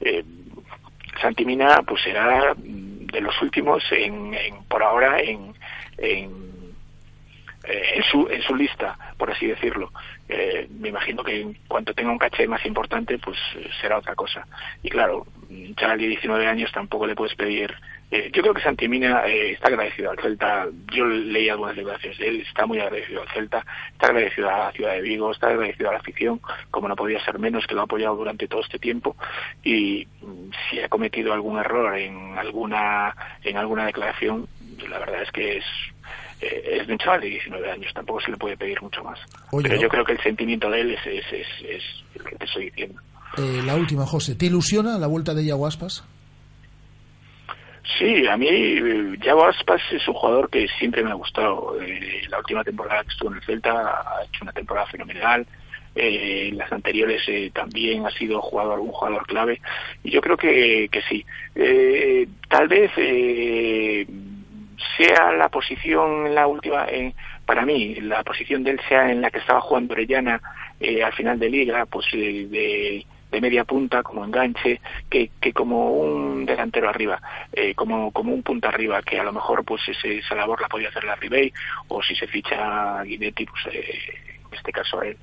Eh, 0.00 0.24
Santimina 1.20 1.82
pues 1.86 2.02
será 2.02 2.54
de 2.56 3.20
los 3.20 3.40
últimos 3.42 3.82
en, 3.90 4.32
por 4.68 4.82
ahora 4.82 5.20
en, 5.20 5.54
en, 5.98 6.30
eh, 7.64 7.92
en, 7.96 8.02
su 8.04 8.28
en 8.30 8.42
su 8.42 8.54
lista 8.54 8.96
por 9.16 9.30
así 9.30 9.46
decirlo. 9.46 9.92
Me 10.78 10.90
imagino 10.90 11.24
que 11.24 11.40
en 11.40 11.54
cuanto 11.66 11.92
tenga 11.92 12.12
un 12.12 12.18
caché 12.18 12.46
más 12.46 12.64
importante 12.64 13.18
pues 13.18 13.36
será 13.80 13.98
otra 13.98 14.14
cosa. 14.14 14.46
Y 14.82 14.88
claro 14.88 15.26
un 15.50 15.74
chaval 15.74 15.98
de 15.98 16.06
19 16.06 16.46
años 16.46 16.70
tampoco 16.72 17.06
le 17.06 17.16
puedes 17.16 17.34
pedir 17.34 17.74
eh, 18.10 18.28
yo 18.32 18.42
creo 18.42 18.54
que 18.54 18.62
Santimina 18.62 19.24
eh, 19.26 19.52
está 19.52 19.68
agradecido 19.68 20.10
al 20.10 20.18
Celta. 20.18 20.66
Yo 20.92 21.06
leí 21.06 21.48
algunas 21.48 21.76
declaraciones 21.76 22.18
de 22.18 22.28
él, 22.28 22.40
está 22.40 22.66
muy 22.66 22.80
agradecido 22.80 23.22
al 23.22 23.28
Celta, 23.28 23.64
está 23.92 24.08
agradecido 24.08 24.50
a 24.50 24.58
la 24.58 24.72
ciudad 24.72 24.92
de 24.94 25.00
Vigo, 25.02 25.30
está 25.30 25.48
agradecido 25.48 25.90
a 25.90 25.92
la 25.92 25.98
afición, 26.00 26.40
como 26.72 26.88
no 26.88 26.96
podía 26.96 27.24
ser 27.24 27.38
menos, 27.38 27.66
que 27.68 27.74
lo 27.74 27.82
ha 27.82 27.84
apoyado 27.84 28.16
durante 28.16 28.48
todo 28.48 28.62
este 28.62 28.80
tiempo. 28.80 29.16
Y 29.62 30.08
mm, 30.22 30.50
si 30.68 30.80
ha 30.80 30.88
cometido 30.88 31.32
algún 31.32 31.58
error 31.60 31.96
en 31.96 32.36
alguna, 32.36 33.14
en 33.44 33.56
alguna 33.56 33.86
declaración, 33.86 34.48
la 34.88 34.98
verdad 34.98 35.22
es 35.22 35.30
que 35.30 35.58
es 35.58 35.64
eh, 36.40 36.78
es 36.80 36.86
de 36.88 36.94
un 36.94 36.98
chaval 36.98 37.20
de 37.20 37.28
19 37.28 37.70
años, 37.70 37.92
tampoco 37.94 38.20
se 38.22 38.32
le 38.32 38.38
puede 38.38 38.56
pedir 38.56 38.82
mucho 38.82 39.04
más. 39.04 39.20
Pero 39.62 39.80
yo 39.80 39.88
creo 39.88 40.04
que 40.04 40.12
el 40.12 40.22
sentimiento 40.22 40.68
de 40.68 40.80
él 40.80 40.90
es, 40.92 41.06
es, 41.06 41.24
es, 41.32 41.46
es 41.62 41.82
el 42.16 42.24
que 42.24 42.36
te 42.36 42.44
estoy 42.44 42.64
diciendo. 42.70 43.00
la 43.36 43.76
última, 43.76 44.04
José, 44.04 44.34
¿te 44.34 44.46
ilusiona 44.46 44.98
la 44.98 45.06
vuelta 45.06 45.32
de 45.32 45.44
Yaguaspas? 45.44 46.02
Sí, 47.98 48.26
a 48.26 48.36
mí 48.36 48.48
Yago 49.22 49.44
Aspas 49.44 49.82
es 49.92 50.06
un 50.08 50.14
jugador 50.14 50.48
que 50.48 50.66
siempre 50.78 51.02
me 51.02 51.10
ha 51.10 51.14
gustado. 51.14 51.80
Eh, 51.80 52.22
la 52.28 52.38
última 52.38 52.64
temporada 52.64 53.02
que 53.02 53.10
estuvo 53.10 53.30
en 53.30 53.36
el 53.36 53.42
Celta 53.42 53.70
ha 53.72 54.24
hecho 54.24 54.42
una 54.42 54.52
temporada 54.52 54.86
fenomenal. 54.86 55.46
Eh, 55.94 56.50
las 56.54 56.70
anteriores 56.70 57.20
eh, 57.26 57.50
también 57.52 58.06
ha 58.06 58.10
sido 58.10 58.40
jugador 58.40 58.78
un 58.78 58.92
jugador 58.92 59.26
clave 59.26 59.60
y 60.04 60.10
yo 60.10 60.20
creo 60.20 60.36
que, 60.36 60.88
que 60.90 61.02
sí. 61.02 61.24
Eh, 61.56 62.28
tal 62.48 62.68
vez 62.68 62.92
eh, 62.96 64.06
sea 64.96 65.32
la 65.32 65.48
posición 65.48 66.26
en 66.26 66.34
la 66.34 66.46
última, 66.46 66.86
eh, 66.88 67.12
para 67.44 67.64
mí, 67.64 67.96
la 67.96 68.22
posición 68.22 68.62
de 68.62 68.72
él 68.72 68.80
sea 68.88 69.10
en 69.10 69.20
la 69.20 69.30
que 69.30 69.38
estaba 69.38 69.60
jugando 69.60 69.94
Orellana 69.94 70.40
eh, 70.78 71.02
al 71.02 71.12
final 71.12 71.38
de 71.38 71.50
liga, 71.50 71.86
pues 71.86 72.06
eh, 72.12 72.46
de 72.48 73.06
de 73.30 73.40
media 73.40 73.64
punta 73.64 74.02
como 74.02 74.24
enganche 74.24 74.80
que, 75.08 75.30
que 75.40 75.52
como 75.52 75.92
un 75.92 76.46
delantero 76.46 76.88
arriba 76.88 77.20
eh, 77.52 77.74
como 77.74 78.10
como 78.12 78.32
un 78.32 78.42
punta 78.42 78.68
arriba 78.68 79.02
que 79.02 79.18
a 79.18 79.24
lo 79.24 79.32
mejor 79.32 79.64
pues 79.64 79.82
esa 79.88 80.34
labor 80.34 80.60
la 80.60 80.68
podía 80.68 80.88
hacer 80.88 81.04
la 81.04 81.16
Ribey 81.16 81.52
o 81.88 82.02
si 82.02 82.14
se 82.14 82.26
ficha 82.26 83.02
Guinetti 83.02 83.46
pues 83.46 83.74
eh, 83.74 84.14
en 84.50 84.54
este 84.54 84.72
caso 84.72 85.00
a 85.00 85.06
él 85.06 85.16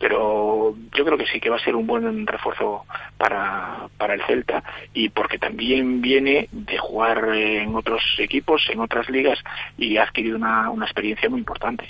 pero 0.00 0.74
yo 0.96 1.04
creo 1.04 1.18
que 1.18 1.26
sí 1.26 1.38
que 1.40 1.50
va 1.50 1.56
a 1.56 1.64
ser 1.64 1.76
un 1.76 1.86
buen 1.86 2.26
refuerzo 2.26 2.86
para, 3.18 3.86
para 3.98 4.14
el 4.14 4.22
Celta 4.22 4.64
y 4.94 5.10
porque 5.10 5.38
también 5.38 6.00
viene 6.00 6.48
de 6.52 6.78
jugar 6.78 7.28
en 7.34 7.74
otros 7.74 8.02
equipos, 8.18 8.66
en 8.70 8.80
otras 8.80 9.10
ligas 9.10 9.38
y 9.76 9.98
ha 9.98 10.04
adquirido 10.04 10.36
una, 10.36 10.70
una 10.70 10.86
experiencia 10.86 11.28
muy 11.28 11.40
importante. 11.40 11.84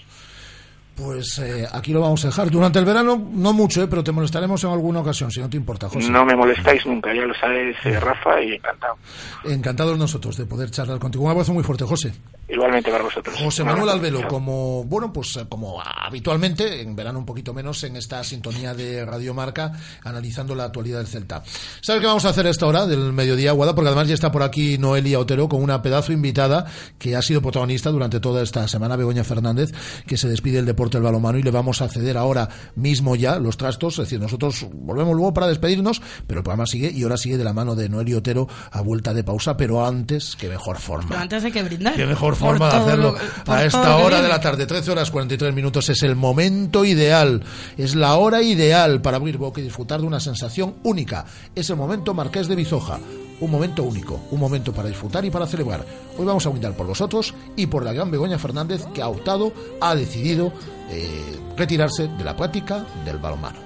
Pues 1.02 1.38
eh, 1.38 1.66
aquí 1.72 1.92
lo 1.92 2.00
vamos 2.00 2.24
a 2.24 2.28
dejar. 2.28 2.50
Durante 2.50 2.78
el 2.78 2.84
verano, 2.84 3.16
no 3.32 3.52
mucho, 3.52 3.82
eh, 3.82 3.86
pero 3.88 4.04
te 4.04 4.12
molestaremos 4.12 4.62
en 4.64 4.70
alguna 4.70 5.00
ocasión, 5.00 5.30
si 5.30 5.40
no 5.40 5.48
te 5.48 5.56
importa, 5.56 5.88
José. 5.88 6.10
No 6.10 6.24
me 6.24 6.36
molestáis 6.36 6.84
nunca, 6.84 7.14
ya 7.14 7.22
lo 7.22 7.34
sabes, 7.34 7.76
eh, 7.84 7.98
Rafa, 7.98 8.42
y 8.42 8.54
encantado. 8.54 8.96
Encantados 9.44 9.98
nosotros 9.98 10.36
de 10.36 10.44
poder 10.44 10.70
charlar 10.70 10.98
contigo. 10.98 11.24
Un 11.24 11.30
abrazo 11.30 11.54
muy 11.54 11.64
fuerte, 11.64 11.84
José. 11.84 12.12
Igualmente 12.50 12.90
para 12.90 13.04
vosotros. 13.04 13.36
José 13.38 13.62
Manuel 13.62 13.88
Albelo, 13.90 14.26
como 14.26 14.84
bueno, 14.84 15.12
pues 15.12 15.38
como 15.48 15.80
habitualmente, 15.80 16.80
en 16.80 16.96
verano 16.96 17.20
un 17.20 17.26
poquito 17.26 17.54
menos, 17.54 17.84
en 17.84 17.96
esta 17.96 18.24
sintonía 18.24 18.74
de 18.74 19.04
Radio 19.04 19.34
Marca, 19.34 19.72
analizando 20.02 20.54
la 20.54 20.64
actualidad 20.64 20.98
del 20.98 21.06
Celta. 21.06 21.42
¿Sabes 21.80 22.00
qué 22.00 22.06
vamos 22.06 22.24
a 22.24 22.30
hacer 22.30 22.46
a 22.46 22.50
esta 22.50 22.66
hora 22.66 22.86
del 22.86 23.12
mediodía, 23.12 23.52
Guada? 23.52 23.74
Porque 23.74 23.88
además 23.88 24.08
ya 24.08 24.14
está 24.14 24.32
por 24.32 24.42
aquí 24.42 24.78
Noelia 24.78 25.20
Otero 25.20 25.48
con 25.48 25.62
una 25.62 25.80
pedazo 25.80 26.12
invitada 26.12 26.66
que 26.98 27.14
ha 27.14 27.22
sido 27.22 27.40
protagonista 27.40 27.90
durante 27.90 28.18
toda 28.18 28.42
esta 28.42 28.66
semana, 28.66 28.96
Begoña 28.96 29.22
Fernández, 29.22 29.72
que 30.06 30.16
se 30.16 30.28
despide 30.28 30.56
del 30.56 30.66
deporte 30.66 30.98
del 30.98 31.04
balonmano 31.04 31.38
y 31.38 31.42
le 31.42 31.50
vamos 31.52 31.80
a 31.82 31.88
ceder 31.88 32.16
ahora 32.16 32.48
mismo 32.74 33.14
ya 33.14 33.38
los 33.38 33.56
trastos. 33.56 33.94
Es 33.94 34.06
decir, 34.06 34.20
nosotros 34.20 34.66
volvemos 34.72 35.14
luego 35.14 35.32
para 35.32 35.46
despedirnos, 35.46 36.02
pero 36.26 36.40
el 36.40 36.44
programa 36.44 36.66
sigue 36.66 36.90
y 36.90 37.04
ahora 37.04 37.16
sigue 37.16 37.38
de 37.38 37.44
la 37.44 37.52
mano 37.52 37.76
de 37.76 37.88
Noelia 37.88 38.18
Otero 38.18 38.48
a 38.72 38.80
vuelta 38.80 39.14
de 39.14 39.22
pausa, 39.22 39.56
pero 39.56 39.86
antes, 39.86 40.36
qué 40.36 40.48
mejor 40.48 40.78
forma. 40.78 41.08
Pero 41.08 41.20
antes 41.20 41.44
hay 41.44 41.52
que 41.52 41.62
brindar. 41.62 41.94
Qué 41.94 42.06
mejor 42.06 42.34
forma 42.40 42.70
de 42.70 42.76
hacerlo 42.76 43.14
a 43.46 43.64
esta 43.64 43.96
hora 43.96 44.22
de 44.22 44.28
la 44.28 44.40
tarde, 44.40 44.66
13 44.66 44.90
horas 44.90 45.10
43 45.10 45.54
minutos. 45.54 45.88
Es 45.88 46.02
el 46.02 46.16
momento 46.16 46.84
ideal, 46.84 47.42
es 47.76 47.94
la 47.94 48.16
hora 48.16 48.42
ideal 48.42 49.00
para 49.02 49.18
abrir 49.18 49.36
boca 49.36 49.60
y 49.60 49.64
disfrutar 49.64 50.00
de 50.00 50.06
una 50.06 50.20
sensación 50.20 50.76
única. 50.82 51.24
Es 51.54 51.70
el 51.70 51.76
momento 51.76 52.14
Marqués 52.14 52.48
de 52.48 52.56
Bizoja. 52.56 52.98
Un 53.40 53.50
momento 53.50 53.84
único, 53.84 54.20
un 54.30 54.40
momento 54.40 54.72
para 54.72 54.88
disfrutar 54.88 55.24
y 55.24 55.30
para 55.30 55.46
celebrar. 55.46 55.84
Hoy 56.18 56.26
vamos 56.26 56.44
a 56.44 56.50
brindar 56.50 56.74
por 56.74 56.86
vosotros 56.86 57.34
y 57.56 57.66
por 57.66 57.84
la 57.84 57.92
gran 57.92 58.10
Begoña 58.10 58.38
Fernández 58.38 58.84
que 58.92 59.00
ha 59.00 59.08
optado, 59.08 59.52
ha 59.80 59.94
decidido 59.94 60.52
eh, 60.90 61.38
retirarse 61.56 62.08
de 62.08 62.24
la 62.24 62.36
práctica 62.36 62.84
del 63.04 63.16
balonmano. 63.16 63.58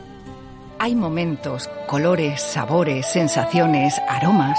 Hay 0.78 0.94
momentos, 0.94 1.68
colores, 1.88 2.40
sabores, 2.40 3.06
sensaciones, 3.06 3.94
aromas 4.08 4.58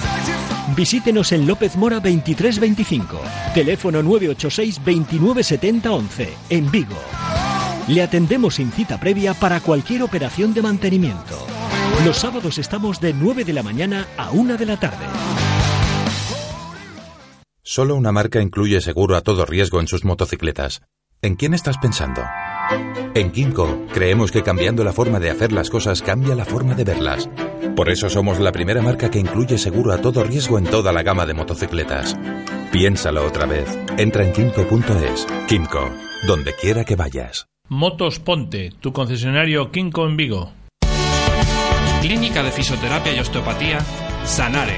Visítenos 0.75 1.31
en 1.33 1.47
López 1.47 1.75
Mora 1.75 1.97
2325, 1.97 3.19
teléfono 3.53 4.01
986 4.01 4.75
2970 4.77 5.91
11, 5.91 6.29
en 6.49 6.71
Vigo. 6.71 6.97
Le 7.87 8.01
atendemos 8.01 8.55
sin 8.55 8.71
cita 8.71 8.99
previa 8.99 9.33
para 9.33 9.59
cualquier 9.59 10.03
operación 10.03 10.53
de 10.53 10.61
mantenimiento. 10.61 11.45
Los 12.05 12.17
sábados 12.17 12.57
estamos 12.57 13.01
de 13.01 13.13
9 13.13 13.43
de 13.43 13.53
la 13.53 13.63
mañana 13.63 14.07
a 14.17 14.31
1 14.31 14.57
de 14.57 14.65
la 14.65 14.77
tarde. 14.77 15.05
Solo 17.63 17.95
una 17.95 18.11
marca 18.11 18.41
incluye 18.41 18.79
seguro 18.81 19.15
a 19.17 19.21
todo 19.21 19.45
riesgo 19.45 19.79
en 19.81 19.87
sus 19.87 20.05
motocicletas. 20.05 20.81
¿En 21.21 21.35
quién 21.35 21.53
estás 21.53 21.77
pensando? 21.77 22.21
En 23.13 23.31
Kimco 23.31 23.85
creemos 23.93 24.31
que 24.31 24.41
cambiando 24.41 24.83
la 24.83 24.93
forma 24.93 25.19
de 25.19 25.29
hacer 25.29 25.51
las 25.51 25.69
cosas 25.69 26.01
cambia 26.01 26.33
la 26.33 26.45
forma 26.45 26.75
de 26.75 26.85
verlas. 26.85 27.29
Por 27.75 27.89
eso 27.89 28.09
somos 28.09 28.39
la 28.39 28.51
primera 28.51 28.81
marca 28.81 29.09
que 29.09 29.19
incluye 29.19 29.57
seguro 29.57 29.93
a 29.93 30.01
todo 30.01 30.23
riesgo 30.23 30.57
en 30.57 30.65
toda 30.65 30.91
la 30.91 31.03
gama 31.03 31.25
de 31.25 31.33
motocicletas. 31.33 32.17
Piénsalo 32.71 33.25
otra 33.25 33.45
vez. 33.45 33.77
Entra 33.97 34.25
en 34.25 34.33
kimco.es. 34.33 35.27
Kimco, 35.47 35.89
donde 36.27 36.53
quiera 36.53 36.83
que 36.83 36.95
vayas. 36.95 37.47
Motos 37.69 38.19
Ponte, 38.19 38.71
tu 38.81 38.91
concesionario 38.91 39.71
Kimco 39.71 40.05
en 40.05 40.17
Vigo. 40.17 40.51
Clínica 42.01 42.43
de 42.43 42.51
Fisioterapia 42.51 43.13
y 43.15 43.19
Osteopatía, 43.19 43.79
Sanare. 44.25 44.77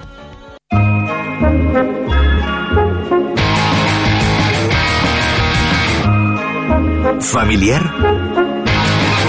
Familiar 7.21 7.81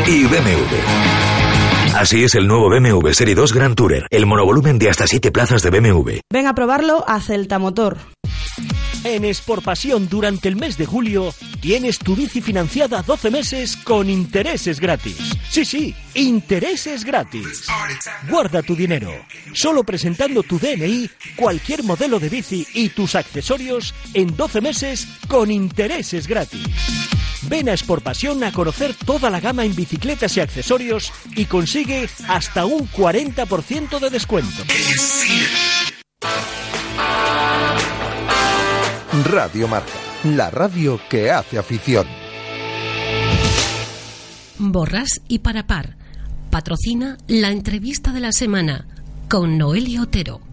y 0.06 0.24
BMW. 0.24 0.74
Así 1.94 2.24
es 2.24 2.34
el 2.34 2.46
nuevo 2.48 2.70
BMW 2.70 3.10
Serie 3.12 3.34
2 3.34 3.52
Grand 3.52 3.74
Tourer, 3.76 4.06
el 4.10 4.26
monovolumen 4.26 4.78
de 4.78 4.88
hasta 4.88 5.06
7 5.06 5.30
plazas 5.30 5.62
de 5.62 5.70
BMW. 5.70 6.10
Ven 6.32 6.46
a 6.46 6.54
probarlo 6.54 7.04
a 7.06 7.20
Celta 7.20 7.58
Motor. 7.58 7.98
En 9.04 9.24
Pasión 9.64 10.08
durante 10.08 10.48
el 10.48 10.56
mes 10.56 10.76
de 10.76 10.86
julio 10.86 11.34
tienes 11.60 11.98
tu 11.98 12.14
bici 12.14 12.40
financiada 12.40 13.02
12 13.02 13.30
meses 13.30 13.76
con 13.76 14.08
intereses 14.08 14.78
gratis. 14.78 15.16
Sí, 15.50 15.64
sí, 15.64 15.94
intereses 16.14 17.04
gratis. 17.04 17.66
Guarda 18.28 18.62
tu 18.62 18.76
dinero. 18.76 19.12
Solo 19.54 19.82
presentando 19.82 20.42
tu 20.42 20.58
DNI, 20.58 21.10
cualquier 21.36 21.82
modelo 21.82 22.20
de 22.20 22.28
bici 22.28 22.66
y 22.74 22.90
tus 22.90 23.16
accesorios 23.16 23.92
en 24.14 24.36
12 24.36 24.60
meses 24.60 25.08
con 25.28 25.50
intereses 25.50 26.28
gratis. 26.28 26.66
Ven 27.48 27.68
a 27.68 27.74
Pasión 28.02 28.44
a 28.44 28.52
conocer 28.52 28.94
toda 28.94 29.30
la 29.30 29.40
gama 29.40 29.64
en 29.64 29.74
bicicletas 29.74 30.36
y 30.36 30.40
accesorios 30.40 31.12
y 31.34 31.46
consigue 31.46 32.08
hasta 32.28 32.64
un 32.64 32.88
40% 32.88 33.98
de 33.98 34.10
descuento. 34.10 34.62
Radio 39.24 39.68
Marca, 39.68 39.92
la 40.24 40.50
radio 40.50 40.98
que 41.08 41.30
hace 41.30 41.58
afición. 41.58 42.06
Borras 44.58 45.20
y 45.28 45.38
para 45.40 45.66
par. 45.66 45.96
Patrocina 46.50 47.18
la 47.28 47.50
entrevista 47.50 48.12
de 48.12 48.20
la 48.20 48.32
semana 48.32 48.86
con 49.28 49.58
Noelio 49.58 50.02
Otero. 50.02 50.51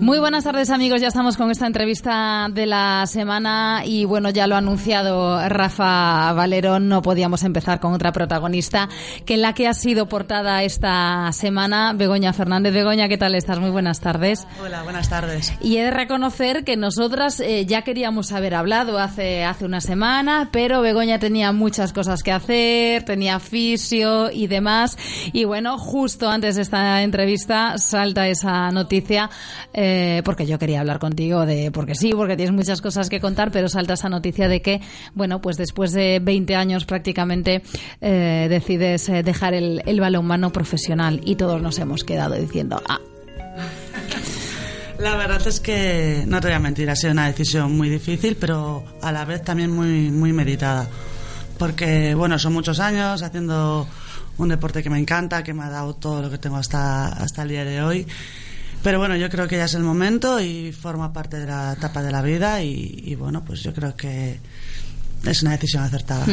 Muy 0.00 0.18
buenas 0.18 0.44
tardes 0.44 0.70
amigos, 0.70 1.00
ya 1.00 1.08
estamos 1.08 1.36
con 1.36 1.50
esta 1.50 1.66
entrevista 1.66 2.48
de 2.50 2.66
la 2.66 3.04
semana 3.06 3.82
y 3.84 4.04
bueno, 4.04 4.30
ya 4.30 4.46
lo 4.46 4.54
ha 4.54 4.58
anunciado 4.58 5.48
Rafa 5.48 6.32
Valerón, 6.32 6.88
no 6.88 7.02
podíamos 7.02 7.42
empezar 7.42 7.80
con 7.80 7.92
otra 7.92 8.12
protagonista 8.12 8.88
que 9.24 9.36
la 9.36 9.52
que 9.52 9.66
ha 9.66 9.74
sido 9.74 10.06
portada 10.06 10.62
esta 10.62 11.30
semana, 11.32 11.92
Begoña 11.92 12.32
Fernández. 12.32 12.72
Begoña, 12.72 13.08
¿qué 13.08 13.18
tal 13.18 13.34
estás? 13.34 13.58
Muy 13.58 13.70
buenas 13.70 14.00
tardes. 14.00 14.46
Hola, 14.62 14.82
buenas 14.82 15.08
tardes. 15.08 15.52
Y 15.60 15.76
he 15.78 15.84
de 15.84 15.90
reconocer 15.90 16.64
que 16.64 16.76
nosotras 16.76 17.40
eh, 17.40 17.66
ya 17.66 17.82
queríamos 17.82 18.32
haber 18.32 18.54
hablado 18.54 18.98
hace, 18.98 19.44
hace 19.44 19.64
una 19.64 19.80
semana, 19.80 20.50
pero 20.52 20.82
Begoña 20.82 21.18
tenía 21.18 21.52
muchas 21.52 21.92
cosas 21.92 22.22
que 22.22 22.32
hacer, 22.32 23.04
tenía 23.04 23.40
fisio 23.40 24.30
y 24.30 24.46
demás 24.46 24.96
y 25.32 25.44
bueno, 25.44 25.78
justo 25.78 26.28
antes 26.28 26.56
de 26.56 26.62
esta 26.62 27.02
entrevista 27.02 27.78
salta 27.78 28.28
esa 28.28 28.70
noticia 28.70 29.30
eh, 29.72 30.22
porque 30.24 30.46
yo 30.46 30.58
quería 30.58 30.80
hablar 30.80 30.98
contigo 30.98 31.46
de, 31.46 31.70
porque 31.70 31.94
sí, 31.94 32.12
porque 32.14 32.36
tienes 32.36 32.54
muchas 32.54 32.80
cosas 32.80 33.08
que 33.08 33.20
contar, 33.20 33.50
pero 33.50 33.68
salta 33.68 33.94
esa 33.94 34.08
noticia 34.08 34.48
de 34.48 34.62
que, 34.62 34.80
bueno, 35.14 35.40
pues 35.40 35.56
después 35.56 35.92
de 35.92 36.20
20 36.22 36.54
años 36.54 36.84
prácticamente 36.84 37.62
eh, 38.00 38.46
decides 38.48 39.08
eh, 39.08 39.22
dejar 39.22 39.54
el, 39.54 39.82
el 39.86 40.00
balonmano 40.00 40.50
profesional 40.52 41.20
y 41.24 41.36
todos 41.36 41.60
nos 41.62 41.78
hemos 41.78 42.04
quedado 42.04 42.34
diciendo, 42.34 42.82
ah, 42.88 43.00
la 45.02 45.16
verdad 45.16 45.44
es 45.44 45.58
que, 45.58 46.22
no 46.28 46.40
te 46.40 46.46
voy 46.46 46.54
a 46.54 46.60
mentir, 46.60 46.88
ha 46.88 46.94
sido 46.94 47.12
una 47.12 47.26
decisión 47.26 47.76
muy 47.76 47.88
difícil, 47.88 48.36
pero 48.38 48.84
a 49.02 49.10
la 49.10 49.24
vez 49.24 49.42
también 49.42 49.72
muy, 49.72 50.12
muy 50.12 50.32
meditada. 50.32 50.88
Porque, 51.58 52.14
bueno, 52.14 52.38
son 52.38 52.52
muchos 52.52 52.78
años 52.78 53.20
haciendo 53.22 53.88
un 54.38 54.48
deporte 54.48 54.80
que 54.80 54.90
me 54.90 54.98
encanta, 54.98 55.42
que 55.42 55.54
me 55.54 55.64
ha 55.64 55.70
dado 55.70 55.94
todo 55.94 56.22
lo 56.22 56.30
que 56.30 56.38
tengo 56.38 56.56
hasta, 56.56 57.08
hasta 57.08 57.42
el 57.42 57.48
día 57.48 57.64
de 57.64 57.82
hoy. 57.82 58.06
Pero 58.82 58.98
bueno, 58.98 59.16
yo 59.16 59.28
creo 59.28 59.46
que 59.46 59.56
ya 59.56 59.64
es 59.64 59.74
el 59.74 59.82
momento 59.82 60.40
y 60.40 60.72
forma 60.72 61.12
parte 61.12 61.38
de 61.38 61.46
la 61.46 61.74
etapa 61.74 62.02
de 62.02 62.10
la 62.10 62.20
vida 62.20 62.62
y, 62.62 63.14
bueno, 63.14 63.44
pues 63.44 63.62
yo 63.62 63.72
creo 63.72 63.94
que 63.94 64.40
es 65.24 65.42
una 65.42 65.52
decisión 65.52 65.84
acertada. 65.84 66.26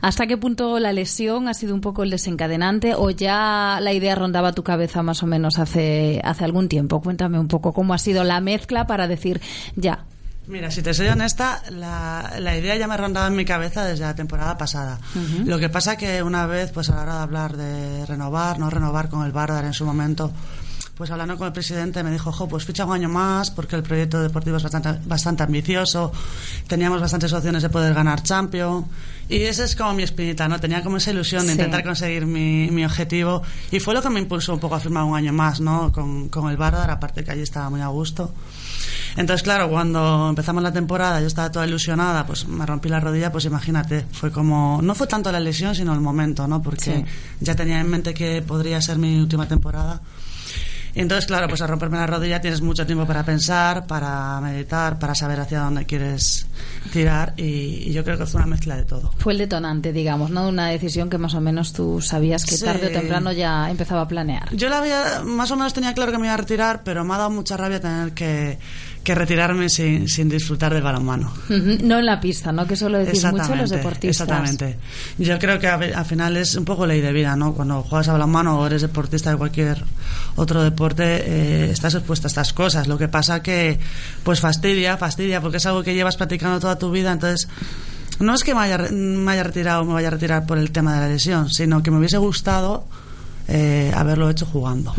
¿Hasta 0.00 0.26
qué 0.26 0.36
punto 0.36 0.80
la 0.80 0.92
lesión 0.92 1.46
ha 1.48 1.54
sido 1.54 1.74
un 1.74 1.80
poco 1.80 2.02
el 2.02 2.10
desencadenante 2.10 2.94
o 2.96 3.10
ya 3.10 3.78
la 3.80 3.92
idea 3.92 4.16
rondaba 4.16 4.52
tu 4.52 4.64
cabeza 4.64 5.02
más 5.04 5.22
o 5.22 5.26
menos 5.26 5.60
hace, 5.60 6.20
hace 6.24 6.44
algún 6.44 6.68
tiempo? 6.68 7.00
Cuéntame 7.00 7.38
un 7.38 7.48
poco 7.48 7.72
cómo 7.72 7.94
ha 7.94 7.98
sido 7.98 8.24
la 8.24 8.40
mezcla 8.40 8.86
para 8.86 9.06
decir 9.06 9.40
ya. 9.76 10.04
Mira, 10.48 10.72
si 10.72 10.82
te 10.82 10.92
soy 10.92 11.06
honesta, 11.06 11.62
la, 11.70 12.34
la 12.40 12.56
idea 12.56 12.74
ya 12.74 12.88
me 12.88 12.96
rondaba 12.96 13.28
en 13.28 13.36
mi 13.36 13.44
cabeza 13.44 13.84
desde 13.84 14.04
la 14.04 14.16
temporada 14.16 14.58
pasada. 14.58 14.98
Lo 15.44 15.56
que 15.60 15.68
pasa 15.68 15.96
que 15.96 16.20
una 16.20 16.46
vez, 16.46 16.72
pues 16.72 16.90
a 16.90 16.96
la 16.96 17.02
hora 17.02 17.14
de 17.14 17.22
hablar 17.22 17.56
de 17.56 18.06
renovar, 18.06 18.58
no 18.58 18.68
renovar 18.68 19.08
con 19.08 19.24
el 19.24 19.30
Bardar 19.30 19.64
en 19.64 19.72
su 19.72 19.84
momento, 19.84 20.32
pues 20.96 21.10
hablando 21.10 21.38
con 21.38 21.46
el 21.46 21.52
presidente 21.52 22.02
me 22.02 22.10
dijo, 22.10 22.30
jo, 22.30 22.46
pues 22.48 22.64
ficha 22.64 22.84
un 22.84 22.92
año 22.92 23.08
más 23.08 23.50
porque 23.50 23.76
el 23.76 23.82
proyecto 23.82 24.20
deportivo 24.20 24.58
es 24.58 24.62
bastante, 24.62 24.98
bastante 25.06 25.42
ambicioso, 25.42 26.12
teníamos 26.66 27.00
bastantes 27.00 27.32
opciones 27.32 27.62
de 27.62 27.70
poder 27.70 27.94
ganar 27.94 28.22
Champions 28.22 28.86
y 29.28 29.42
esa 29.42 29.64
es 29.64 29.74
como 29.74 29.94
mi 29.94 30.02
espinita, 30.02 30.46
¿no? 30.48 30.60
Tenía 30.60 30.82
como 30.82 30.98
esa 30.98 31.10
ilusión 31.10 31.46
de 31.46 31.52
intentar 31.52 31.82
conseguir 31.82 32.26
mi, 32.26 32.70
mi, 32.70 32.84
objetivo 32.84 33.42
y 33.70 33.80
fue 33.80 33.94
lo 33.94 34.02
que 34.02 34.10
me 34.10 34.20
impulsó 34.20 34.52
un 34.52 34.60
poco 34.60 34.74
a 34.74 34.80
firmar 34.80 35.04
un 35.04 35.16
año 35.16 35.32
más, 35.32 35.60
¿no? 35.60 35.90
Con, 35.92 36.28
con 36.28 36.50
el 36.50 36.58
Bardar, 36.58 36.90
aparte 36.90 37.24
que 37.24 37.30
allí 37.30 37.42
estaba 37.42 37.70
muy 37.70 37.80
a 37.80 37.86
gusto. 37.86 38.34
Entonces, 39.16 39.42
claro, 39.42 39.70
cuando 39.70 40.28
empezamos 40.30 40.62
la 40.62 40.72
temporada, 40.72 41.20
yo 41.20 41.26
estaba 41.26 41.50
toda 41.50 41.66
ilusionada, 41.66 42.26
pues 42.26 42.46
me 42.46 42.66
rompí 42.66 42.88
la 42.88 43.00
rodilla, 43.00 43.32
pues 43.32 43.44
imagínate, 43.44 44.06
fue 44.12 44.30
como, 44.30 44.80
no 44.82 44.94
fue 44.94 45.06
tanto 45.06 45.30
la 45.32 45.40
lesión, 45.40 45.74
sino 45.74 45.94
el 45.94 46.00
momento, 46.00 46.46
¿no? 46.46 46.62
Porque 46.62 47.04
ya 47.40 47.54
tenía 47.54 47.80
en 47.80 47.88
mente 47.88 48.12
que 48.12 48.42
podría 48.42 48.80
ser 48.80 48.98
mi 48.98 49.18
última 49.18 49.46
temporada 49.46 50.00
entonces, 50.94 51.26
claro, 51.26 51.48
pues 51.48 51.60
al 51.62 51.68
romperme 51.68 51.96
la 51.98 52.06
rodilla 52.06 52.40
tienes 52.40 52.60
mucho 52.60 52.86
tiempo 52.86 53.06
para 53.06 53.24
pensar, 53.24 53.86
para 53.86 54.40
meditar, 54.40 54.98
para 54.98 55.14
saber 55.14 55.40
hacia 55.40 55.60
dónde 55.60 55.86
quieres 55.86 56.46
tirar 56.90 57.34
y, 57.36 57.92
yo 57.92 58.04
creo 58.04 58.18
que 58.18 58.26
fue 58.26 58.40
una 58.40 58.50
mezcla 58.50 58.76
de 58.76 58.84
todo. 58.84 59.12
Fue 59.18 59.32
el 59.32 59.38
detonante, 59.38 59.92
digamos, 59.92 60.30
¿no? 60.30 60.48
Una 60.48 60.68
decisión 60.68 61.10
que 61.10 61.18
más 61.18 61.34
o 61.34 61.40
menos 61.40 61.72
tú 61.72 62.00
sabías 62.00 62.44
que 62.44 62.56
tarde 62.58 62.88
o 62.88 62.90
temprano 62.90 63.32
ya 63.32 63.70
empezaba 63.70 64.02
a 64.02 64.08
planear. 64.08 64.54
Yo 64.54 64.68
la 64.68 64.78
había, 64.78 65.22
más 65.24 65.50
o 65.50 65.56
menos 65.56 65.74
tenía 65.74 65.94
claro 65.94 66.12
que 66.12 66.18
me 66.18 66.26
iba 66.26 66.34
a 66.34 66.38
retirar, 66.38 66.82
pero 66.84 67.04
me 67.04 67.14
ha 67.14 67.18
dado 67.18 67.30
mucha 67.30 67.56
rabia 67.56 67.80
tener 67.80 68.12
que 68.12 68.58
que 69.02 69.14
retirarme 69.14 69.68
sin, 69.68 70.08
sin 70.08 70.28
disfrutar 70.28 70.72
del 70.72 70.82
balonmano. 70.82 71.32
No 71.82 71.98
en 71.98 72.06
la 72.06 72.20
pista, 72.20 72.52
¿no? 72.52 72.66
Que 72.66 72.74
eso 72.74 72.88
lo 72.88 72.98
decís 72.98 73.24
mucho 73.24 73.54
los 73.56 73.70
deportistas. 73.70 74.28
Exactamente. 74.28 74.76
Yo 75.18 75.38
creo 75.38 75.58
que 75.58 75.68
al 75.68 76.04
final 76.04 76.36
es 76.36 76.54
un 76.54 76.64
poco 76.64 76.86
ley 76.86 77.00
de 77.00 77.12
vida, 77.12 77.34
¿no? 77.34 77.54
Cuando 77.54 77.82
juegas 77.82 78.08
a 78.08 78.12
balonmano 78.12 78.58
o 78.58 78.66
eres 78.66 78.82
deportista 78.82 79.30
de 79.30 79.36
cualquier 79.36 79.84
otro 80.36 80.62
deporte, 80.62 81.02
eh, 81.04 81.70
estás 81.70 81.94
expuesto 81.94 82.26
a 82.26 82.28
estas 82.28 82.52
cosas. 82.52 82.86
Lo 82.86 82.96
que 82.96 83.08
pasa 83.08 83.42
que, 83.42 83.78
pues 84.22 84.40
fastidia, 84.40 84.96
fastidia, 84.96 85.40
porque 85.40 85.56
es 85.56 85.66
algo 85.66 85.82
que 85.82 85.94
llevas 85.94 86.16
practicando 86.16 86.60
toda 86.60 86.71
tu 86.78 86.90
vida, 86.90 87.12
entonces... 87.12 87.48
No 88.18 88.34
es 88.34 88.44
que 88.44 88.54
me 88.54 88.60
haya, 88.60 88.78
me 88.78 89.32
haya 89.32 89.42
retirado 89.42 89.84
me 89.84 89.94
vaya 89.94 90.06
a 90.06 90.10
retirar 90.12 90.46
por 90.46 90.56
el 90.56 90.70
tema 90.70 90.94
de 90.94 91.00
la 91.00 91.08
lesión, 91.08 91.50
sino 91.50 91.82
que 91.82 91.90
me 91.90 91.98
hubiese 91.98 92.18
gustado 92.18 92.84
eh, 93.48 93.92
haberlo 93.94 94.30
hecho 94.30 94.46
jugando. 94.46 94.94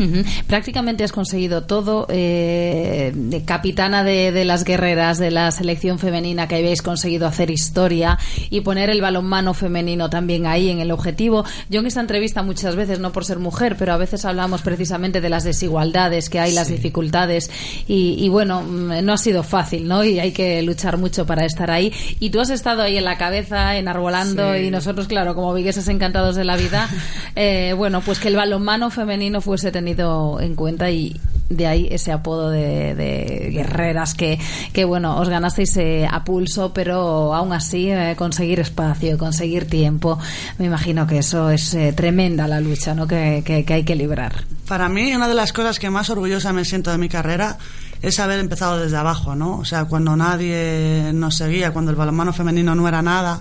Prácticamente 0.46 1.04
has 1.04 1.12
conseguido 1.12 1.64
todo. 1.64 2.06
Eh, 2.08 3.12
de 3.14 3.44
capitana 3.44 4.04
de, 4.04 4.44
las 4.44 4.64
guerreras 4.64 5.18
de 5.18 5.30
la 5.30 5.50
selección 5.50 5.98
femenina 5.98 6.48
que 6.48 6.56
habéis 6.56 6.82
conseguido 6.82 7.26
hacer 7.26 7.50
historia 7.50 8.18
y 8.50 8.60
poner 8.60 8.90
el 8.90 9.00
balonmano 9.00 9.54
femenino 9.54 10.10
también 10.10 10.46
ahí 10.46 10.70
en 10.70 10.80
el 10.80 10.90
objetivo. 10.90 11.44
Yo 11.70 11.80
en 11.80 11.86
esta 11.86 12.00
entrevista 12.00 12.42
muchas 12.42 12.76
veces, 12.76 12.98
no 12.98 13.12
por 13.12 13.24
ser 13.24 13.38
mujer, 13.38 13.76
pero 13.78 13.92
a 13.92 13.96
veces 13.96 14.24
hablamos 14.24 14.62
precisamente 14.62 15.20
de 15.20 15.28
las 15.28 15.44
desigualdades 15.44 16.28
que 16.28 16.40
hay, 16.40 16.52
las 16.52 16.68
dificultades 16.68 17.50
y, 17.86 18.28
bueno, 18.28 18.62
mm, 18.62 19.04
no 19.04 19.12
ha 19.12 19.18
sido 19.18 19.42
fácil, 19.42 19.88
¿no? 19.88 20.04
Y 20.04 20.18
hay 20.18 20.32
que 20.32 20.62
luchar 20.62 20.96
mucho 20.96 21.26
para 21.26 21.44
estar 21.44 21.70
ahí. 21.70 21.92
Y 22.20 22.30
tú 22.30 22.40
has 22.40 22.50
estado 22.50 22.82
ahí 22.82 22.96
en 22.96 23.04
la 23.04 23.18
cabeza, 23.18 23.76
enarbolando 23.76 24.56
y 24.56 24.70
nosotros, 24.70 25.06
claro, 25.06 25.34
como 25.34 25.52
vigueses 25.54 25.88
encantados 25.88 26.36
de 26.36 26.44
la 26.44 26.56
vida, 26.56 26.88
eh, 27.36 27.74
bueno, 27.76 28.00
pues 28.00 28.18
que 28.18 28.28
el 28.28 28.36
balonmano 28.44 28.90
femenino 28.90 29.40
fuese 29.40 29.72
tenido 29.72 30.38
en 30.38 30.54
cuenta 30.54 30.90
y 30.90 31.18
de 31.48 31.66
ahí 31.66 31.88
ese 31.90 32.12
apodo 32.12 32.50
de, 32.50 33.48
guerreras 33.50 34.12
que, 34.12 34.38
que, 34.72 34.84
bueno, 34.84 35.18
os 35.18 35.30
ganasteis 35.30 35.76
eh, 35.78 36.06
a 36.10 36.24
pulso, 36.24 36.72
pero 36.74 37.34
aún 37.34 37.54
así 37.54 37.90
eh, 37.90 38.14
conseguir 38.18 38.60
espacio, 38.60 39.16
conseguir 39.16 39.66
tiempo, 39.66 40.18
me 40.58 40.66
imagino 40.66 41.06
que 41.06 41.18
eso 41.18 41.48
es 41.48 41.72
eh, 41.74 41.94
tremenda 41.94 42.46
la 42.46 42.60
lucha 42.60 42.94
¿no? 42.94 43.06
Que, 43.06 43.42
que, 43.44 43.72
hay 43.72 43.84
que 43.84 43.94
librar. 43.94 44.44
Para 44.68 44.90
mí, 44.90 45.14
una 45.14 45.28
de 45.28 45.34
las 45.34 45.52
cosas 45.52 45.78
que 45.78 45.88
más 45.88 46.10
orgullosa 46.10 46.52
me 46.52 46.66
siento 46.66 46.90
de 46.90 46.98
mi 46.98 47.08
carrera 47.08 47.56
es 48.02 48.20
haber 48.20 48.40
empezado 48.40 48.78
desde 48.78 48.98
abajo, 48.98 49.34
¿no? 49.34 49.56
O 49.58 49.64
sea, 49.64 49.86
cuando 49.86 50.16
nadie 50.16 51.12
nos 51.14 51.36
seguía, 51.36 51.72
cuando 51.72 51.90
el 51.90 51.96
balonmano 51.96 52.34
femenino 52.34 52.74
no 52.74 52.86
era 52.86 53.00
nada, 53.00 53.40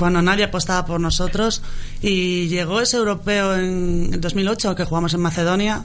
cuando 0.00 0.22
nadie 0.22 0.44
apostaba 0.44 0.86
por 0.86 0.98
nosotros 0.98 1.60
y 2.00 2.48
llegó 2.48 2.80
ese 2.80 2.96
europeo 2.96 3.54
en 3.54 4.18
2008 4.18 4.74
que 4.74 4.84
jugamos 4.86 5.12
en 5.12 5.20
Macedonia 5.20 5.84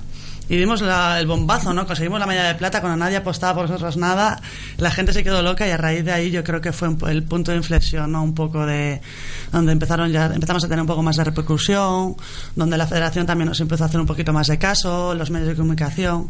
y 0.49 0.57
dimos 0.57 0.81
la- 0.81 1.19
el 1.19 1.27
bombazo, 1.27 1.73
¿no? 1.73 1.85
Conseguimos 1.87 2.19
la 2.19 2.25
medalla 2.25 2.49
de 2.49 2.55
plata 2.55 2.81
cuando 2.81 2.97
nadie 2.97 3.17
apostaba 3.17 3.55
por 3.55 3.69
nosotros 3.69 3.97
nada. 3.97 4.41
La 4.77 4.91
gente 4.91 5.13
se 5.13 5.23
quedó 5.23 5.41
loca 5.41 5.67
y 5.67 5.71
a 5.71 5.77
raíz 5.77 6.03
de 6.05 6.11
ahí 6.11 6.31
yo 6.31 6.43
creo 6.43 6.61
que 6.61 6.71
fue 6.71 6.87
un 6.89 6.97
el 7.09 7.23
punto 7.23 7.51
de 7.51 7.57
inflexión, 7.57 8.11
¿no? 8.11 8.23
Un 8.23 8.33
poco 8.35 8.65
de 8.65 9.01
donde 9.51 9.71
empezaron 9.71 10.11
ya 10.11 10.25
empezamos 10.27 10.63
a 10.63 10.67
tener 10.67 10.81
un 10.81 10.87
poco 10.87 11.01
más 11.03 11.15
de 11.17 11.23
repercusión, 11.23 12.15
donde 12.55 12.77
la 12.77 12.87
Federación 12.87 13.25
también 13.25 13.47
nos 13.49 13.59
empezó 13.59 13.83
a 13.83 13.87
hacer 13.87 13.99
un 13.99 14.05
poquito 14.07 14.33
más 14.33 14.47
de 14.47 14.57
caso, 14.57 15.13
los 15.15 15.29
medios 15.29 15.49
de 15.49 15.55
comunicación. 15.55 16.29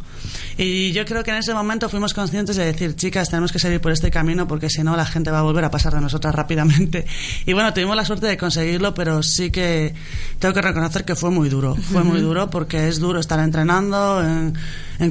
Y 0.58 0.92
yo 0.92 1.06
creo 1.06 1.24
que 1.24 1.32
en 1.32 1.38
ese 1.38 1.54
momento 1.54 1.90
fuimos 1.90 2.14
conscientes 2.14 2.56
de 2.56 2.66
decir, 2.66 2.96
chicas, 2.96 3.30
tenemos 3.30 3.52
que 3.52 3.60
seguir 3.60 3.82
por 3.82 3.92
este 3.92 4.12
camino 4.12 4.48
porque 4.48 4.70
si 4.70 4.84
no 4.84 4.96
la 4.96 5.06
gente 5.06 5.32
va 5.32 5.40
a 5.40 5.44
volver 5.44 5.66
a 5.66 5.72
pasar 5.72 5.94
de 5.94 6.02
nosotras 6.02 6.34
rápidamente. 6.36 7.06
Y 7.48 7.54
bueno, 7.54 7.74
tuvimos 7.74 7.96
la 7.96 8.06
suerte 8.06 8.28
de 8.28 8.38
conseguirlo, 8.38 8.94
pero 8.94 9.22
sí 9.22 9.52
que 9.52 9.94
tengo 10.40 10.54
que 10.54 10.62
reconocer 10.62 11.06
que 11.06 11.16
fue 11.16 11.30
muy 11.32 11.48
duro. 11.50 11.76
Fue 11.76 12.04
muy 12.04 12.20
duro 12.22 12.50
porque 12.50 12.88
es 12.88 13.00
duro 13.00 13.20
estar 13.20 13.40
entrenando 13.40 14.05
en, 14.22 14.54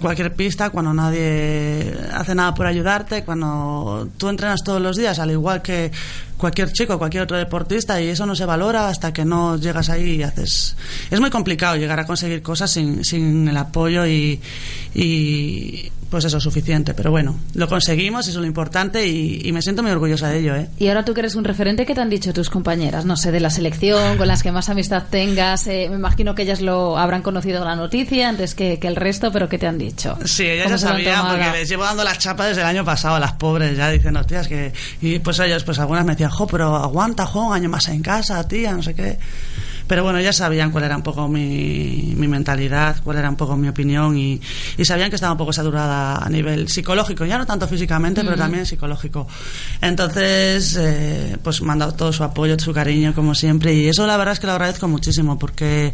cualquier 0.00 0.34
pista 0.34 0.70
cuando 0.70 0.92
nadie 0.94 1.94
hace 2.12 2.34
nada 2.34 2.54
por 2.54 2.66
ayudarte, 2.66 3.22
cuando 3.22 4.08
tú 4.16 4.28
entrenas 4.28 4.64
todos 4.64 4.80
los 4.80 4.96
días, 4.96 5.18
al 5.18 5.30
igual 5.30 5.62
que 5.62 5.92
cualquier 6.36 6.72
chico, 6.72 6.98
cualquier 6.98 7.24
otro 7.24 7.36
deportista, 7.36 8.00
y 8.00 8.08
eso 8.08 8.26
no 8.26 8.34
se 8.34 8.44
valora 8.44 8.88
hasta 8.88 9.12
que 9.12 9.24
no 9.24 9.56
llegas 9.56 9.90
ahí 9.90 10.16
y 10.16 10.22
haces... 10.22 10.76
Es 11.10 11.20
muy 11.20 11.30
complicado 11.30 11.76
llegar 11.76 12.00
a 12.00 12.06
conseguir 12.06 12.42
cosas 12.42 12.70
sin, 12.70 13.04
sin 13.04 13.46
el 13.48 13.56
apoyo 13.56 14.06
y 14.06 14.40
pues 16.14 16.26
eso, 16.26 16.38
suficiente. 16.38 16.94
Pero 16.94 17.10
bueno, 17.10 17.36
lo 17.54 17.66
conseguimos, 17.66 18.28
eso 18.28 18.38
es 18.38 18.40
lo 18.40 18.46
importante 18.46 19.04
y, 19.04 19.40
y 19.44 19.50
me 19.50 19.60
siento 19.62 19.82
muy 19.82 19.90
orgullosa 19.90 20.28
de 20.28 20.38
ello, 20.38 20.54
¿eh? 20.54 20.68
Y 20.78 20.86
ahora 20.86 21.04
tú 21.04 21.12
que 21.12 21.18
eres 21.22 21.34
un 21.34 21.42
referente, 21.42 21.84
¿qué 21.86 21.92
te 21.92 22.00
han 22.00 22.08
dicho 22.08 22.32
tus 22.32 22.50
compañeras? 22.50 23.04
No 23.04 23.16
sé, 23.16 23.32
de 23.32 23.40
la 23.40 23.50
selección, 23.50 24.16
con 24.16 24.28
las 24.28 24.44
que 24.44 24.52
más 24.52 24.68
amistad 24.68 25.02
tengas. 25.10 25.66
eh, 25.66 25.88
me 25.90 25.96
imagino 25.96 26.36
que 26.36 26.42
ellas 26.42 26.60
lo 26.60 26.96
habrán 26.98 27.22
conocido 27.22 27.64
la 27.64 27.74
noticia 27.74 28.28
antes 28.28 28.54
que, 28.54 28.78
que 28.78 28.86
el 28.86 28.94
resto, 28.94 29.32
pero 29.32 29.48
¿qué 29.48 29.58
te 29.58 29.66
han 29.66 29.76
dicho? 29.76 30.16
Sí, 30.24 30.44
ellas 30.44 30.66
¿Cómo 30.66 30.76
ya 30.76 30.78
sabían 30.88 31.26
porque 31.26 31.50
les 31.50 31.68
llevo 31.68 31.82
dando 31.82 32.04
las 32.04 32.20
chapas 32.20 32.46
desde 32.50 32.60
el 32.60 32.68
año 32.68 32.84
pasado 32.84 33.16
a 33.16 33.18
las 33.18 33.32
pobres, 33.32 33.76
ya 33.76 33.90
dicen, 33.90 34.16
hostias, 34.16 34.46
que... 34.46 34.72
Y 35.02 35.18
pues 35.18 35.40
ellos, 35.40 35.64
pues 35.64 35.80
algunas 35.80 36.04
me 36.04 36.12
decían, 36.12 36.30
jo, 36.30 36.46
pero 36.46 36.76
aguanta, 36.76 37.26
jo, 37.26 37.48
un 37.48 37.54
año 37.54 37.68
más 37.68 37.88
en 37.88 38.02
casa, 38.02 38.46
tía, 38.46 38.72
no 38.72 38.84
sé 38.84 38.94
qué. 38.94 39.18
Pero 39.86 40.02
bueno, 40.02 40.20
ya 40.20 40.32
sabían 40.32 40.70
cuál 40.70 40.84
era 40.84 40.96
un 40.96 41.02
poco 41.02 41.28
mi, 41.28 42.14
mi 42.16 42.26
mentalidad, 42.26 42.96
cuál 43.04 43.18
era 43.18 43.28
un 43.28 43.36
poco 43.36 43.56
mi 43.56 43.68
opinión 43.68 44.16
y, 44.16 44.40
y 44.78 44.84
sabían 44.84 45.10
que 45.10 45.16
estaba 45.16 45.32
un 45.32 45.38
poco 45.38 45.52
saturada 45.52 46.16
a 46.16 46.28
nivel 46.30 46.68
psicológico, 46.68 47.26
ya 47.26 47.36
no 47.36 47.44
tanto 47.44 47.68
físicamente, 47.68 48.24
pero 48.24 48.36
también 48.36 48.64
psicológico. 48.64 49.26
Entonces, 49.82 50.76
eh, 50.80 51.36
pues 51.42 51.60
me 51.60 51.72
han 51.72 51.80
dado 51.80 51.92
todo 51.92 52.12
su 52.12 52.24
apoyo, 52.24 52.58
su 52.58 52.72
cariño, 52.72 53.14
como 53.14 53.34
siempre, 53.34 53.74
y 53.74 53.88
eso 53.88 54.06
la 54.06 54.16
verdad 54.16 54.32
es 54.32 54.40
que 54.40 54.46
lo 54.46 54.52
agradezco 54.52 54.88
muchísimo 54.88 55.38
porque 55.38 55.92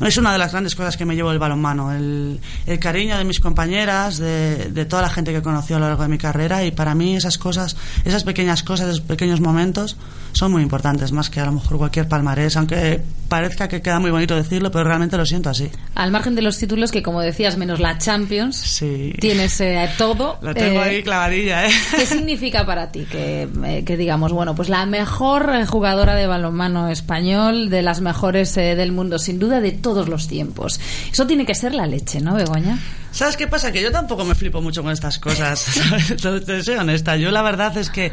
es 0.00 0.16
una 0.16 0.32
de 0.32 0.38
las 0.38 0.52
grandes 0.52 0.74
cosas 0.74 0.96
que 0.96 1.04
me 1.04 1.16
llevo 1.16 1.30
del 1.30 1.38
balonmano, 1.38 1.92
el, 1.92 2.38
el 2.66 2.78
cariño 2.78 3.18
de 3.18 3.24
mis 3.24 3.40
compañeras, 3.40 4.18
de, 4.18 4.70
de 4.70 4.84
toda 4.84 5.02
la 5.02 5.10
gente 5.10 5.32
que 5.32 5.38
he 5.38 5.42
conocido 5.42 5.78
a 5.78 5.80
lo 5.80 5.88
largo 5.88 6.04
de 6.04 6.08
mi 6.08 6.18
carrera, 6.18 6.64
y 6.64 6.70
para 6.70 6.94
mí 6.94 7.16
esas 7.16 7.38
cosas, 7.38 7.76
esas 8.04 8.22
pequeñas 8.22 8.62
cosas, 8.62 8.86
esos 8.88 9.00
pequeños 9.00 9.40
momentos, 9.40 9.96
son 10.32 10.52
muy 10.52 10.62
importantes, 10.62 11.12
más 11.12 11.28
que 11.28 11.40
a 11.40 11.46
lo 11.46 11.52
mejor 11.52 11.76
cualquier 11.78 12.08
palmarés, 12.08 12.56
aunque 12.56 13.02
parezca 13.32 13.66
que 13.66 13.80
queda 13.80 13.98
muy 13.98 14.10
bonito 14.10 14.36
decirlo, 14.36 14.70
pero 14.70 14.84
realmente 14.84 15.16
lo 15.16 15.24
siento 15.24 15.48
así. 15.48 15.70
Al 15.94 16.10
margen 16.10 16.34
de 16.34 16.42
los 16.42 16.58
títulos, 16.58 16.92
que 16.92 17.02
como 17.02 17.22
decías, 17.22 17.56
menos 17.56 17.80
la 17.80 17.96
Champions, 17.96 18.84
tienes 19.18 19.58
eh, 19.62 19.88
todo. 19.96 20.36
Lo 20.42 20.52
tengo 20.52 20.82
eh, 20.82 20.84
ahí 20.84 21.02
clavadilla, 21.02 21.66
¿eh? 21.66 21.70
¿Qué 21.96 22.04
significa 22.04 22.66
para 22.66 22.92
ti 22.92 23.06
que, 23.10 23.48
eh, 23.64 23.84
que 23.86 23.96
digamos, 23.96 24.32
bueno, 24.34 24.54
pues 24.54 24.68
la 24.68 24.84
mejor 24.84 25.50
eh, 25.54 25.64
jugadora 25.64 26.14
de 26.14 26.26
balonmano 26.26 26.90
español, 26.90 27.70
de 27.70 27.80
las 27.80 28.02
mejores 28.02 28.54
eh, 28.58 28.74
del 28.74 28.92
mundo, 28.92 29.18
sin 29.18 29.38
duda, 29.38 29.62
de 29.62 29.72
todos 29.72 30.10
los 30.10 30.28
tiempos? 30.28 30.78
Eso 31.10 31.26
tiene 31.26 31.46
que 31.46 31.54
ser 31.54 31.74
la 31.74 31.86
leche, 31.86 32.20
¿no, 32.20 32.34
Begoña? 32.34 32.78
¿Sabes 33.12 33.36
qué 33.36 33.46
pasa? 33.46 33.70
Que 33.70 33.82
yo 33.82 33.92
tampoco 33.92 34.24
me 34.24 34.34
flipo 34.34 34.60
mucho 34.62 34.82
con 34.82 34.90
estas 34.90 35.18
cosas. 35.18 35.60
¿sabes? 35.60 36.16
Te, 36.16 36.40
te 36.40 36.64
soy 36.64 36.76
honesta. 36.76 37.16
Yo 37.16 37.30
la 37.30 37.42
verdad 37.42 37.76
es 37.76 37.90
que 37.90 38.10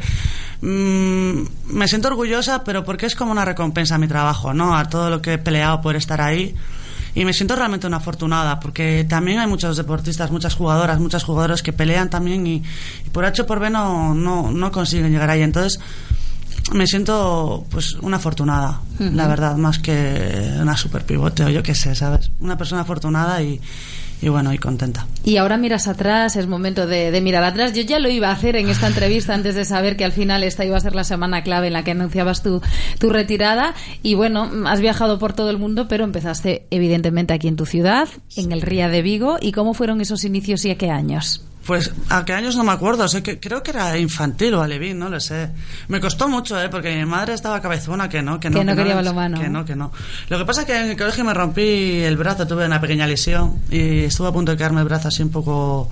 mm, 0.60 1.74
me 1.74 1.88
siento 1.88 2.08
orgullosa, 2.08 2.64
pero 2.64 2.84
porque 2.84 3.06
es 3.06 3.14
como 3.14 3.32
una 3.32 3.44
recompensa 3.44 3.94
a 3.94 3.98
mi 3.98 4.06
trabajo, 4.08 4.52
¿no? 4.52 4.76
A 4.76 4.88
todo 4.88 5.10
lo 5.10 5.22
que 5.22 5.34
he 5.34 5.38
peleado 5.38 5.80
por 5.80 5.96
estar 5.96 6.20
ahí. 6.20 6.54
Y 7.14 7.24
me 7.24 7.32
siento 7.32 7.56
realmente 7.56 7.88
una 7.88 7.96
afortunada, 7.96 8.60
porque 8.60 9.04
también 9.08 9.40
hay 9.40 9.48
muchos 9.48 9.76
deportistas, 9.76 10.30
muchas 10.30 10.54
jugadoras, 10.54 11.00
muchos 11.00 11.24
jugadores 11.24 11.60
que 11.62 11.72
pelean 11.72 12.08
también 12.08 12.46
y, 12.46 12.62
y 13.04 13.10
por 13.10 13.24
H 13.24 13.42
o 13.42 13.46
por 13.46 13.58
B 13.58 13.68
no, 13.68 14.14
no, 14.14 14.52
no 14.52 14.70
consiguen 14.70 15.10
llegar 15.10 15.30
ahí. 15.30 15.42
Entonces, 15.42 15.80
me 16.72 16.86
siento 16.86 17.66
pues 17.70 17.94
una 17.94 18.18
afortunada, 18.18 18.80
la 18.98 19.26
verdad, 19.26 19.56
más 19.56 19.78
que 19.78 20.56
una 20.60 20.76
super 20.76 21.04
pivote 21.04 21.44
o 21.44 21.48
yo 21.48 21.62
qué 21.62 21.74
sé, 21.74 21.96
¿sabes? 21.96 22.30
Una 22.38 22.56
persona 22.56 22.82
afortunada 22.82 23.42
y, 23.42 23.60
y 24.22 24.28
bueno, 24.28 24.52
y 24.52 24.58
contenta. 24.58 25.06
Y 25.24 25.36
ahora 25.36 25.56
miras 25.56 25.88
atrás, 25.88 26.36
es 26.36 26.46
momento 26.46 26.86
de, 26.86 27.18
mirar 27.20 27.44
atrás. 27.44 27.72
Yo 27.72 27.82
ya 27.82 27.98
lo 27.98 28.08
iba 28.08 28.28
a 28.28 28.32
hacer 28.32 28.56
en 28.56 28.68
esta 28.68 28.86
entrevista 28.86 29.34
antes 29.34 29.54
de 29.54 29.64
saber 29.64 29.96
que 29.96 30.04
al 30.04 30.12
final 30.12 30.42
esta 30.42 30.64
iba 30.64 30.76
a 30.76 30.80
ser 30.80 30.94
la 30.94 31.04
semana 31.04 31.42
clave 31.42 31.68
en 31.68 31.72
la 31.72 31.84
que 31.84 31.92
anunciabas 31.92 32.42
tu, 32.42 32.60
tu 32.98 33.10
retirada. 33.10 33.74
Y 34.02 34.14
bueno, 34.14 34.50
has 34.66 34.80
viajado 34.80 35.18
por 35.18 35.32
todo 35.32 35.50
el 35.50 35.58
mundo, 35.58 35.88
pero 35.88 36.04
empezaste 36.04 36.66
evidentemente 36.70 37.32
aquí 37.32 37.48
en 37.48 37.56
tu 37.56 37.66
ciudad, 37.66 38.08
en 38.36 38.52
el 38.52 38.62
Ría 38.62 38.88
de 38.88 39.02
Vigo. 39.02 39.38
¿Y 39.40 39.52
cómo 39.52 39.74
fueron 39.74 40.00
esos 40.00 40.24
inicios 40.24 40.64
y 40.64 40.70
a 40.70 40.78
qué 40.78 40.90
años? 40.90 41.44
Pues 41.70 41.92
a 42.08 42.24
qué 42.24 42.32
años 42.32 42.56
no 42.56 42.64
me 42.64 42.72
acuerdo, 42.72 43.06
sé 43.06 43.22
que 43.22 43.38
creo 43.38 43.62
que 43.62 43.70
era 43.70 43.96
infantil 43.96 44.54
o 44.54 44.60
alevín, 44.60 44.98
no 44.98 45.08
lo 45.08 45.20
sé. 45.20 45.50
Me 45.86 46.00
costó 46.00 46.28
mucho, 46.28 46.60
¿eh? 46.60 46.68
porque 46.68 46.96
mi 46.96 47.04
madre 47.04 47.32
estaba 47.34 47.62
cabezona 47.62 48.08
que 48.08 48.22
no, 48.22 48.40
que 48.40 48.50
no. 48.50 48.58
Que 48.58 48.64
no 48.64 48.74
quería. 48.74 49.00
Que 49.40 49.48
no, 49.48 49.64
que 49.64 49.76
no. 49.76 49.92
Lo 50.30 50.36
que 50.36 50.44
pasa 50.44 50.62
es 50.62 50.66
que 50.66 50.76
en 50.76 50.90
el 50.90 50.96
colegio 50.96 51.24
me 51.24 51.32
rompí 51.32 52.02
el 52.02 52.16
brazo, 52.16 52.44
tuve 52.44 52.66
una 52.66 52.80
pequeña 52.80 53.06
lesión 53.06 53.60
y 53.70 54.00
estuve 54.00 54.26
a 54.26 54.32
punto 54.32 54.50
de 54.50 54.58
quedarme 54.58 54.80
el 54.80 54.88
brazo 54.88 55.06
así 55.06 55.22
un 55.22 55.30
poco 55.30 55.88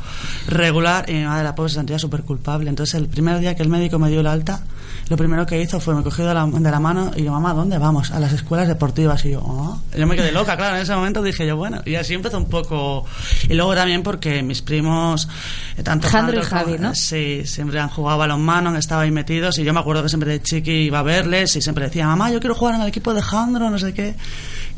regular 0.48 1.08
y 1.08 1.12
mi 1.12 1.24
madre 1.26 1.44
la 1.44 1.54
pobre 1.54 1.70
se 1.70 1.76
sentía 1.76 2.00
súper 2.00 2.22
culpable. 2.22 2.68
Entonces 2.68 2.96
el 2.96 3.06
primer 3.06 3.38
día 3.38 3.54
que 3.54 3.62
el 3.62 3.68
médico 3.68 4.00
me 4.00 4.10
dio 4.10 4.20
la 4.20 4.32
alta, 4.32 4.64
lo 5.08 5.16
primero 5.16 5.46
que 5.46 5.60
hizo 5.60 5.80
fue 5.80 5.94
me 5.94 6.02
cogió 6.02 6.26
de 6.26 6.34
la, 6.34 6.46
de 6.46 6.70
la 6.70 6.80
mano 6.80 7.10
y 7.16 7.24
yo, 7.24 7.32
mamá, 7.32 7.54
¿dónde 7.54 7.78
vamos? 7.78 8.10
A 8.10 8.20
las 8.20 8.32
escuelas 8.32 8.68
deportivas. 8.68 9.24
Y 9.24 9.30
yo, 9.30 9.42
"Ah". 9.46 9.78
yo 9.96 10.06
me 10.06 10.16
quedé 10.16 10.32
loca, 10.32 10.56
claro, 10.56 10.76
en 10.76 10.82
ese 10.82 10.94
momento 10.94 11.22
dije 11.22 11.46
yo, 11.46 11.56
bueno, 11.56 11.80
y 11.86 11.94
así 11.94 12.14
empezó 12.14 12.36
un 12.38 12.48
poco. 12.48 13.04
Y 13.48 13.54
luego 13.54 13.74
también 13.74 14.02
porque 14.02 14.42
mis 14.42 14.60
primos, 14.62 15.28
eh, 15.76 15.82
tanto 15.82 16.08
Jandro 16.08 16.36
y 16.40 16.44
como- 16.44 16.50
Javi, 16.50 16.78
¿no? 16.78 16.94
Sí, 16.94 17.42
siempre 17.46 17.80
han 17.80 17.88
jugado 17.88 18.18
balonmano, 18.18 18.70
han 18.70 18.76
estado 18.76 19.00
ahí 19.00 19.10
metidos 19.10 19.58
y 19.58 19.64
yo 19.64 19.72
me 19.72 19.80
acuerdo 19.80 20.02
que 20.02 20.08
siempre 20.08 20.30
de 20.32 20.42
chiqui 20.42 20.70
iba 20.86 20.98
a 20.98 21.02
verles 21.02 21.56
y 21.56 21.62
siempre 21.62 21.84
decía, 21.84 22.06
mamá, 22.06 22.30
yo 22.30 22.40
quiero 22.40 22.54
jugar 22.54 22.74
en 22.74 22.82
el 22.82 22.88
equipo 22.88 23.14
de 23.14 23.22
Jandro, 23.22 23.70
no 23.70 23.78
sé 23.78 23.94
qué, 23.94 24.14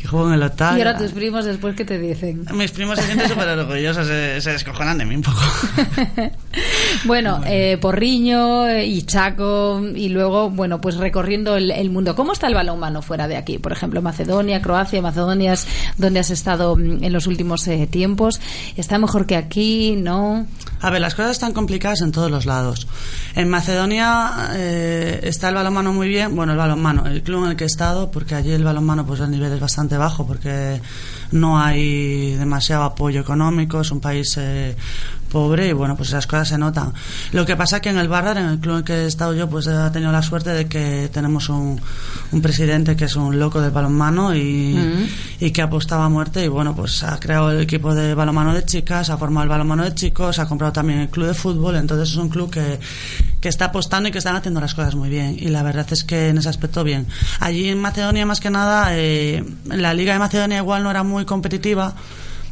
y 0.03 0.07
juego 0.07 0.29
en 0.29 0.35
el 0.35 0.43
Otago. 0.45 0.77
y 0.79 0.81
ahora 0.81 0.97
tus 0.97 1.13
primos 1.13 1.45
después, 1.45 1.75
¿qué 1.75 1.85
te 1.85 1.99
dicen? 1.99 2.47
Mis 2.55 2.71
primos 2.71 2.99
se 2.99 3.05
sienten 3.07 3.29
súper 3.29 3.49
orgullosos, 3.49 4.07
se, 4.07 4.41
se 4.41 4.53
descojonan 4.53 4.97
de 4.99 5.05
mí 5.07 5.17
un 5.17 5.23
poco. 5.23 5.41
Bueno, 7.05 7.41
eh, 7.47 7.79
Porriño 7.81 8.69
eh, 8.69 8.87
y 8.87 9.03
Chaco 9.03 9.81
y 9.95 10.09
luego, 10.09 10.51
bueno, 10.51 10.81
pues 10.81 10.97
recorriendo 10.97 11.57
el, 11.57 11.71
el 11.71 11.91
mundo. 11.91 12.15
¿Cómo 12.15 12.33
está 12.33 12.47
el 12.47 12.55
balonmano 12.55 13.03
fuera 13.03 13.29
de 13.29 13.37
aquí? 13.37 13.59
Por 13.59 13.73
ejemplo, 13.73 14.03
Macedonia, 14.03 14.61
Croacia, 14.61 15.01
Macedonia 15.01 15.55
es 15.55 15.67
donde 15.97 16.21
has 16.21 16.31
estado 16.31 16.77
mm, 16.77 17.05
en 17.05 17.13
los 17.13 17.27
últimos 17.27 17.67
eh, 17.69 17.87
tiempos. 17.87 18.41
¿Está 18.77 18.99
mejor 18.99 19.27
que 19.27 19.37
aquí? 19.37 19.97
¿No? 19.97 20.47
A 20.81 20.91
ver, 20.91 21.01
las 21.01 21.15
cosas 21.15 21.33
están 21.33 21.53
complicadas 21.53 22.01
en 22.01 22.13
todos 22.13 22.31
los 22.31 22.47
lados. 22.47 22.87
En 23.35 23.49
Macedonia 23.49 24.51
eh, 24.53 25.21
está 25.23 25.51
el 25.51 25.55
balonmano 25.55 25.93
muy 25.93 26.09
bien, 26.09 26.35
bueno, 26.35 26.53
el 26.53 26.59
balonmano, 26.59 27.07
el 27.07 27.23
club 27.23 27.45
en 27.45 27.51
el 27.51 27.57
que 27.57 27.65
he 27.65 27.67
estado, 27.67 28.11
porque 28.11 28.35
allí 28.35 28.53
el 28.53 28.65
balonmano 28.65 29.07
pues 29.07 29.21
el 29.21 29.31
nivel 29.31 29.53
es 29.53 29.61
bastante 29.61 29.97
bajo, 29.97 30.27
porque 30.27 30.81
no 31.33 31.59
hay 31.59 32.35
demasiado 32.35 32.85
apoyo 32.85 33.21
económico, 33.21 33.81
es 33.81 33.91
un 33.91 34.01
país 34.01 34.37
eh, 34.39 34.77
pobre 35.31 35.69
y 35.69 35.73
bueno, 35.73 35.97
pues 35.97 36.11
esas 36.11 36.27
cosas 36.27 36.49
se 36.49 36.59
notan. 36.59 36.93
Lo 37.33 37.47
que 37.47 37.57
pasa 37.57 37.81
que 37.81 37.89
en 37.89 37.99
el 37.99 38.09
Bardar, 38.09 38.37
en 38.37 38.47
el 38.47 38.59
club 38.59 38.79
en 38.79 38.85
que 38.85 38.93
he 38.93 39.07
estado 39.07 39.35
yo, 39.35 39.49
pues 39.49 39.67
he 39.67 39.91
tenido 39.91 40.13
la 40.13 40.23
suerte 40.23 40.51
de 40.51 40.67
que 40.67 41.09
tenemos 41.13 41.49
un, 41.49 41.81
un 42.33 42.43
presidente 42.43 42.97
que 42.97 43.05
es 43.05 43.17
un 43.17 43.39
loco 43.39 43.61
del 43.61 43.71
balonmano 43.71 44.35
y, 44.35 45.09
y 45.39 45.51
que 45.51 45.63
apostaba 45.63 46.05
a 46.05 46.09
muerte 46.09 46.45
y 46.45 46.49
bueno, 46.49 46.75
pues 46.75 47.03
ha 47.03 47.19
creado 47.19 47.51
el 47.53 47.61
equipo 47.61 47.95
de 47.95 48.15
balonmano 48.15 48.53
de 48.53 48.65
chicas, 48.65 49.09
ha 49.11 49.17
formado 49.17 49.45
el 49.45 49.51
balonmano 49.51 49.85
de 49.85 49.95
chicos, 49.95 50.39
ha 50.39 50.47
comprado 50.47 50.73
también 50.73 51.01
el 51.01 51.09
club 51.09 51.29
de 51.29 51.35
fútbol, 51.35 51.77
entonces 51.77 52.11
es 52.11 52.17
un 52.17 52.29
club 52.29 52.51
que, 52.51 52.79
que 53.41 53.49
está 53.49 53.67
apostando 53.67 54.09
y 54.09 54.13
que 54.13 54.19
están 54.19 54.37
haciendo 54.37 54.61
las 54.61 54.75
cosas 54.75 54.95
muy 54.95 55.09
bien 55.09 55.37
y 55.39 55.49
la 55.49 55.63
verdad 55.63 55.87
es 55.91 56.05
que 56.05 56.29
en 56.29 56.39
ese 56.39 56.49
aspecto 56.49 56.85
bien. 56.85 57.07
Allí 57.41 57.69
en 57.69 57.79
Macedonia 57.79 58.27
más 58.27 58.41
que 58.41 58.51
nada, 58.51 58.89
eh, 58.93 59.45
la 59.67 59.95
liga 59.95 60.13
de 60.13 60.19
Macedonia 60.19 60.59
igual 60.59 60.83
no 60.83 60.91
era 60.91 61.03
muy 61.03 61.25
competitiva, 61.25 61.95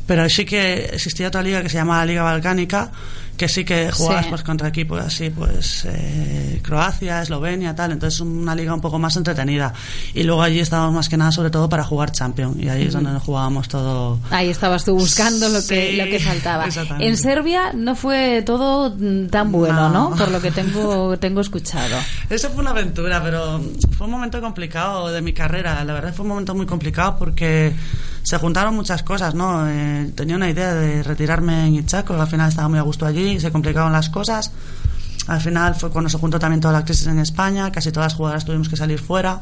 pero 0.07 0.28
sí 0.30 0.45
que 0.45 0.86
existía 0.86 1.28
otra 1.28 1.43
liga 1.43 1.62
que 1.62 1.68
se 1.68 1.76
llama 1.76 1.99
la 1.99 2.07
Liga 2.07 2.22
Balcánica, 2.22 2.91
que 3.39 3.49
sí 3.49 3.64
que 3.64 3.91
jugabas 3.91 4.24
Sí. 4.24 4.30
pues 4.30 4.43
contra 4.43 4.68
equipos 4.68 5.01
así, 5.01 5.30
pues 5.30 5.86
eh, 5.86 6.61
Croacia, 6.62 7.22
Eslovenia, 7.22 7.74
tal, 7.74 7.93
entonces 7.93 8.20
una 8.20 8.55
liga 8.55 8.74
un 8.74 8.80
poco 8.82 8.99
más 8.99 9.16
entretenida. 9.16 9.72
Y 10.12 10.24
luego 10.24 10.43
allí 10.43 10.59
estábamos 10.61 10.93
más 10.93 11.09
que 11.09 11.16
nada 11.16 11.32
sobre 11.32 11.49
todo 11.51 11.68
para 11.68 11.84
jugar 11.84 12.11
Champions 12.12 12.57
y 12.61 12.68
ahí 12.68 12.82
es 12.82 12.93
donde 12.93 13.11
nos 13.12 13.22
jugábamos 13.22 13.68
todo. 13.68 14.18
Ahí 14.30 14.51
estabas 14.51 14.84
tú 14.84 14.95
buscando 14.95 15.49
lo 15.49 15.61
que, 15.66 15.91
Sí, 15.93 15.97
lo 15.97 16.05
que 16.05 16.18
faltaba. 16.20 16.66
En 16.99 17.16
Serbia 17.16 17.72
no 17.74 17.95
fue 17.95 18.43
todo 18.45 18.93
tan 19.30 19.53
bueno, 19.53 19.89
¿no? 19.89 20.11
No. 20.11 20.16
Por 20.16 20.30
lo 20.30 20.41
que 20.43 20.51
tengo, 20.51 21.16
tengo 21.20 21.41
escuchado. 21.41 21.97
Eso 22.28 22.51
fue 22.51 22.61
una 22.61 22.70
aventura, 22.70 23.22
pero 23.22 23.62
fue 23.97 24.07
un 24.07 24.12
momento 24.12 24.41
complicado 24.41 25.09
de 25.12 25.22
mi 25.22 25.32
carrera. 25.32 25.84
La 25.84 25.95
verdad 25.95 26.12
fue 26.12 26.24
un 26.24 26.30
momento 26.30 26.55
muy 26.55 26.66
complicado 26.66 27.16
porque 27.16 27.72
se 28.29 28.37
juntaron 28.37 28.74
muchas 28.74 29.03
cosas, 29.03 29.35
¿no? 29.35 29.66
Eh, 29.66 30.12
tenía 30.14 30.37
una 30.37 30.51
idea 30.51 30.74
de 30.74 31.03
retirarme 31.03 31.66
en 31.66 31.76
Ichaco, 31.76 32.12
al 32.12 32.26
final 32.26 32.51
estaba 32.51 32.68
muy 32.68 32.79
a 32.79 32.83
gusto 32.83 33.07
allí, 33.07 33.41
se 33.41 33.51
complicaron 33.51 33.91
las 33.91 34.11
cosas. 34.11 34.53
Al 35.29 35.41
final 35.41 35.74
fue 35.74 35.89
cuando 35.89 36.11
se 36.11 36.18
juntó 36.18 36.39
también 36.39 36.61
toda 36.61 36.74
la 36.74 36.85
crisis 36.85 37.07
en 37.07 37.20
España, 37.20 37.72
casi 37.72 37.91
todas 37.91 38.12
las 38.12 38.14
jugadoras 38.18 38.45
tuvimos 38.45 38.68
que 38.68 38.76
salir 38.76 38.99
fuera. 38.99 39.41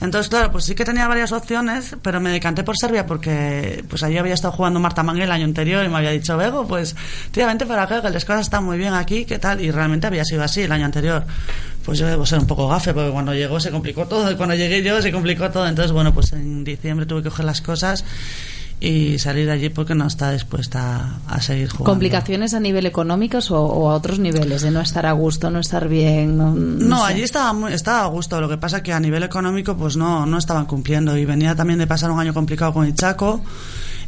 Entonces, 0.00 0.30
claro, 0.30 0.50
pues 0.50 0.64
sí 0.64 0.74
que 0.74 0.86
tenía 0.86 1.06
varias 1.06 1.32
opciones, 1.32 1.94
pero 2.00 2.18
me 2.18 2.30
decanté 2.30 2.64
por 2.64 2.78
Serbia 2.78 3.04
porque 3.04 3.84
pues 3.90 4.02
allí 4.02 4.16
había 4.16 4.32
estado 4.32 4.52
jugando 4.52 4.80
Marta 4.80 5.02
Mangue 5.02 5.24
el 5.24 5.30
año 5.30 5.44
anterior 5.44 5.84
y 5.84 5.90
me 5.90 5.98
había 5.98 6.12
dicho, 6.12 6.34
Bego, 6.38 6.66
pues 6.66 6.96
tía, 7.30 7.54
para 7.68 7.82
acá, 7.82 8.00
que 8.00 8.08
las 8.08 8.24
cosas 8.24 8.40
están 8.40 8.64
muy 8.64 8.78
bien 8.78 8.94
aquí, 8.94 9.26
¿qué 9.26 9.38
tal? 9.38 9.60
Y 9.60 9.70
realmente 9.70 10.06
había 10.06 10.24
sido 10.24 10.42
así 10.42 10.62
el 10.62 10.72
año 10.72 10.86
anterior. 10.86 11.26
Pues 11.84 11.98
yo 11.98 12.06
debo 12.06 12.24
ser 12.26 12.38
un 12.38 12.46
poco 12.46 12.68
gafe, 12.68 12.94
porque 12.94 13.10
cuando 13.10 13.34
llegó 13.34 13.60
se 13.60 13.70
complicó 13.70 14.06
todo, 14.06 14.30
y 14.30 14.36
cuando 14.36 14.54
llegué 14.54 14.82
yo 14.82 15.00
se 15.02 15.12
complicó 15.12 15.50
todo. 15.50 15.66
Entonces, 15.66 15.92
bueno, 15.92 16.14
pues 16.14 16.32
en 16.32 16.64
diciembre 16.64 17.06
tuve 17.06 17.22
que 17.22 17.28
coger 17.28 17.44
las 17.44 17.60
cosas 17.60 18.04
y 18.82 19.20
salir 19.20 19.46
de 19.46 19.52
allí 19.52 19.68
porque 19.68 19.94
no 19.94 20.08
está 20.08 20.32
dispuesta 20.32 21.20
a, 21.28 21.40
seguir 21.40 21.68
jugando. 21.68 21.84
¿Complicaciones 21.84 22.52
a 22.52 22.58
nivel 22.58 22.84
económico 22.84 23.38
o, 23.50 23.88
a 23.88 23.94
otros 23.94 24.18
niveles? 24.18 24.62
De 24.62 24.72
no 24.72 24.80
estar 24.80 25.06
a 25.06 25.12
gusto, 25.12 25.50
no 25.50 25.60
estar 25.60 25.88
bien. 25.88 26.36
No, 26.88 27.04
allí 27.04 27.22
estaba, 27.22 27.52
muy, 27.52 27.72
estaba 27.72 28.02
a 28.02 28.06
gusto. 28.06 28.40
Lo 28.40 28.48
que 28.48 28.58
pasa 28.58 28.82
que 28.82 28.92
a 28.92 28.98
nivel 28.98 29.22
económico 29.22 29.76
pues 29.76 29.96
no, 29.96 30.26
no 30.26 30.36
estaban 30.36 30.66
cumpliendo. 30.66 31.16
Y 31.16 31.24
venía 31.24 31.54
también 31.54 31.78
de 31.78 31.86
pasar 31.86 32.10
un 32.10 32.18
año 32.18 32.34
complicado 32.34 32.72
con 32.72 32.88
Ichaco. 32.88 33.40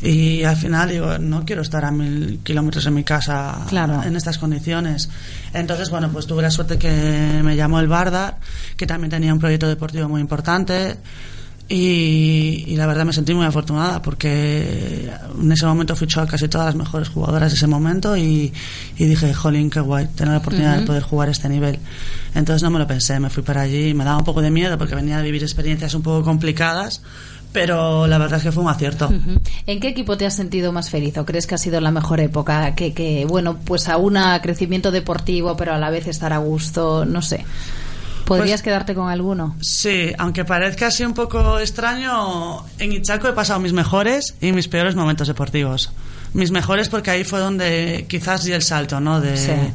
Y 0.04 0.44
al 0.44 0.56
final 0.56 0.90
digo, 0.90 1.16
no 1.18 1.46
quiero 1.46 1.62
estar 1.62 1.82
a 1.82 1.90
mil 1.90 2.40
kilómetros 2.44 2.84
en 2.84 2.92
mi 2.92 3.04
casa 3.04 3.66
en 4.04 4.16
estas 4.16 4.36
condiciones. 4.36 5.08
Entonces, 5.54 5.88
bueno, 5.88 6.10
pues 6.12 6.26
tuve 6.26 6.42
la 6.42 6.50
suerte 6.50 6.76
que 6.76 7.40
me 7.42 7.56
llamó 7.56 7.80
el 7.80 7.88
Bardar, 7.88 8.36
que 8.76 8.86
también 8.86 9.10
tenía 9.10 9.32
un 9.32 9.40
proyecto 9.40 9.66
deportivo 9.66 10.06
muy 10.06 10.20
importante 10.20 10.98
y, 11.66 12.76
la 12.76 12.86
verdad 12.86 13.06
me 13.06 13.12
sentí 13.14 13.32
muy 13.32 13.46
afortunada 13.46 14.02
porque 14.02 15.10
en 15.40 15.50
ese 15.50 15.64
momento 15.64 15.96
fichó 15.96 16.20
a 16.20 16.26
casi 16.26 16.46
todas 16.46 16.66
las 16.66 16.74
mejores 16.74 17.08
jugadoras 17.08 17.52
de 17.52 17.56
ese 17.56 17.66
momento 17.66 18.16
y, 18.16 18.52
dije, 18.98 19.32
jolín, 19.32 19.70
qué 19.70 19.80
guay, 19.80 20.08
tener 20.08 20.32
la 20.32 20.38
oportunidad 20.40 20.78
de 20.80 20.86
poder 20.86 21.02
jugar 21.02 21.28
a 21.28 21.32
este 21.32 21.48
nivel. 21.48 21.78
Entonces 22.34 22.62
no 22.62 22.70
me 22.70 22.78
lo 22.78 22.86
pensé, 22.86 23.18
me 23.18 23.30
fui 23.30 23.42
para 23.42 23.62
allí, 23.62 23.94
me 23.94 24.04
daba 24.04 24.18
un 24.18 24.24
poco 24.24 24.42
de 24.42 24.50
miedo 24.50 24.76
porque 24.76 24.94
venía 24.94 25.18
a 25.18 25.22
vivir 25.22 25.42
experiencias 25.42 25.94
un 25.94 26.02
poco 26.02 26.22
complicadas, 26.22 27.00
pero 27.54 28.08
la 28.08 28.18
verdad 28.18 28.38
es 28.38 28.42
que 28.42 28.50
fue 28.52 28.64
un 28.64 28.68
acierto. 28.68 29.08
¿En 29.66 29.78
qué 29.78 29.86
equipo 29.86 30.16
te 30.16 30.26
has 30.26 30.34
sentido 30.34 30.72
más 30.72 30.90
feliz 30.90 31.16
o 31.18 31.24
crees 31.24 31.46
que 31.46 31.54
ha 31.54 31.58
sido 31.58 31.80
la 31.80 31.92
mejor 31.92 32.18
época? 32.18 32.74
Que, 32.74 32.92
que 32.92 33.26
bueno, 33.26 33.58
pues 33.64 33.88
a 33.88 33.96
un 33.96 34.18
crecimiento 34.42 34.90
deportivo, 34.90 35.56
pero 35.56 35.72
a 35.72 35.78
la 35.78 35.88
vez 35.88 36.08
estar 36.08 36.32
a 36.32 36.38
gusto, 36.38 37.04
no 37.04 37.22
sé. 37.22 37.44
¿Podrías 38.24 38.60
pues 38.60 38.62
quedarte 38.62 38.94
con 38.96 39.08
alguno? 39.08 39.54
Sí, 39.60 40.12
aunque 40.18 40.44
parezca 40.44 40.88
así 40.88 41.04
un 41.04 41.14
poco 41.14 41.60
extraño, 41.60 42.64
en 42.80 42.92
Ichaco 42.92 43.28
he 43.28 43.32
pasado 43.32 43.60
mis 43.60 43.72
mejores 43.72 44.34
y 44.40 44.50
mis 44.50 44.66
peores 44.66 44.96
momentos 44.96 45.28
deportivos. 45.28 45.92
Mis 46.32 46.50
mejores 46.50 46.88
porque 46.88 47.12
ahí 47.12 47.22
fue 47.22 47.38
donde 47.38 48.06
quizás 48.08 48.42
di 48.42 48.50
el 48.50 48.62
salto, 48.62 48.98
¿no? 48.98 49.20
De, 49.20 49.72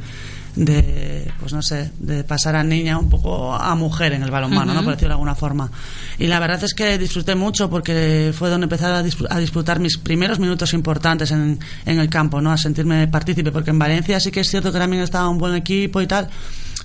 de 0.56 1.32
pues 1.40 1.54
no 1.54 1.62
sé, 1.62 1.92
de 2.00 2.24
pasar 2.24 2.56
a 2.56 2.64
niña 2.64 2.98
un 2.98 3.10
poco 3.10 3.54
a 3.54 3.74
mujer 3.76 4.14
en 4.14 4.24
el 4.24 4.32
balonmano, 4.32 4.74
¿no? 4.74 4.84
Por 4.84 4.94
decirlo 4.94 5.10
de 5.10 5.14
alguna 5.14 5.36
forma. 5.36 5.72
Y 6.18 6.28
la 6.28 6.40
verdad 6.40 6.64
es 6.64 6.74
que 6.74 6.98
disfruté 6.98 7.36
mucho 7.36 7.70
porque 7.70 8.34
fue 8.38 8.50
donde 8.50 8.66
empecé 8.66 8.86
a, 8.86 9.02
disfrutar 9.02 9.80
mis 9.80 9.98
primeros 9.98 10.40
minutos 10.40 10.74
importantes 10.74 11.32
en, 11.32 11.60
en 11.86 12.00
el 12.00 12.10
campo, 12.10 12.42
¿no? 12.42 12.52
A 12.52 12.58
sentirme 12.58 13.08
partícipe, 13.08 13.52
porque 13.52 13.70
en 13.70 13.80
Valencia 13.80 14.20
sí 14.20 14.32
que 14.32 14.42
es 14.42 14.50
cierto 14.50 14.72
que 14.72 14.80
también 14.80 15.04
estaba 15.04 15.30
un 15.30 15.38
buen 15.38 15.56
equipo 15.56 16.02
y 16.02 16.08
tal 16.08 16.30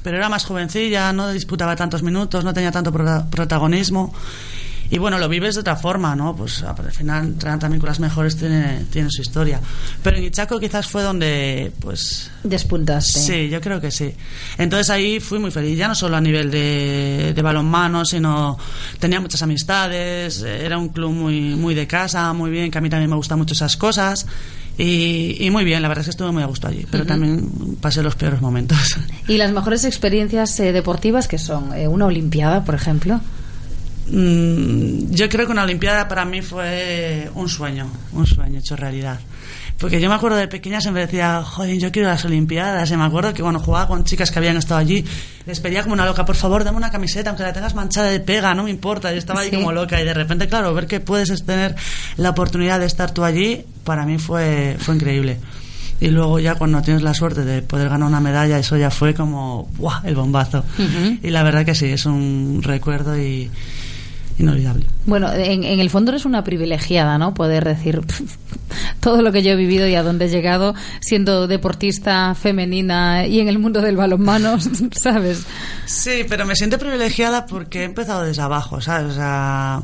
pero 0.05 0.19
era 0.19 0.29
más 0.29 0.45
jovencilla, 0.45 1.15
no 1.15 1.33
disputaba 1.33 1.75
tantos 1.75 2.03
minutos, 2.03 2.45
no 2.45 2.53
tenía 2.53 2.71
tanto 2.71 2.93
protagonismo. 2.93 4.13
Y 4.95 4.99
bueno, 4.99 5.19
lo 5.19 5.29
vives 5.29 5.57
de 5.57 5.63
otra 5.63 5.75
forma, 5.75 6.15
¿no? 6.15 6.37
Pues 6.37 6.63
al 6.63 6.93
final 6.93 7.25
entrenar 7.25 7.59
también 7.59 7.81
con 7.81 7.89
las 7.89 7.99
mejores 7.99 8.37
tiene, 8.37 8.85
tiene 8.93 9.11
su 9.11 9.23
historia. 9.23 9.61
Pero 10.05 10.19
en 10.19 10.23
Ichaco 10.23 10.61
quizás 10.61 10.87
fue 10.87 11.03
donde, 11.03 11.73
pues... 11.81 12.31
Despuntaste. 12.45 13.19
Sí, 13.19 13.49
yo 13.49 13.61
creo 13.61 13.81
que 13.81 13.91
sí. 13.91 14.15
Entonces 14.57 14.91
ahí 14.91 15.19
fui 15.19 15.41
muy 15.41 15.51
feliz, 15.51 15.77
ya 15.77 15.89
no 15.89 15.97
solo 15.97 16.17
a 16.17 16.21
nivel 16.21 16.49
de, 16.49 17.33
de 17.35 17.43
balonmano, 17.43 18.05
sino 18.05 18.57
tenía 19.01 19.19
muchas 19.19 19.43
amistades, 19.43 20.43
era 20.43 20.79
un 20.79 20.91
club 20.91 21.11
muy, 21.11 21.57
muy 21.57 21.75
de 21.75 21.89
casa, 21.89 22.33
muy 22.33 22.53
bien, 22.53 22.71
que 22.71 22.79
a 22.79 22.81
mí 22.81 22.89
también 22.89 23.11
me 23.11 23.17
gustan 23.17 23.37
mucho 23.37 23.55
esas 23.55 23.77
cosas. 23.77 24.27
Y, 24.79 25.49
muy 25.51 25.65
bien, 25.65 25.83
la 25.83 25.89
verdad 25.89 26.03
es 26.03 26.07
que 26.07 26.11
estuve 26.11 26.31
muy 26.31 26.45
a 26.45 26.47
gusto 26.47 26.69
allí, 26.69 26.87
pero 26.89 27.05
también 27.05 27.77
pasé 27.81 28.01
los 28.01 28.15
peores 28.15 28.41
momentos. 28.41 28.79
¿Y 29.27 29.39
las 29.39 29.51
mejores 29.51 29.85
experiencias 29.85 30.61
eh, 30.61 30.73
deportivas 30.73 31.27
que 31.27 31.39
son? 31.39 31.75
Eh, 31.75 31.89
¿Una 31.89 32.07
Olimpiada, 32.07 32.65
por 32.65 32.77
ejemplo? 32.77 33.21
Mm, 34.11 35.13
yo 35.13 35.29
creo 35.29 35.47
que 35.47 35.53
una 35.53 35.63
Olimpiada 35.63 36.07
para 36.09 36.25
mí 36.25 36.43
fue 36.43 37.31
un 37.35 37.49
sueño, 37.49 37.91
un 38.13 38.27
sueño 38.27 38.59
hecho 38.59 38.77
realidad. 38.77 39.19
Porque 39.79 40.01
yo 40.01 40.09
me 40.09 40.15
acuerdo 40.15 40.37
de 40.37 40.47
pequeña 40.47 40.81
siempre 40.81 41.07
decía, 41.07 41.43
joder, 41.43 41.79
yo 41.79 41.91
quiero 41.91 42.09
las 42.09 42.25
Olimpiadas. 42.25 42.91
Y 42.91 42.97
me 42.97 43.05
acuerdo 43.05 43.35
que 43.35 43.43
cuando 43.43 43.61
jugaba 43.61 43.89
con 43.89 44.05
chicas 44.05 44.31
que 44.31 44.39
habían 44.39 44.57
estado 44.57 44.81
allí, 44.81 45.05
les 45.47 45.61
pedía 45.61 45.83
como 45.83 45.95
una 45.95 46.07
loca, 46.07 46.25
por 46.25 46.37
favor, 46.37 46.65
dame 46.65 46.77
una 46.77 46.91
camiseta, 46.91 47.31
aunque 47.31 47.43
la 47.43 47.53
tengas 47.53 47.75
manchada 47.75 48.09
de 48.09 48.21
pega, 48.21 48.55
no 48.55 48.65
me 48.65 48.71
importa. 48.71 49.11
Yo 49.11 49.19
estaba 49.19 49.41
ahí 49.41 49.51
como 49.51 49.73
loca 49.73 50.01
y 50.01 50.05
de 50.05 50.15
repente, 50.15 50.49
claro, 50.49 50.73
ver 50.75 50.87
que 50.87 51.01
puedes 51.01 51.45
tener 51.45 51.75
la 52.17 52.31
oportunidad 52.31 52.79
de 52.79 52.87
estar 52.87 53.11
tú 53.11 53.25
allí, 53.25 53.65
para 53.85 54.07
mí 54.07 54.19
fue, 54.19 54.77
fue 54.79 54.95
increíble. 54.95 55.39
Y 56.01 56.09
luego 56.09 56.39
ya 56.39 56.55
cuando 56.55 56.83
tienes 56.83 57.03
la 57.03 57.15
suerte 57.15 57.45
de 57.45 57.63
poder 57.63 57.89
ganar 57.89 58.09
una 58.09 58.21
medalla, 58.21 58.59
eso 58.59 58.77
ya 58.77 58.91
fue 58.91 59.15
como, 59.15 59.69
¡buah! 59.77 60.03
El 60.05 60.15
bombazo. 60.15 60.65
Y 61.23 61.31
la 61.31 61.43
verdad 61.43 61.65
que 61.65 61.75
sí, 61.75 61.87
es 61.87 62.05
un 62.07 62.61
recuerdo 62.63 63.19
y 63.19 63.51
inolvidable. 64.39 64.87
Bueno, 65.07 65.33
en, 65.33 65.65
el 65.65 65.91
fondo 65.91 66.11
eres 66.11 66.25
una 66.25 66.45
privilegiada, 66.45 67.19
¿no? 67.19 67.35
Poder 67.35 67.65
decir 67.65 68.01
todo 69.01 69.23
lo 69.23 69.33
que 69.33 69.43
yo 69.43 69.53
he 69.53 69.57
vivido 69.57 69.87
y 69.87 69.95
a 69.95 70.03
dónde 70.03 70.27
he 70.27 70.29
llegado 70.29 70.75
siendo 71.01 71.47
deportista 71.47 72.35
femenina 72.35 73.27
y 73.27 73.41
en 73.41 73.49
el 73.49 73.59
mundo 73.59 73.81
del 73.81 73.97
balonmano, 73.97 74.59
¿sabes? 74.93 75.45
Sí, 75.87 76.25
pero 76.29 76.47
me 76.47 76.57
siento 76.57 76.79
privilegiada 76.79 77.47
porque 77.47 77.81
he 77.81 77.85
empezado 77.85 78.25
desde 78.25 78.43
abajo, 78.43 78.81
¿sabes? 78.81 79.13
O 79.13 79.15
sea, 79.15 79.83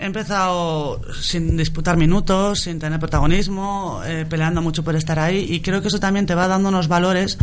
he 0.00 0.06
empezado 0.06 1.00
sin 1.20 1.56
disputar 1.56 1.96
minutos, 1.96 2.60
sin 2.60 2.78
tener 2.78 2.98
protagonismo, 2.98 4.00
eh, 4.06 4.26
peleando 4.28 4.62
mucho 4.62 4.82
por 4.82 4.96
estar 4.96 5.18
ahí 5.18 5.46
y 5.48 5.60
creo 5.60 5.82
que 5.82 5.88
eso 5.88 6.00
también 6.00 6.26
te 6.26 6.34
va 6.34 6.48
dando 6.48 6.70
unos 6.70 6.88
valores 6.88 7.36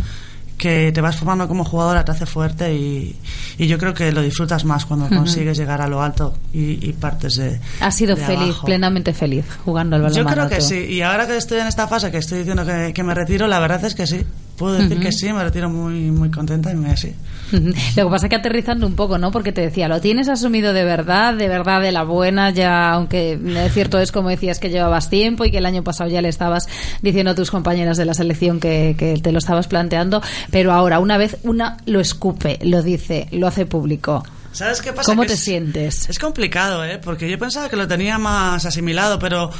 que 0.58 0.92
te 0.92 1.00
vas 1.00 1.16
formando 1.16 1.46
como 1.46 1.64
jugadora, 1.64 2.04
te 2.04 2.10
hace 2.10 2.26
fuerte 2.26 2.74
y, 2.74 3.16
yo 3.58 3.78
creo 3.78 3.94
que 3.94 4.12
lo 4.12 4.20
disfrutas 4.22 4.64
más 4.64 4.84
cuando 4.84 5.08
consigues 5.08 5.56
llegar 5.56 5.80
a 5.80 5.88
lo 5.88 6.02
alto 6.02 6.34
y, 6.52 6.92
partes 6.92 7.36
de. 7.36 7.60
Has 7.80 7.94
sido 7.94 8.16
feliz, 8.16 8.56
plenamente 8.64 9.14
feliz 9.14 9.46
jugando 9.64 9.96
al 9.96 10.02
balonmano. 10.02 10.28
Yo 10.28 10.34
creo 10.34 10.48
que 10.48 10.60
sí, 10.60 10.94
y 10.94 11.00
ahora 11.00 11.26
que 11.26 11.36
estoy 11.36 11.60
en 11.60 11.68
esta 11.68 11.86
fase, 11.86 12.10
que 12.10 12.18
estoy 12.18 12.38
diciendo 12.38 12.66
que, 12.66 12.92
que 12.92 13.02
me 13.02 13.14
retiro, 13.14 13.46
la 13.46 13.60
verdad 13.60 13.84
es 13.84 13.94
que 13.94 14.06
sí. 14.06 14.26
Puedo 14.58 14.74
decir 14.74 14.98
que 14.98 15.12
sí, 15.12 15.32
me 15.32 15.44
retiro 15.44 15.70
muy, 15.70 16.10
muy 16.10 16.30
contenta 16.30 16.72
y 16.72 16.74
me 16.74 16.90
así. 16.90 17.14
Lo 17.52 18.04
que 18.04 18.10
pasa 18.10 18.26
es 18.26 18.30
que 18.30 18.36
aterrizando 18.36 18.86
un 18.86 18.94
poco, 18.94 19.16
¿no? 19.16 19.30
Porque 19.30 19.52
te 19.52 19.60
decía, 19.60 19.88
lo 19.88 20.00
tienes 20.00 20.28
asumido 20.28 20.72
de 20.72 20.84
verdad, 20.84 21.34
de 21.34 21.46
verdad, 21.46 21.80
de 21.80 21.92
la 21.92 22.02
buena, 22.02 22.50
ya, 22.50 22.90
aunque 22.90 23.38
cierto 23.72 24.00
es 24.00 24.10
como 24.10 24.28
decías 24.28 24.58
que 24.58 24.68
llevabas 24.68 25.10
tiempo 25.10 25.44
y 25.44 25.52
que 25.52 25.58
el 25.58 25.66
año 25.66 25.84
pasado 25.84 26.10
ya 26.10 26.20
le 26.20 26.28
estabas 26.28 26.68
diciendo 27.02 27.30
a 27.30 27.34
tus 27.36 27.52
compañeras 27.52 27.96
de 27.96 28.04
la 28.04 28.14
selección 28.14 28.58
que, 28.58 28.96
que 28.98 29.14
te 29.22 29.30
lo 29.30 29.38
estabas 29.38 29.68
planteando, 29.68 30.20
pero 30.50 30.72
ahora, 30.72 30.98
una 30.98 31.16
vez 31.18 31.36
una 31.44 31.76
lo 31.86 32.00
escupe, 32.00 32.58
lo 32.62 32.82
dice, 32.82 33.28
lo 33.30 33.46
hace 33.46 33.64
público. 33.64 34.24
¿Sabes 34.50 34.82
qué 34.82 34.92
pasa? 34.92 35.10
¿Cómo 35.10 35.24
te 35.24 35.36
sientes? 35.36 36.08
Es 36.08 36.18
complicado, 36.18 36.84
¿eh? 36.84 36.98
Porque 36.98 37.30
yo 37.30 37.38
pensaba 37.38 37.68
que 37.68 37.76
lo 37.76 37.86
tenía 37.86 38.18
más 38.18 38.64
asimilado, 38.64 39.18
pero 39.18 39.52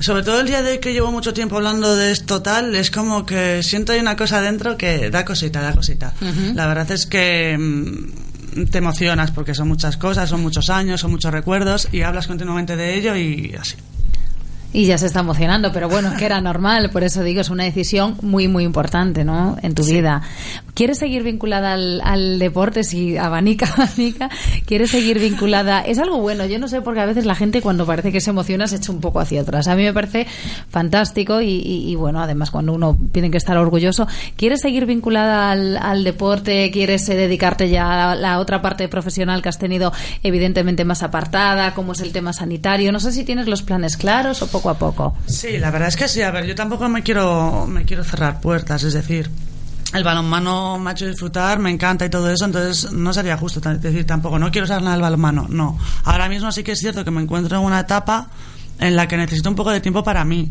sobre 0.00 0.22
todo 0.22 0.40
el 0.40 0.46
día 0.46 0.62
de 0.62 0.80
que 0.80 0.92
llevo 0.92 1.10
mucho 1.12 1.32
tiempo 1.32 1.56
hablando 1.56 1.96
de 1.96 2.12
esto 2.12 2.42
tal, 2.42 2.74
es 2.74 2.90
como 2.90 3.24
que 3.24 3.62
siento 3.62 3.92
hay 3.92 4.00
una 4.00 4.16
cosa 4.16 4.40
dentro 4.40 4.76
que 4.76 5.10
da 5.10 5.24
cosita, 5.24 5.60
da 5.60 5.72
cosita. 5.72 6.12
La 6.54 6.66
verdad 6.66 6.90
es 6.90 7.06
que 7.06 7.56
mm, 7.58 8.66
te 8.70 8.78
emocionas 8.78 9.30
porque 9.30 9.54
son 9.54 9.68
muchas 9.68 9.96
cosas, 9.96 10.28
son 10.28 10.42
muchos 10.42 10.70
años, 10.70 11.00
son 11.00 11.10
muchos 11.10 11.32
recuerdos 11.32 11.88
y 11.92 12.02
hablas 12.02 12.26
continuamente 12.26 12.76
de 12.76 12.94
ello 12.94 13.16
y 13.16 13.54
así. 13.58 13.76
Y 14.74 14.86
ya 14.86 14.98
se 14.98 15.06
está 15.06 15.20
emocionando, 15.20 15.70
pero 15.72 15.88
bueno, 15.88 16.14
que 16.18 16.26
era 16.26 16.40
normal, 16.40 16.90
por 16.90 17.04
eso 17.04 17.22
digo, 17.22 17.40
es 17.40 17.48
una 17.48 17.62
decisión 17.62 18.16
muy, 18.22 18.48
muy 18.48 18.64
importante, 18.64 19.24
¿no? 19.24 19.56
En 19.62 19.72
tu 19.72 19.84
vida. 19.84 20.22
¿Quieres 20.74 20.98
seguir 20.98 21.22
vinculada 21.22 21.74
al, 21.74 22.38
deporte? 22.40 22.82
Si 22.82 23.16
abanica, 23.16 23.72
abanica, 23.76 24.28
¿quieres 24.66 24.90
seguir 24.90 25.20
vinculada? 25.20 25.82
Es 25.82 26.00
algo 26.00 26.18
bueno, 26.18 26.44
yo 26.46 26.58
no 26.58 26.66
sé, 26.66 26.82
porque 26.82 26.98
a 26.98 27.06
veces 27.06 27.24
la 27.24 27.36
gente 27.36 27.62
cuando 27.62 27.86
parece 27.86 28.10
que 28.10 28.20
se 28.20 28.30
emociona 28.30 28.66
se 28.66 28.76
echa 28.76 28.90
un 28.90 29.00
poco 29.00 29.20
hacia 29.20 29.42
atrás. 29.42 29.68
A 29.68 29.76
mí 29.76 29.84
me 29.84 29.92
parece 29.92 30.26
fantástico 30.68 31.40
y, 31.40 31.94
bueno, 31.94 32.20
además 32.20 32.50
cuando 32.50 32.72
uno 32.72 32.98
tiene 33.12 33.30
que 33.30 33.38
estar 33.38 33.56
orgulloso. 33.56 34.08
¿Quieres 34.36 34.60
seguir 34.60 34.86
vinculada 34.86 35.52
al, 35.52 36.02
deporte? 36.02 36.72
¿Quieres 36.72 37.08
eh, 37.08 37.14
dedicarte 37.14 37.68
ya 37.68 38.10
a 38.10 38.14
la 38.16 38.40
otra 38.40 38.60
parte 38.60 38.88
profesional 38.88 39.40
que 39.40 39.50
has 39.50 39.58
tenido 39.60 39.92
evidentemente 40.24 40.84
más 40.84 41.04
apartada, 41.04 41.74
como 41.74 41.92
es 41.92 42.00
el 42.00 42.10
tema 42.10 42.32
sanitario? 42.32 42.90
No 42.90 42.98
sé 42.98 43.12
si 43.12 43.22
tienes 43.22 43.46
los 43.46 43.62
planes 43.62 43.96
claros 43.96 44.42
o 44.42 44.48
poco 44.48 44.63
a 44.70 44.78
poco. 44.78 45.16
Sí, 45.26 45.58
la 45.58 45.70
verdad 45.70 45.88
es 45.88 45.96
que 45.96 46.08
sí. 46.08 46.22
A 46.22 46.30
ver, 46.30 46.46
yo 46.46 46.54
tampoco 46.54 46.88
me 46.88 47.02
quiero, 47.02 47.66
me 47.66 47.84
quiero 47.84 48.04
cerrar 48.04 48.40
puertas, 48.40 48.82
es 48.84 48.92
decir, 48.94 49.30
el 49.92 50.02
balonmano 50.04 50.78
me 50.78 50.90
ha 50.90 50.92
hecho 50.92 51.06
disfrutar, 51.06 51.58
me 51.58 51.70
encanta 51.70 52.04
y 52.06 52.10
todo 52.10 52.30
eso, 52.30 52.44
entonces 52.44 52.90
no 52.92 53.12
sería 53.12 53.36
justo 53.36 53.60
decir 53.60 54.04
tampoco, 54.06 54.38
no 54.38 54.50
quiero 54.50 54.66
saber 54.66 54.82
nada 54.82 54.96
del 54.96 55.02
balonmano, 55.02 55.46
no. 55.48 55.78
Ahora 56.04 56.28
mismo 56.28 56.50
sí 56.52 56.62
que 56.64 56.72
es 56.72 56.80
cierto 56.80 57.04
que 57.04 57.10
me 57.10 57.20
encuentro 57.22 57.56
en 57.58 57.64
una 57.64 57.80
etapa 57.80 58.28
en 58.80 58.96
la 58.96 59.06
que 59.06 59.16
necesito 59.16 59.48
un 59.48 59.54
poco 59.54 59.70
de 59.70 59.80
tiempo 59.80 60.02
para 60.02 60.24
mí 60.24 60.50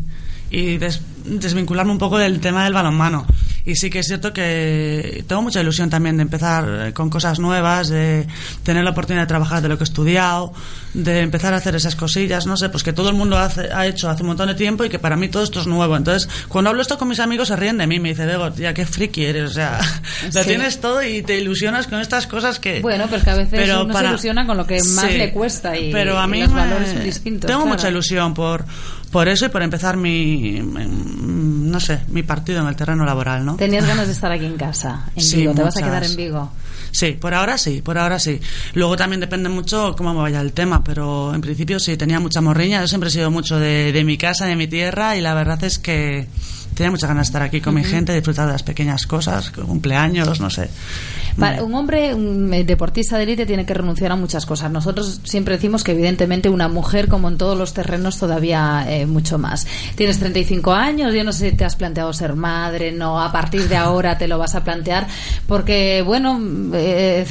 y 0.50 0.78
des- 0.78 1.02
desvincularme 1.24 1.92
un 1.92 1.98
poco 1.98 2.16
del 2.18 2.40
tema 2.40 2.64
del 2.64 2.72
balonmano. 2.72 3.26
Y 3.66 3.76
sí 3.76 3.88
que 3.88 4.00
es 4.00 4.06
cierto 4.06 4.32
que 4.34 5.24
tengo 5.26 5.40
mucha 5.40 5.60
ilusión 5.62 5.88
también 5.88 6.16
de 6.18 6.22
empezar 6.22 6.88
eh, 6.88 6.92
con 6.92 7.08
cosas 7.08 7.38
nuevas, 7.38 7.88
de 7.88 8.26
tener 8.62 8.84
la 8.84 8.90
oportunidad 8.90 9.22
de 9.22 9.26
trabajar 9.28 9.62
de 9.62 9.68
lo 9.70 9.78
que 9.78 9.84
he 9.84 9.86
estudiado, 9.86 10.52
de 10.92 11.20
empezar 11.20 11.54
a 11.54 11.56
hacer 11.56 11.74
esas 11.74 11.96
cosillas, 11.96 12.44
no 12.44 12.58
sé, 12.58 12.68
pues 12.68 12.82
que 12.82 12.92
todo 12.92 13.08
el 13.08 13.14
mundo 13.16 13.38
hace- 13.38 13.72
ha 13.72 13.86
hecho 13.86 14.10
hace 14.10 14.22
un 14.22 14.28
montón 14.28 14.48
de 14.48 14.54
tiempo 14.54 14.84
y 14.84 14.90
que 14.90 14.98
para 14.98 15.16
mí 15.16 15.28
todo 15.28 15.42
esto 15.42 15.60
es 15.60 15.66
nuevo. 15.66 15.96
Entonces, 15.96 16.28
cuando 16.48 16.68
hablo 16.70 16.82
esto 16.82 16.98
con 16.98 17.08
mis 17.08 17.20
amigos 17.20 17.48
se 17.48 17.56
ríen 17.56 17.78
de 17.78 17.86
mí, 17.86 17.98
me 18.00 18.10
dice, 18.10 18.26
Bego, 18.26 18.54
ya 18.54 18.74
qué 18.74 18.84
friki 18.84 19.24
eres, 19.24 19.50
o 19.50 19.54
sea, 19.54 19.80
lo 20.34 20.44
tienes 20.44 20.80
todo 20.82 21.02
y 21.02 21.22
te 21.22 21.38
ilusionas 21.40 21.86
con 21.86 22.00
estas 22.00 22.26
cosas 22.26 22.58
que... 22.58 22.80
Bueno, 22.82 23.04
pero 23.06 23.16
es 23.16 23.24
que 23.24 23.30
a 23.30 23.34
veces 23.36 23.58
Pero 23.58 23.84
uno 23.84 23.94
para- 23.94 24.08
se 24.08 24.12
ilusiona 24.12 24.46
con 24.46 24.58
lo 24.58 24.66
que 24.66 24.82
más 24.94 25.10
Sí, 25.10 25.16
le 25.16 25.32
cuesta 25.32 25.74
y, 25.78 25.90
pero 25.90 26.18
a 26.20 26.26
y 26.26 26.28
mí 26.28 26.40
los 26.42 26.50
me- 26.50 26.60
valores 26.60 26.90
son 26.90 27.02
distintos. 27.02 27.48
Tengo 27.48 27.62
claro. 27.62 27.74
mucha 27.76 27.88
ilusión 27.88 28.34
por, 28.34 28.66
por 29.14 29.28
eso 29.28 29.46
y 29.46 29.48
por 29.48 29.62
empezar 29.62 29.96
mi, 29.96 30.60
mi- 30.60 31.70
no 31.70 31.78
sé, 31.78 32.00
mi 32.08 32.24
partido 32.24 32.60
en 32.60 32.66
el 32.66 32.74
terreno 32.74 33.04
laboral, 33.04 33.44
¿no? 33.46 33.54
Tenías 33.54 33.86
ganas 33.86 34.08
de 34.08 34.12
estar 34.18 34.32
aquí 34.32 34.44
en 34.44 34.56
casa, 34.56 35.04
en 35.14 35.22
Sí, 35.22 35.36
Vigo. 35.36 35.54
¿Te 35.54 35.62
vas 35.62 35.76
a 35.76 35.82
quedar 35.82 36.02
en 36.02 36.16
Vigo? 36.16 36.50
Sí, 36.90 37.12
por 37.12 37.32
ahora 37.32 37.56
sí, 37.56 37.80
por 37.80 37.96
ahora 37.96 38.18
sí. 38.18 38.40
Luego 38.74 38.96
también 38.96 39.20
depende 39.20 39.48
mucho 39.48 39.94
cómo 39.96 40.12
me 40.14 40.20
vaya 40.20 40.40
el 40.40 40.52
tema, 40.52 40.82
pero 40.82 41.32
en 41.32 41.40
principio 41.40 41.78
sí, 41.78 41.96
tenía 41.96 42.18
mucha 42.18 42.40
morriña. 42.40 42.80
Yo 42.80 42.88
siempre 42.88 43.08
he 43.08 43.12
sido 43.12 43.30
mucho 43.30 43.58
de, 43.58 43.92
de 43.92 44.02
mi 44.04 44.18
casa, 44.18 44.46
de 44.46 44.56
mi 44.56 44.66
tierra, 44.66 45.16
y 45.16 45.20
la 45.20 45.34
verdad 45.34 45.62
es 45.62 45.78
que 45.78 46.26
tenía 46.74 46.90
muchas 46.90 47.08
ganas 47.08 47.26
de 47.26 47.30
estar 47.30 47.42
aquí 47.42 47.60
con 47.60 47.74
mi 47.74 47.84
gente, 47.84 48.12
disfrutar 48.14 48.46
de 48.46 48.52
las 48.52 48.62
pequeñas 48.62 49.06
cosas, 49.06 49.50
cumpleaños, 49.50 50.40
no 50.40 50.50
sé. 50.50 50.68
Para 51.38 51.64
un 51.64 51.74
hombre, 51.74 52.14
un 52.14 52.52
eh, 52.54 52.62
deportista 52.64 53.16
de 53.16 53.24
élite, 53.24 53.44
tiene 53.44 53.66
que 53.66 53.74
renunciar 53.74 54.12
a 54.12 54.16
muchas 54.16 54.46
cosas. 54.46 54.70
Nosotros 54.70 55.20
siempre 55.24 55.54
decimos 55.54 55.82
que, 55.82 55.92
evidentemente, 55.92 56.48
una 56.48 56.68
mujer, 56.68 57.08
como 57.08 57.28
en 57.28 57.38
todos 57.38 57.58
los 57.58 57.74
terrenos, 57.74 58.18
todavía 58.18 58.84
eh, 58.88 59.04
mucho 59.06 59.36
más. 59.38 59.66
Tienes 59.96 60.18
35 60.20 60.72
años, 60.72 61.12
yo 61.12 61.24
no 61.24 61.32
sé 61.32 61.50
si 61.50 61.56
te 61.56 61.64
has 61.64 61.74
planteado 61.74 62.12
ser 62.12 62.34
madre, 62.36 62.92
no, 62.92 63.20
a 63.20 63.32
partir 63.32 63.68
de 63.68 63.76
ahora 63.76 64.16
te 64.16 64.28
lo 64.28 64.38
vas 64.38 64.54
a 64.54 64.62
plantear, 64.62 65.08
porque, 65.48 66.02
bueno, 66.06 66.40
eh, 66.74 67.26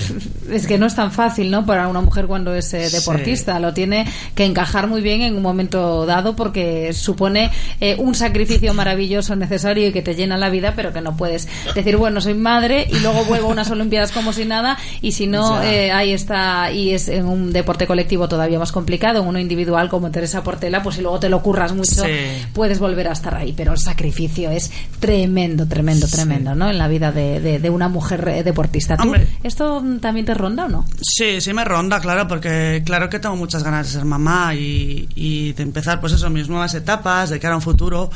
es 0.51 0.67
que 0.67 0.77
no 0.77 0.85
es 0.85 0.95
tan 0.95 1.11
fácil, 1.11 1.49
¿no? 1.49 1.65
Para 1.65 1.87
una 1.87 2.01
mujer 2.01 2.27
cuando 2.27 2.53
es 2.53 2.73
eh, 2.73 2.89
Sí. 2.89 2.97
deportista, 2.97 3.59
lo 3.59 3.73
tiene 3.73 4.05
que 4.35 4.43
encajar 4.45 4.87
muy 4.87 5.01
bien 5.01 5.21
en 5.21 5.35
un 5.35 5.41
momento 5.41 6.05
dado, 6.05 6.35
porque 6.35 6.91
supone 6.93 7.51
un 7.99 8.15
sacrificio 8.15 8.73
maravilloso, 8.73 9.32
necesario 9.36 9.88
y 9.88 9.91
que 9.91 10.01
te 10.01 10.15
llena 10.15 10.38
la 10.38 10.49
vida, 10.49 10.73
pero 10.75 10.93
que 10.93 11.01
no 11.01 11.15
puedes 11.17 11.47
decir, 11.75 11.97
bueno, 11.97 12.21
soy 12.21 12.34
madre 12.34 12.88
y 12.89 12.99
luego 12.99 13.23
vuelvo 13.25 13.47
a 13.49 13.51
unas 13.51 13.69
Olimpiadas 13.71 14.11
como 14.11 14.34
si 14.34 14.45
nada, 14.45 14.77
y 15.01 15.13
si 15.13 15.27
no, 15.27 15.61
eh, 15.63 15.91
ahí 15.91 16.11
está, 16.13 16.71
y 16.71 16.91
es 16.93 17.07
en 17.07 17.25
un 17.25 17.51
deporte 17.53 17.88
colectivo 17.88 18.27
todavía 18.27 18.59
más 18.59 18.71
complicado, 18.71 19.21
en 19.21 19.27
uno 19.27 19.39
individual 19.39 19.89
como 19.89 20.11
Teresa 20.11 20.43
Portela, 20.43 20.84
pues 20.84 20.95
si 20.97 21.01
luego 21.01 21.19
te 21.19 21.29
lo 21.29 21.41
curras 21.41 21.73
mucho, 21.73 22.03
Sí. 22.03 22.09
puedes 22.53 22.79
volver 22.79 23.07
a 23.07 23.13
estar 23.13 23.36
ahí, 23.36 23.53
pero 23.55 23.71
el 23.73 23.77
sacrificio 23.79 24.49
es 24.51 24.71
tremendo, 24.99 25.67
tremendo, 25.67 26.07
tremendo, 26.07 26.55
¿no? 26.55 26.69
En 26.69 26.77
la 26.77 26.88
vida 26.88 27.11
de, 27.11 27.39
de- 27.39 27.59
de 27.59 27.69
una 27.69 27.89
mujer 27.89 28.27
eh, 28.27 28.43
deportista. 28.43 28.95
¿Tú, 28.97 29.03
Hombre. 29.03 29.27
¿Esto 29.43 29.84
también 30.01 30.25
te 30.25 30.34
ronda 30.34 30.65
o 30.65 30.69
no? 30.69 30.86
Sí, 31.01 31.41
sí 31.41 31.53
me 31.53 31.63
ronda, 31.65 31.99
claro, 31.99 32.27
porque 32.27 32.81
claro 32.86 33.09
que 33.09 33.19
tengo 33.19 33.36
muchas 33.36 33.63
ganas 33.63 33.88
de 33.88 33.93
ser 33.93 34.05
mamá 34.05 34.53
y, 34.55 35.07
y 35.15 35.53
de 35.53 35.63
empezar, 35.63 35.99
pues 35.99 36.13
eso, 36.13 36.29
mis 36.29 36.47
nuevas 36.49 36.73
etapas, 36.73 37.29
de 37.29 37.39
cara 37.39 37.53
a 37.53 37.57
un 37.57 37.61
futuro. 37.61 38.09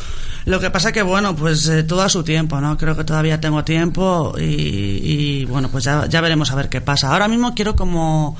Lo 0.45 0.59
que 0.59 0.69
pasa 0.71 0.91
que, 0.91 1.01
bueno, 1.07 1.35
pues 1.35 1.67
eh, 1.67 1.83
todo 1.83 2.01
a 2.01 2.09
su 2.09 2.23
tiempo, 2.23 2.59
¿no? 2.61 2.77
Creo 2.77 2.95
que 2.95 3.03
todavía 3.03 3.39
tengo 3.39 3.63
tiempo 3.63 4.35
y, 4.37 4.43
y, 4.43 5.45
bueno, 5.45 5.69
pues 5.69 5.83
ya, 5.83 6.05
ya 6.07 6.21
veremos 6.21 6.51
a 6.51 6.55
ver 6.55 6.69
qué 6.69 6.81
pasa. 6.81 7.11
Ahora 7.11 7.27
mismo 7.27 7.53
quiero 7.53 7.75
como 7.75 8.37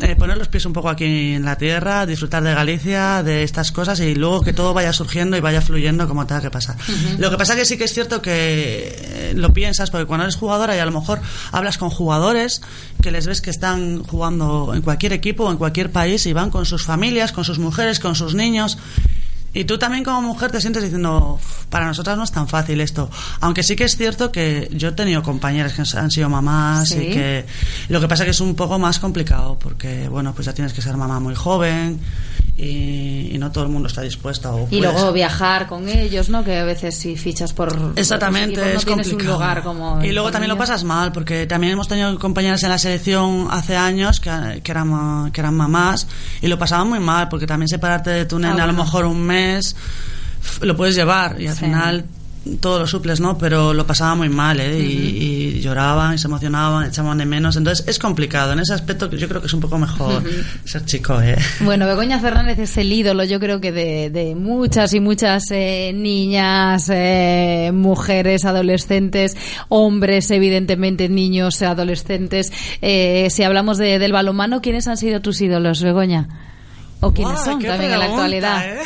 eh, 0.00 0.14
poner 0.14 0.36
los 0.36 0.48
pies 0.48 0.66
un 0.66 0.74
poco 0.74 0.90
aquí 0.90 1.32
en 1.32 1.44
la 1.44 1.56
tierra, 1.56 2.04
disfrutar 2.04 2.42
de 2.42 2.52
Galicia, 2.52 3.22
de 3.22 3.42
estas 3.42 3.72
cosas 3.72 3.98
y 4.00 4.14
luego 4.14 4.42
que 4.42 4.52
todo 4.52 4.74
vaya 4.74 4.92
surgiendo 4.92 5.38
y 5.38 5.40
vaya 5.40 5.62
fluyendo 5.62 6.06
como 6.06 6.26
tenga 6.26 6.42
que 6.42 6.50
pasar. 6.50 6.76
Lo 7.18 7.30
que 7.30 7.38
pasa 7.38 7.56
que 7.56 7.64
sí 7.64 7.78
que 7.78 7.84
es 7.84 7.94
cierto 7.94 8.20
que 8.20 8.94
eh, 9.00 9.32
lo 9.34 9.54
piensas, 9.54 9.90
porque 9.90 10.04
cuando 10.04 10.24
eres 10.24 10.36
jugadora 10.36 10.76
y 10.76 10.80
a 10.80 10.84
lo 10.84 10.92
mejor 10.92 11.20
hablas 11.50 11.78
con 11.78 11.88
jugadores 11.88 12.60
que 13.02 13.10
les 13.10 13.26
ves 13.26 13.40
que 13.40 13.48
están 13.48 14.02
jugando 14.04 14.72
en 14.74 14.82
cualquier 14.82 15.14
equipo 15.14 15.44
o 15.44 15.50
en 15.50 15.56
cualquier 15.56 15.90
país 15.90 16.26
y 16.26 16.34
van 16.34 16.50
con 16.50 16.66
sus 16.66 16.84
familias, 16.84 17.32
con 17.32 17.44
sus 17.44 17.58
mujeres, 17.58 17.98
con 17.98 18.14
sus 18.14 18.34
niños. 18.34 18.76
Y 19.58 19.64
tú 19.64 19.78
también 19.78 20.04
como 20.04 20.20
mujer 20.20 20.50
te 20.50 20.60
sientes 20.60 20.82
diciendo, 20.82 21.38
"Uf, 21.40 21.64
para 21.70 21.86
nosotras 21.86 22.16
no 22.18 22.24
es 22.24 22.30
tan 22.30 22.46
fácil 22.46 22.78
esto. 22.82 23.08
Aunque 23.40 23.62
sí 23.62 23.74
que 23.74 23.84
es 23.84 23.96
cierto 23.96 24.30
que 24.30 24.68
yo 24.72 24.88
he 24.88 24.92
tenido 24.92 25.22
compañeras 25.22 25.72
que 25.72 25.82
han 25.98 26.10
sido 26.10 26.28
mamás 26.28 26.90
Sí. 26.90 26.98
y 26.98 27.10
que 27.10 27.46
lo 27.88 27.98
que 28.00 28.06
pasa 28.06 28.24
que 28.24 28.32
es 28.32 28.40
un 28.40 28.54
poco 28.54 28.78
más 28.78 28.98
complicado 28.98 29.58
porque, 29.58 30.08
bueno, 30.08 30.34
pues 30.34 30.44
ya 30.44 30.52
tienes 30.52 30.74
que 30.74 30.82
ser 30.82 30.96
mamá 30.98 31.20
muy 31.20 31.34
joven 31.34 31.98
y, 32.58 33.30
y 33.34 33.38
no 33.38 33.52
todo 33.52 33.64
el 33.64 33.70
mundo 33.70 33.88
está 33.88 34.00
dispuesto. 34.02 34.50
O 34.54 34.62
Y 34.70 34.78
puedes- 34.78 34.94
luego 34.94 35.12
viajar 35.12 35.66
con 35.66 35.88
ellos, 35.88 36.28
¿no? 36.30 36.42
Que 36.42 36.56
a 36.58 36.64
veces 36.64 36.94
si 36.96 37.16
fichas 37.16 37.52
por... 37.52 37.92
Exactamente, 37.96 38.60
por 38.60 38.68
es 38.68 38.84
tienes 38.84 39.08
complicado. 39.08 39.36
un 39.36 39.42
lugar 39.42 39.62
como... 39.62 40.02
y 40.04 40.12
luego 40.12 40.30
también 40.30 40.48
lo 40.50 40.56
pasas 40.56 40.82
mal, 40.84 41.12
porque 41.12 41.46
también 41.46 41.74
hemos 41.74 41.86
tenido 41.88 42.18
compañeras 42.18 42.62
en 42.62 42.70
la 42.70 42.78
selección 42.78 43.48
hace 43.50 43.76
años 43.76 44.20
que, 44.20 44.60
que, 44.64 44.70
eran, 44.72 45.30
que 45.32 45.40
eran 45.40 45.54
mamás 45.54 46.06
y 46.40 46.46
lo 46.48 46.58
pasaban 46.58 46.88
muy 46.88 46.98
mal, 47.00 47.28
porque 47.28 47.46
también 47.46 47.68
separarte 47.68 48.10
de 48.10 48.24
tu 48.24 48.38
nena 48.38 48.64
a 48.64 48.66
lo 48.66 48.72
mejor 48.72 49.04
un 49.04 49.20
mes 49.22 49.76
lo 50.60 50.76
puedes 50.76 50.94
llevar 50.94 51.40
y 51.40 51.48
al 51.48 51.54
Sí. 51.56 51.64
final 51.66 52.04
todo 52.60 52.78
lo 52.80 52.86
suples, 52.86 53.20
¿no? 53.20 53.36
Pero 53.38 53.74
lo 53.74 53.86
pasaba 53.86 54.14
muy 54.14 54.28
mal, 54.28 54.60
¿eh? 54.60 54.78
y, 54.78 55.56
y 55.56 55.60
lloraban, 55.60 56.14
y 56.14 56.18
se 56.18 56.26
emocionaban, 56.26 56.86
echaban 56.86 57.18
de 57.18 57.26
menos. 57.26 57.56
Entonces 57.56 57.86
es 57.88 57.98
complicado. 57.98 58.52
En 58.52 58.60
ese 58.60 58.74
aspecto 58.74 59.10
yo 59.10 59.28
creo 59.28 59.40
que 59.40 59.46
es 59.48 59.52
un 59.52 59.60
poco 59.60 59.78
mejor 59.78 60.22
Ujú. 60.22 60.30
ser 60.64 60.84
chico, 60.84 61.20
¿eh? 61.20 61.36
Bueno, 61.60 61.86
Begoña 61.86 62.20
Fernández 62.20 62.58
es 62.58 62.76
el 62.76 62.92
ídolo, 62.92 63.24
yo 63.24 63.40
creo 63.40 63.60
que 63.60 63.72
de, 63.72 64.10
de 64.10 64.34
muchas 64.34 64.94
y 64.94 65.00
muchas 65.00 65.44
eh, 65.50 65.92
niñas, 65.94 66.90
eh, 66.92 67.70
mujeres, 67.74 68.44
adolescentes, 68.44 69.36
hombres, 69.68 70.30
evidentemente, 70.30 71.08
niños, 71.08 71.62
adolescentes. 71.62 72.52
Eh, 72.82 73.28
si 73.30 73.42
hablamos 73.42 73.78
de, 73.78 73.98
del 73.98 74.12
balonmano, 74.12 74.60
¿quiénes 74.62 74.86
han 74.88 74.96
sido 74.96 75.20
tus 75.20 75.40
ídolos, 75.40 75.82
Begoña? 75.82 76.28
¿O 77.00 77.12
quiénes 77.12 77.40
son 77.40 77.60
también 77.62 77.92
en 77.92 77.98
la 77.98 78.06
actualidad? 78.06 78.64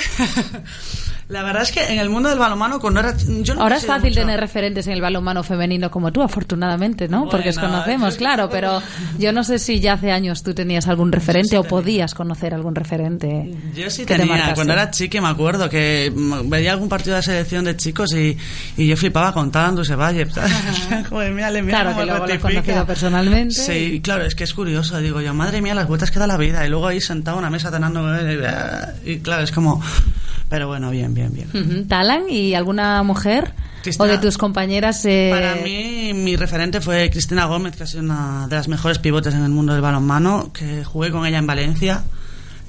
¿eh? 1.31 1.33
La 1.33 1.43
verdad 1.43 1.63
es 1.63 1.73
que 1.73 1.85
en 1.93 1.99
el 1.99 2.11
mundo 2.11 2.29
del 2.29 2.39
balonmano 2.39 2.81
cuando 2.81 3.01
era 3.01 3.17
yo 3.17 3.55
nunca 3.55 3.63
Ahora 3.63 3.77
he 3.77 3.79
es 3.79 3.87
fácil 3.87 4.11
mucho- 4.11 4.21
tener 4.21 4.41
referentes 4.41 4.87
en 4.87 4.93
el 4.95 5.01
balonmano 5.01 5.43
femenino 5.43 5.91
como 5.91 6.13
tú, 6.13 6.23
afortunadamente, 6.23 7.09
¿no? 7.09 7.29
Porque 7.29 7.51
os 7.51 7.59
conocemos, 7.59 8.17
claro, 8.17 8.49
pero 8.51 8.83
yo 9.19 9.33
no 9.33 9.45
sé 9.45 9.59
si 9.59 9.81
ya 9.81 9.95
hace 9.95 10.11
años 10.13 10.43
tú 10.43 10.55
tenías 10.55 10.89
algún 10.89 11.13
referente 11.13 11.57
o 11.59 11.65
podías 11.65 12.15
conocer 12.15 12.55
algún 12.55 12.75
referente. 12.75 13.55
Yo 13.75 13.91
sí 13.91 14.05
te 14.05 14.17
tenía, 14.17 14.55
cuando 14.55 14.73
era 14.73 14.91
chique 14.91 15.21
me 15.21 15.29
acuerdo 15.29 15.69
que 15.69 16.13
veía 16.47 16.73
algún 16.73 16.89
partido 16.89 17.17
de 17.17 17.23
selección 17.23 17.65
de 17.65 17.77
chicos 17.77 18.13
y, 18.15 18.37
y 18.77 18.87
yo 18.89 18.97
flipaba 18.97 19.33
contando 19.33 19.83
ese 19.83 19.95
valle. 19.95 20.27
Joder, 21.09 21.33
mírale, 21.33 21.63
mira 21.63 21.81
Claro, 21.83 21.97
que 21.99 22.05
luego 22.07 22.19
lo 22.21 22.27
rectifica. 22.27 22.61
conocido 22.63 22.87
personalmente. 22.87 23.55
Sí, 23.55 24.01
claro, 24.03 24.25
es 24.25 24.35
que 24.35 24.45
es 24.45 24.55
curioso. 24.55 24.99
Digo 25.01 25.21
yo, 25.21 25.33
madre 25.35 25.61
mía, 25.63 25.75
las 25.75 25.87
vueltas 25.89 26.11
que 26.11 26.19
da 26.19 26.27
la 26.27 26.37
vida. 26.37 26.67
Y 26.67 26.71
luego 26.71 26.87
ahí 26.89 27.01
sentado 27.01 27.37
en 27.39 27.41
una 27.45 27.51
mesa 27.51 27.71
cenando. 27.71 28.05
eh, 28.19 28.85
Y 29.05 29.19
claro, 29.19 29.43
es 29.43 29.53
como... 29.53 29.83
Pero 30.51 30.67
bueno, 30.69 30.91
bien, 30.91 31.15
bien, 31.15 31.33
bien. 31.33 31.89
¿Talan 31.89 32.29
y 32.29 32.55
alguna 32.55 33.03
mujer? 33.03 33.55
Cristina- 33.83 34.05
¿O 34.05 34.09
de 34.09 34.19
tus 34.19 34.37
compañeras? 34.37 35.03
eh, 35.07 35.31
Para 35.33 35.55
mí, 35.55 36.13
mi 36.13 36.37
referente 36.37 36.83
fue 36.83 37.09
Cristina 37.09 37.47
Gómez, 37.47 37.75
que 37.77 37.85
ha 37.85 37.87
sido 37.87 38.03
una 38.03 38.47
de 38.49 38.57
las 38.57 38.69
mejores 38.69 38.99
pivotes 38.99 39.33
en 39.33 39.43
el 39.45 39.49
mundo 39.51 39.73
del 39.73 39.81
balonmano, 39.81 40.53
que 40.53 40.85
jugué 40.85 41.11
con 41.11 41.25
ella 41.25 41.39
en 41.39 41.47
Valencia. 41.47 42.03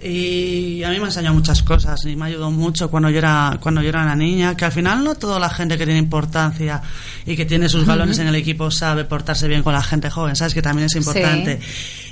Y 0.04 0.82
a 0.84 0.90
mí 0.90 0.98
me 0.98 1.04
ha 1.04 1.08
enseñado 1.08 1.36
muchas 1.36 1.62
cosas 1.62 2.04
y 2.08 2.16
me 2.16 2.26
ayudó 2.26 2.50
mucho 2.50 2.90
cuando 2.90 3.10
yo 3.12 3.20
era 3.20 3.60
cuando 3.62 3.84
yo 3.84 3.90
era 3.90 4.02
una 4.02 4.16
niña, 4.16 4.58
que 4.58 4.66
al 4.66 4.72
final 4.72 5.04
no 5.04 5.14
toda 5.14 5.40
la 5.40 5.48
gente 5.50 5.78
que 5.78 5.86
tiene 5.86 6.00
importancia 6.00 6.82
y 7.24 7.36
que 7.36 7.46
tiene 7.46 7.70
sus 7.70 7.86
galones 7.86 8.16
Ujú. 8.18 8.24
en 8.24 8.28
el 8.30 8.36
equipo 8.36 8.72
sabe 8.72 9.06
portarse 9.06 9.48
bien 9.48 9.62
con 9.62 9.74
la 9.74 9.84
gente 9.84 10.10
joven, 10.10 10.36
sabes 10.36 10.56
que 10.56 10.62
también 10.64 10.88
es 10.88 10.96
importante. 10.96 11.60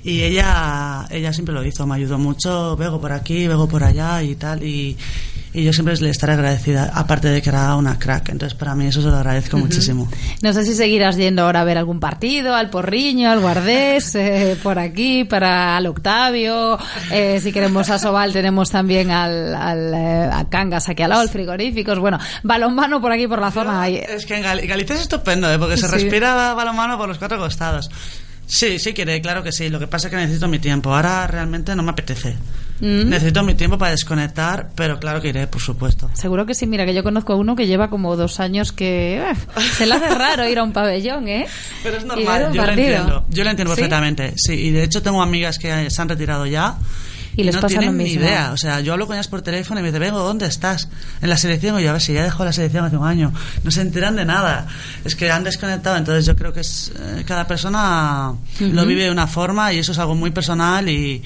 Y 0.04 0.22
ella 0.22 1.08
ella 1.10 1.34
siempre 1.34 1.54
lo 1.56 1.66
hizo, 1.66 1.88
me 1.88 1.96
ayudó 1.96 2.20
mucho, 2.20 2.78
vego 2.78 3.02
por 3.02 3.12
aquí, 3.12 3.48
vego 3.48 3.68
por 3.68 3.84
allá 3.84 4.22
y 4.22 4.36
tal 4.36 4.62
y 4.64 4.96
y 5.54 5.64
yo 5.64 5.74
siempre 5.74 5.96
le 5.98 6.10
estaré 6.10 6.34
agradecida, 6.34 6.92
aparte 6.94 7.28
de 7.30 7.42
que 7.42 7.50
era 7.50 7.76
una 7.76 7.98
crack. 7.98 8.30
Entonces, 8.30 8.58
para 8.58 8.76
mí 8.76 8.86
eso 8.88 9.02
se 9.02 9.08
lo 9.08 9.16
agradezco 9.16 9.58
muchísimo. 9.58 10.08
No 10.42 10.54
sé 10.54 10.64
si 10.66 10.76
seguirás 10.76 11.18
yendo 11.18 11.44
ahora 11.44 11.62
a 11.62 11.64
ver 11.64 11.78
algún 11.78 12.00
partido, 12.00 12.54
al 12.56 12.70
Porriño, 12.70 13.32
al 13.32 13.40
Guardés, 13.40 14.14
eh, 14.16 14.58
por 14.62 14.78
aquí, 14.80 15.24
para 15.24 15.78
al 15.78 15.88
Octavio. 15.88 16.78
Eh, 17.12 17.40
si 17.42 17.52
queremos 17.52 17.90
a 17.90 17.98
Sobal, 18.00 18.32
tenemos 18.34 18.70
también 18.70 19.12
al, 19.12 19.56
al 19.56 19.94
eh, 19.94 20.30
a 20.32 20.48
Cangas 20.50 20.88
aquí 20.90 21.04
al 21.04 21.10
lado, 21.10 21.22
al 21.22 21.30
Frigoríficos. 21.30 21.98
Bueno, 22.00 22.20
balonmano 22.44 23.02
por 23.02 23.12
aquí, 23.12 23.28
por 23.28 23.40
la 23.42 23.52
zona. 23.52 23.88
Es 23.88 24.26
que 24.26 24.36
en 24.38 24.44
Gal- 24.44 24.66
Galicia 24.68 24.96
es 24.96 25.02
estupendo, 25.02 25.52
¿eh? 25.52 25.58
porque 25.58 25.78
se 25.78 25.88
Sí. 25.88 25.94
respira 25.94 26.54
balonmano 26.54 26.98
por 26.98 27.08
los 27.10 27.18
cuatro 27.18 27.38
costados. 27.40 27.90
Sí, 28.50 28.80
sí 28.80 28.94
quiere, 28.94 29.22
claro 29.22 29.44
que 29.44 29.52
sí. 29.52 29.70
Lo 29.70 29.80
que 29.80 29.86
pasa 29.86 30.08
es 30.08 30.12
que 30.12 30.18
necesito 30.18 30.48
mi 30.48 30.58
tiempo. 30.58 30.94
Ahora 30.94 31.28
realmente 31.28 31.76
no 31.76 31.84
me 31.84 31.92
apetece. 31.92 32.36
Mm. 32.80 33.08
Necesito 33.08 33.44
mi 33.44 33.54
tiempo 33.54 33.78
para 33.78 33.92
desconectar, 33.92 34.70
pero 34.74 35.00
claro 35.00 35.22
que 35.22 35.30
iré, 35.30 35.46
por 35.46 35.62
supuesto. 35.62 36.10
Seguro 36.14 36.48
que 36.48 36.56
sí, 36.56 36.66
mira, 36.66 36.84
que 36.86 36.96
yo 36.96 37.04
conozco 37.04 37.34
a 37.34 37.36
uno 37.36 37.56
que 37.56 37.68
lleva 37.68 37.92
como 37.92 38.16
dos 38.16 38.40
años 38.40 38.72
que 38.72 39.20
eh, 39.22 39.36
se 39.78 39.86
le 39.86 39.94
hace 39.94 40.10
raro 40.16 40.50
ir 40.50 40.58
a 40.58 40.64
un 40.64 40.74
pabellón, 40.74 41.28
¿eh? 41.28 41.46
Pero 41.84 41.98
es 41.98 42.06
normal, 42.06 42.52
yo 42.52 42.66
lo 42.66 42.72
entiendo. 42.72 43.26
Yo 43.30 43.44
lo 43.44 43.50
entiendo 43.52 43.76
¿Sí? 43.76 43.82
perfectamente. 43.82 44.34
Sí, 44.36 44.54
y 44.54 44.72
de 44.72 44.84
hecho 44.84 45.04
tengo 45.04 45.22
amigas 45.22 45.60
que 45.60 45.92
se 45.92 46.02
han 46.02 46.10
retirado 46.10 46.48
ya 46.48 46.76
Y 47.36 47.44
les 47.44 47.56
no 47.56 47.62
pasa 47.62 47.76
lo 47.76 47.80
tienen 47.82 47.98
ni 47.98 48.04
mismo. 48.06 48.22
idea. 48.22 48.52
O 48.52 48.58
sea, 48.58 48.80
yo 48.82 48.94
hablo 48.94 49.08
con 49.08 49.16
ellas 49.16 49.28
por 49.28 49.42
teléfono 49.42 49.80
y 49.80 49.84
me 49.84 49.90
dicen, 49.90 50.02
vengo, 50.02 50.20
¿dónde 50.20 50.46
estás? 50.48 50.90
En 51.22 51.30
la 51.30 51.38
selección. 51.38 51.80
Y 51.80 51.84
yo, 51.84 51.90
a 51.90 51.94
ver 51.94 52.02
si 52.02 52.14
ya 52.14 52.24
dejó 52.24 52.44
la 52.44 52.52
selección 52.54 52.86
hace 52.86 52.98
un 52.98 53.06
año. 53.08 53.32
No 53.64 53.72
se 53.72 53.82
enteran 53.82 54.16
de 54.16 54.26
nada. 54.26 54.68
Es 55.06 55.16
que 55.16 55.32
han 55.32 55.44
desconectado. 55.44 55.96
Entonces 55.98 56.26
yo 56.26 56.36
creo 56.36 56.52
que 56.52 56.62
es, 56.62 56.92
eh, 57.00 57.24
cada 57.26 57.48
persona 57.48 58.34
lo 58.60 58.68
Ujú. 58.82 58.86
vive 58.90 59.04
de 59.04 59.12
una 59.12 59.28
forma 59.28 59.72
y 59.74 59.80
eso 59.80 59.92
es 59.92 60.00
algo 60.00 60.16
muy 60.16 60.32
personal 60.32 60.88
y... 60.90 61.22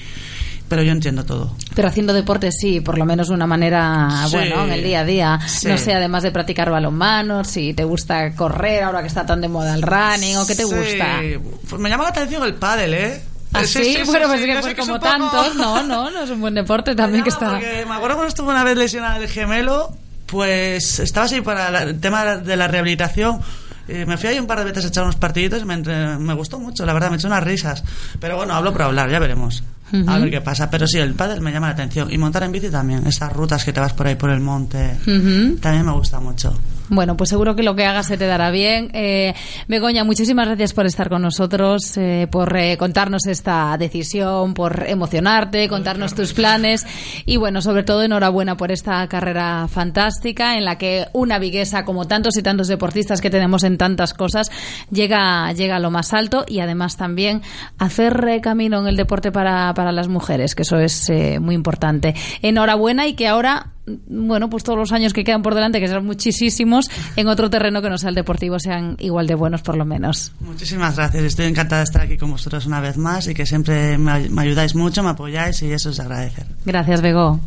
Pero 0.66 0.82
yo 0.82 0.92
entiendo 0.92 1.24
todo. 1.24 1.54
Pero 1.74 1.88
haciendo 1.88 2.14
deporte 2.14 2.50
sí, 2.50 2.80
por 2.80 2.96
lo 2.96 3.04
menos 3.04 3.28
de 3.28 3.34
una 3.34 3.46
manera, 3.46 4.08
Sí. 4.26 4.34
bueno, 4.34 4.64
en 4.64 4.72
el 4.72 4.82
día 4.82 5.00
a 5.00 5.04
día. 5.04 5.38
Sí. 5.46 5.68
No 5.68 5.76
sé, 5.76 5.92
además 5.92 6.22
de 6.22 6.32
practicar 6.32 6.70
balonmano, 6.70 7.44
si 7.44 7.74
te 7.74 7.84
gusta 7.84 8.34
correr 8.34 8.82
ahora 8.82 9.02
que 9.02 9.08
está 9.08 9.26
tan 9.26 9.42
de 9.42 9.48
moda 9.48 9.74
el 9.74 9.82
running 9.82 10.36
o 10.38 10.46
qué 10.46 10.54
te 10.54 10.64
Sí. 10.64 10.74
gusta. 10.74 11.20
Pues 11.68 11.80
me 11.80 11.90
llama 11.90 12.04
la 12.04 12.10
atención 12.10 12.42
el 12.44 12.54
pádel, 12.54 12.94
¿eh? 12.94 13.22
¿Ah, 13.54 13.64
Sí, 13.64 13.84
sí? 13.84 13.84
sí, 13.94 14.02
pues 14.04 14.66
que 14.66 14.74
como 14.76 14.94
poco- 14.94 15.06
tantos, 15.06 15.54
no, 15.56 15.82
no, 15.82 16.10
no 16.10 16.22
es 16.22 16.30
un 16.30 16.40
buen 16.40 16.54
deporte 16.54 16.94
también 16.94 17.22
que 17.24 17.30
está... 17.30 17.52
Me 17.52 17.82
acuerdo 17.82 18.16
cuando 18.16 18.26
estuve 18.26 18.50
una 18.50 18.64
vez 18.64 18.76
lesionada 18.76 19.18
del 19.18 19.28
gemelo, 19.28 19.96
pues 20.26 20.98
estaba 20.98 21.26
así 21.26 21.40
para 21.40 21.70
la- 21.70 21.82
el 21.82 22.00
tema 22.00 22.36
de 22.36 22.56
la 22.56 22.68
rehabilitación. 22.68 23.40
Eh, 23.86 24.06
me 24.06 24.16
fui 24.16 24.30
ahí 24.30 24.38
un 24.38 24.46
par 24.46 24.58
de 24.58 24.64
veces 24.64 24.86
a 24.86 24.88
echar 24.88 25.04
unos 25.04 25.16
partiditos 25.16 25.60
y 25.60 25.64
me, 25.66 25.76
me 25.76 26.34
gustó 26.34 26.58
mucho, 26.58 26.86
la 26.86 26.92
verdad, 26.94 27.10
me 27.10 27.16
echó 27.16 27.26
unas 27.26 27.44
risas. 27.44 27.84
Pero 28.18 28.36
bueno, 28.36 28.54
hablo 28.54 28.72
por 28.72 28.82
hablar, 28.82 29.10
ya 29.10 29.18
veremos. 29.18 29.62
A 29.92 29.96
Ujú. 29.96 30.22
ver 30.22 30.30
qué 30.30 30.40
pasa. 30.40 30.70
Pero 30.70 30.86
sí, 30.86 30.98
el 30.98 31.14
pádel 31.14 31.40
me 31.40 31.52
llama 31.52 31.66
la 31.68 31.74
atención. 31.74 32.12
Y 32.12 32.18
montar 32.18 32.42
en 32.44 32.52
bici 32.52 32.70
también. 32.70 33.06
Esas 33.06 33.32
rutas 33.32 33.64
que 33.64 33.72
te 33.72 33.80
vas 33.80 33.92
por 33.92 34.06
ahí 34.06 34.14
por 34.16 34.30
el 34.30 34.40
monte. 34.40 34.96
Ujú. 35.02 35.56
También 35.60 35.84
me 35.86 35.92
gusta 35.92 36.20
mucho. 36.20 36.58
Bueno, 36.90 37.16
pues 37.16 37.30
seguro 37.30 37.56
que 37.56 37.62
lo 37.62 37.74
que 37.74 37.86
hagas 37.86 38.06
se 38.06 38.18
te 38.18 38.26
dará 38.26 38.50
bien. 38.50 38.90
Eh, 38.92 39.34
Begoña, 39.68 40.04
muchísimas 40.04 40.46
gracias 40.48 40.74
por 40.74 40.84
estar 40.84 41.08
con 41.08 41.22
nosotros, 41.22 41.96
eh, 41.96 42.28
por 42.30 42.54
eh, 42.58 42.76
contarnos 42.76 43.26
esta 43.26 43.74
decisión, 43.78 44.52
por 44.52 44.84
emocionarte, 44.86 45.66
contarnos 45.68 46.14
tus 46.14 46.34
planes 46.34 46.86
y 47.24 47.38
bueno, 47.38 47.62
sobre 47.62 47.84
todo 47.84 48.02
enhorabuena 48.02 48.58
por 48.58 48.70
esta 48.70 49.06
carrera 49.08 49.66
fantástica 49.66 50.56
en 50.56 50.66
la 50.66 50.76
que 50.76 51.06
una 51.14 51.38
viguesa, 51.38 51.86
como 51.86 52.06
tantos 52.06 52.36
y 52.36 52.42
tantos 52.42 52.68
deportistas 52.68 53.22
que 53.22 53.30
tenemos 53.30 53.64
en 53.64 53.78
tantas 53.78 54.12
cosas, 54.12 54.50
llega, 54.90 55.50
llega 55.52 55.76
a 55.76 55.80
lo 55.80 55.90
más 55.90 56.12
alto 56.12 56.44
y 56.46 56.60
además 56.60 56.98
también 56.98 57.40
hacer 57.78 58.22
eh, 58.28 58.40
camino 58.42 58.78
en 58.80 58.88
el 58.88 58.96
deporte 58.96 59.32
para, 59.32 59.72
para 59.72 59.83
las 59.92 60.08
mujeres, 60.08 60.54
que 60.54 60.62
eso 60.62 60.78
es 60.78 61.08
eh, 61.10 61.38
muy 61.40 61.54
importante. 61.54 62.14
Enhorabuena 62.42 63.06
y 63.06 63.14
que 63.14 63.28
ahora 63.28 63.70
bueno, 64.06 64.48
pues 64.48 64.64
todos 64.64 64.78
los 64.78 64.92
años 64.92 65.12
que 65.12 65.24
quedan 65.24 65.42
por 65.42 65.54
delante, 65.54 65.78
que 65.78 65.86
serán 65.86 66.06
muchísimos, 66.06 66.88
en 67.16 67.28
otro 67.28 67.50
terreno 67.50 67.82
que 67.82 67.90
no 67.90 67.98
sea 67.98 68.08
el 68.08 68.14
deportivo, 68.14 68.58
sean 68.58 68.96
igual 68.98 69.26
de 69.26 69.34
buenos 69.34 69.60
por 69.60 69.76
lo 69.76 69.84
menos. 69.84 70.32
Muchísimas 70.40 70.96
gracias. 70.96 71.22
Estoy 71.22 71.44
encantada 71.44 71.80
de 71.80 71.84
estar 71.84 72.00
aquí 72.00 72.16
con 72.16 72.30
vosotros 72.30 72.64
una 72.64 72.80
vez 72.80 72.96
más 72.96 73.28
y 73.28 73.34
que 73.34 73.44
siempre 73.44 73.98
me, 73.98 74.10
ay- 74.10 74.28
me 74.30 74.40
ayudáis 74.40 74.74
mucho, 74.74 75.02
me 75.02 75.10
apoyáis 75.10 75.60
y 75.62 75.70
eso 75.70 75.90
es 75.90 75.98
de 75.98 76.02
agradecer. 76.02 76.46
Gracias, 76.64 77.02
Bego. 77.02 77.38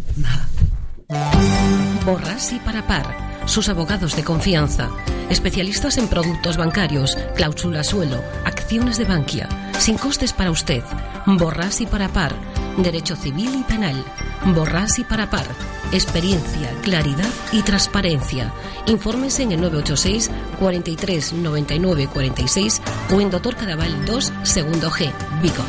Borras 1.09 2.51
y 2.51 2.59
para 2.59 2.85
par. 2.85 3.15
Sus 3.45 3.69
abogados 3.69 4.15
de 4.15 4.23
confianza. 4.23 4.89
Especialistas 5.29 5.97
en 5.97 6.07
productos 6.07 6.57
bancarios, 6.57 7.17
cláusula 7.35 7.83
suelo, 7.83 8.21
acciones 8.45 8.97
de 8.97 9.05
Bankia. 9.05 9.47
Sin 9.79 9.97
costes 9.97 10.33
para 10.33 10.51
usted. 10.51 10.83
Borras 11.25 11.79
y 11.81 11.85
para 11.85 12.09
par. 12.09 12.33
Derecho 12.77 13.15
civil 13.15 13.55
y 13.55 13.63
penal. 13.63 14.03
Borras 14.53 14.99
y 14.99 15.03
para 15.03 15.29
par. 15.29 15.45
Experiencia, 15.93 16.71
claridad 16.81 17.29
y 17.53 17.61
transparencia. 17.61 18.51
Infórmese 18.85 19.43
en 19.43 19.53
el 19.53 19.61
986 19.61 20.29
43 20.59 21.33
99 21.33 22.09
46 22.13 22.81
o 23.13 23.21
en 23.21 23.31
Doctor 23.31 23.55
Cadaval 23.55 24.05
2, 24.05 24.33
segundo 24.43 24.91
G, 24.91 25.11
Vigo. 25.41 25.63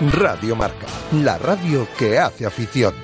Radio 0.00 0.56
Marca, 0.56 0.86
la 1.12 1.36
radio 1.36 1.86
que 1.98 2.18
hace 2.18 2.46
afición. 2.46 2.94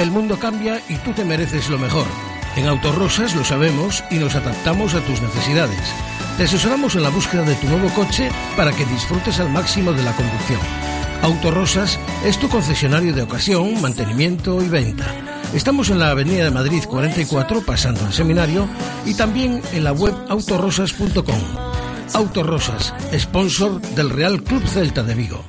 El 0.00 0.10
mundo 0.10 0.36
cambia 0.36 0.82
y 0.88 0.96
tú 0.96 1.12
te 1.12 1.24
mereces 1.24 1.70
lo 1.70 1.78
mejor. 1.78 2.06
En 2.56 2.66
Autorosas 2.66 3.36
lo 3.36 3.44
sabemos 3.44 4.02
y 4.10 4.16
nos 4.16 4.34
adaptamos 4.34 4.94
a 4.94 5.00
tus 5.02 5.22
necesidades. 5.22 5.78
Te 6.36 6.44
asesoramos 6.44 6.96
en 6.96 7.04
la 7.04 7.10
búsqueda 7.10 7.44
de 7.44 7.54
tu 7.54 7.68
nuevo 7.68 7.88
coche 7.90 8.30
para 8.56 8.72
que 8.72 8.84
disfrutes 8.84 9.38
al 9.38 9.50
máximo 9.50 9.92
de 9.92 10.02
la 10.02 10.12
conducción. 10.16 10.60
Autorosas 11.22 12.00
es 12.24 12.38
tu 12.40 12.48
concesionario 12.48 13.14
de 13.14 13.22
ocasión, 13.22 13.80
mantenimiento 13.80 14.60
y 14.60 14.68
venta. 14.68 15.06
Estamos 15.54 15.88
en 15.88 16.00
la 16.00 16.10
Avenida 16.10 16.42
de 16.42 16.50
Madrid 16.50 16.82
44, 16.84 17.62
pasando 17.64 18.04
el 18.04 18.12
seminario, 18.12 18.66
y 19.06 19.14
también 19.14 19.62
en 19.72 19.84
la 19.84 19.92
web 19.92 20.14
autorosas.com. 20.28 21.91
Autorosas, 22.14 22.94
sponsor 23.18 23.80
del 23.80 24.10
Real 24.10 24.42
Club 24.42 24.66
Celta 24.66 25.02
de 25.02 25.14
Vigo. 25.14 25.44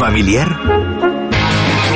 familiar 0.00 0.48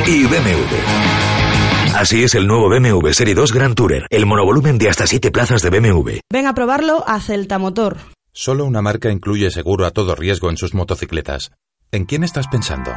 y 0.05 0.25
BMW. 0.25 1.95
Así 1.95 2.23
es 2.23 2.35
el 2.35 2.45
nuevo 2.45 2.69
BMW 2.69 3.09
Serie 3.11 3.33
2 3.33 3.51
Grand 3.53 3.75
Tourer, 3.75 4.05
el 4.09 4.25
monovolumen 4.25 4.77
de 4.77 4.89
hasta 4.89 5.07
7 5.07 5.31
plazas 5.31 5.61
de 5.61 5.69
BMW. 5.69 6.19
Ven 6.31 6.45
a 6.45 6.53
probarlo 6.53 7.03
a 7.07 7.19
Celta 7.19 7.57
Motor. 7.57 7.97
Solo 8.31 8.65
una 8.65 8.81
marca 8.81 9.09
incluye 9.09 9.49
seguro 9.49 9.85
a 9.85 9.91
todo 9.91 10.13
riesgo 10.13 10.49
en 10.49 10.57
sus 10.57 10.73
motocicletas. 10.73 11.51
¿En 11.91 12.05
quién 12.05 12.23
estás 12.23 12.47
pensando? 12.47 12.91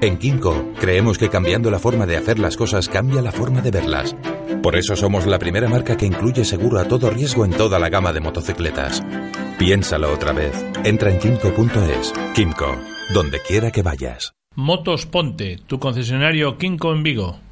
En 0.00 0.18
Kimco 0.18 0.72
creemos 0.80 1.18
que 1.18 1.28
cambiando 1.28 1.70
la 1.70 1.78
forma 1.78 2.06
de 2.06 2.16
hacer 2.16 2.38
las 2.38 2.56
cosas 2.56 2.88
cambia 2.88 3.22
la 3.22 3.32
forma 3.32 3.60
de 3.60 3.70
verlas. 3.70 4.16
Por 4.62 4.76
eso 4.76 4.96
somos 4.96 5.26
la 5.26 5.38
primera 5.38 5.68
marca 5.68 5.96
que 5.96 6.06
incluye 6.06 6.44
seguro 6.44 6.78
a 6.78 6.84
todo 6.84 7.10
riesgo 7.10 7.44
en 7.44 7.52
toda 7.52 7.78
la 7.78 7.88
gama 7.88 8.12
de 8.12 8.20
motocicletas. 8.20 9.02
Piénsalo 9.58 10.12
otra 10.12 10.32
vez. 10.32 10.52
Entra 10.84 11.10
en 11.10 11.18
kimco.es. 11.18 12.12
Kimco, 12.34 12.76
donde 13.14 13.40
quiera 13.40 13.70
que 13.70 13.82
vayas. 13.82 14.32
Motos 14.54 15.06
Ponte, 15.06 15.58
tu 15.66 15.78
concesionario 15.78 16.58
Kinko 16.58 16.92
en 16.92 17.02
Vigo. 17.02 17.51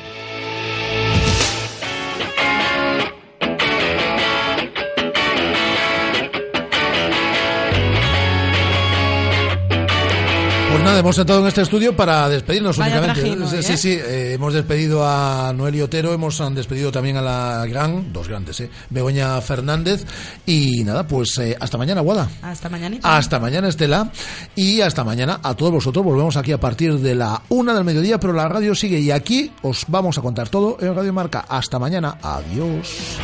Pues 10.71 10.83
nada, 10.85 10.99
hemos 10.99 11.17
estado 11.17 11.41
en 11.41 11.47
este 11.47 11.63
estudio 11.63 11.93
para 11.93 12.29
despedirnos 12.29 12.77
Vaya 12.77 12.99
únicamente. 12.99 13.29
hoy, 13.29 13.49
sí, 13.49 13.55
¿eh? 13.57 13.63
sí, 13.63 13.77
sí, 13.77 13.89
eh, 13.91 14.33
hemos 14.35 14.53
despedido 14.53 15.05
a 15.05 15.51
Noel 15.53 15.81
Otero, 15.81 16.13
hemos 16.13 16.39
han 16.39 16.55
despedido 16.55 16.93
también 16.93 17.17
a 17.17 17.21
la 17.21 17.65
gran, 17.67 18.13
dos 18.13 18.29
grandes, 18.29 18.61
eh, 18.61 18.69
Begoña 18.89 19.41
Fernández. 19.41 20.05
Y 20.45 20.85
nada, 20.85 21.05
pues 21.05 21.37
eh, 21.39 21.57
hasta 21.59 21.77
mañana, 21.77 21.99
Guada. 21.99 22.29
Hasta 22.41 22.69
mañanita. 22.69 23.17
Hasta 23.17 23.37
mañana, 23.37 23.67
Estela. 23.67 24.11
Y 24.55 24.79
hasta 24.79 25.03
mañana 25.03 25.41
a 25.43 25.53
todos 25.55 25.73
vosotros. 25.73 26.05
Volvemos 26.05 26.37
aquí 26.37 26.53
a 26.53 26.59
partir 26.59 26.97
de 26.99 27.15
la 27.15 27.41
una 27.49 27.73
del 27.73 27.83
mediodía, 27.83 28.17
pero 28.17 28.31
la 28.31 28.47
radio 28.47 28.73
sigue. 28.73 28.97
Y 28.97 29.11
aquí 29.11 29.51
os 29.63 29.83
vamos 29.89 30.17
a 30.17 30.21
contar 30.21 30.47
todo 30.47 30.77
en 30.79 30.95
Radio 30.95 31.11
Marca. 31.11 31.45
Hasta 31.49 31.79
mañana. 31.79 32.17
Adiós. 32.21 33.17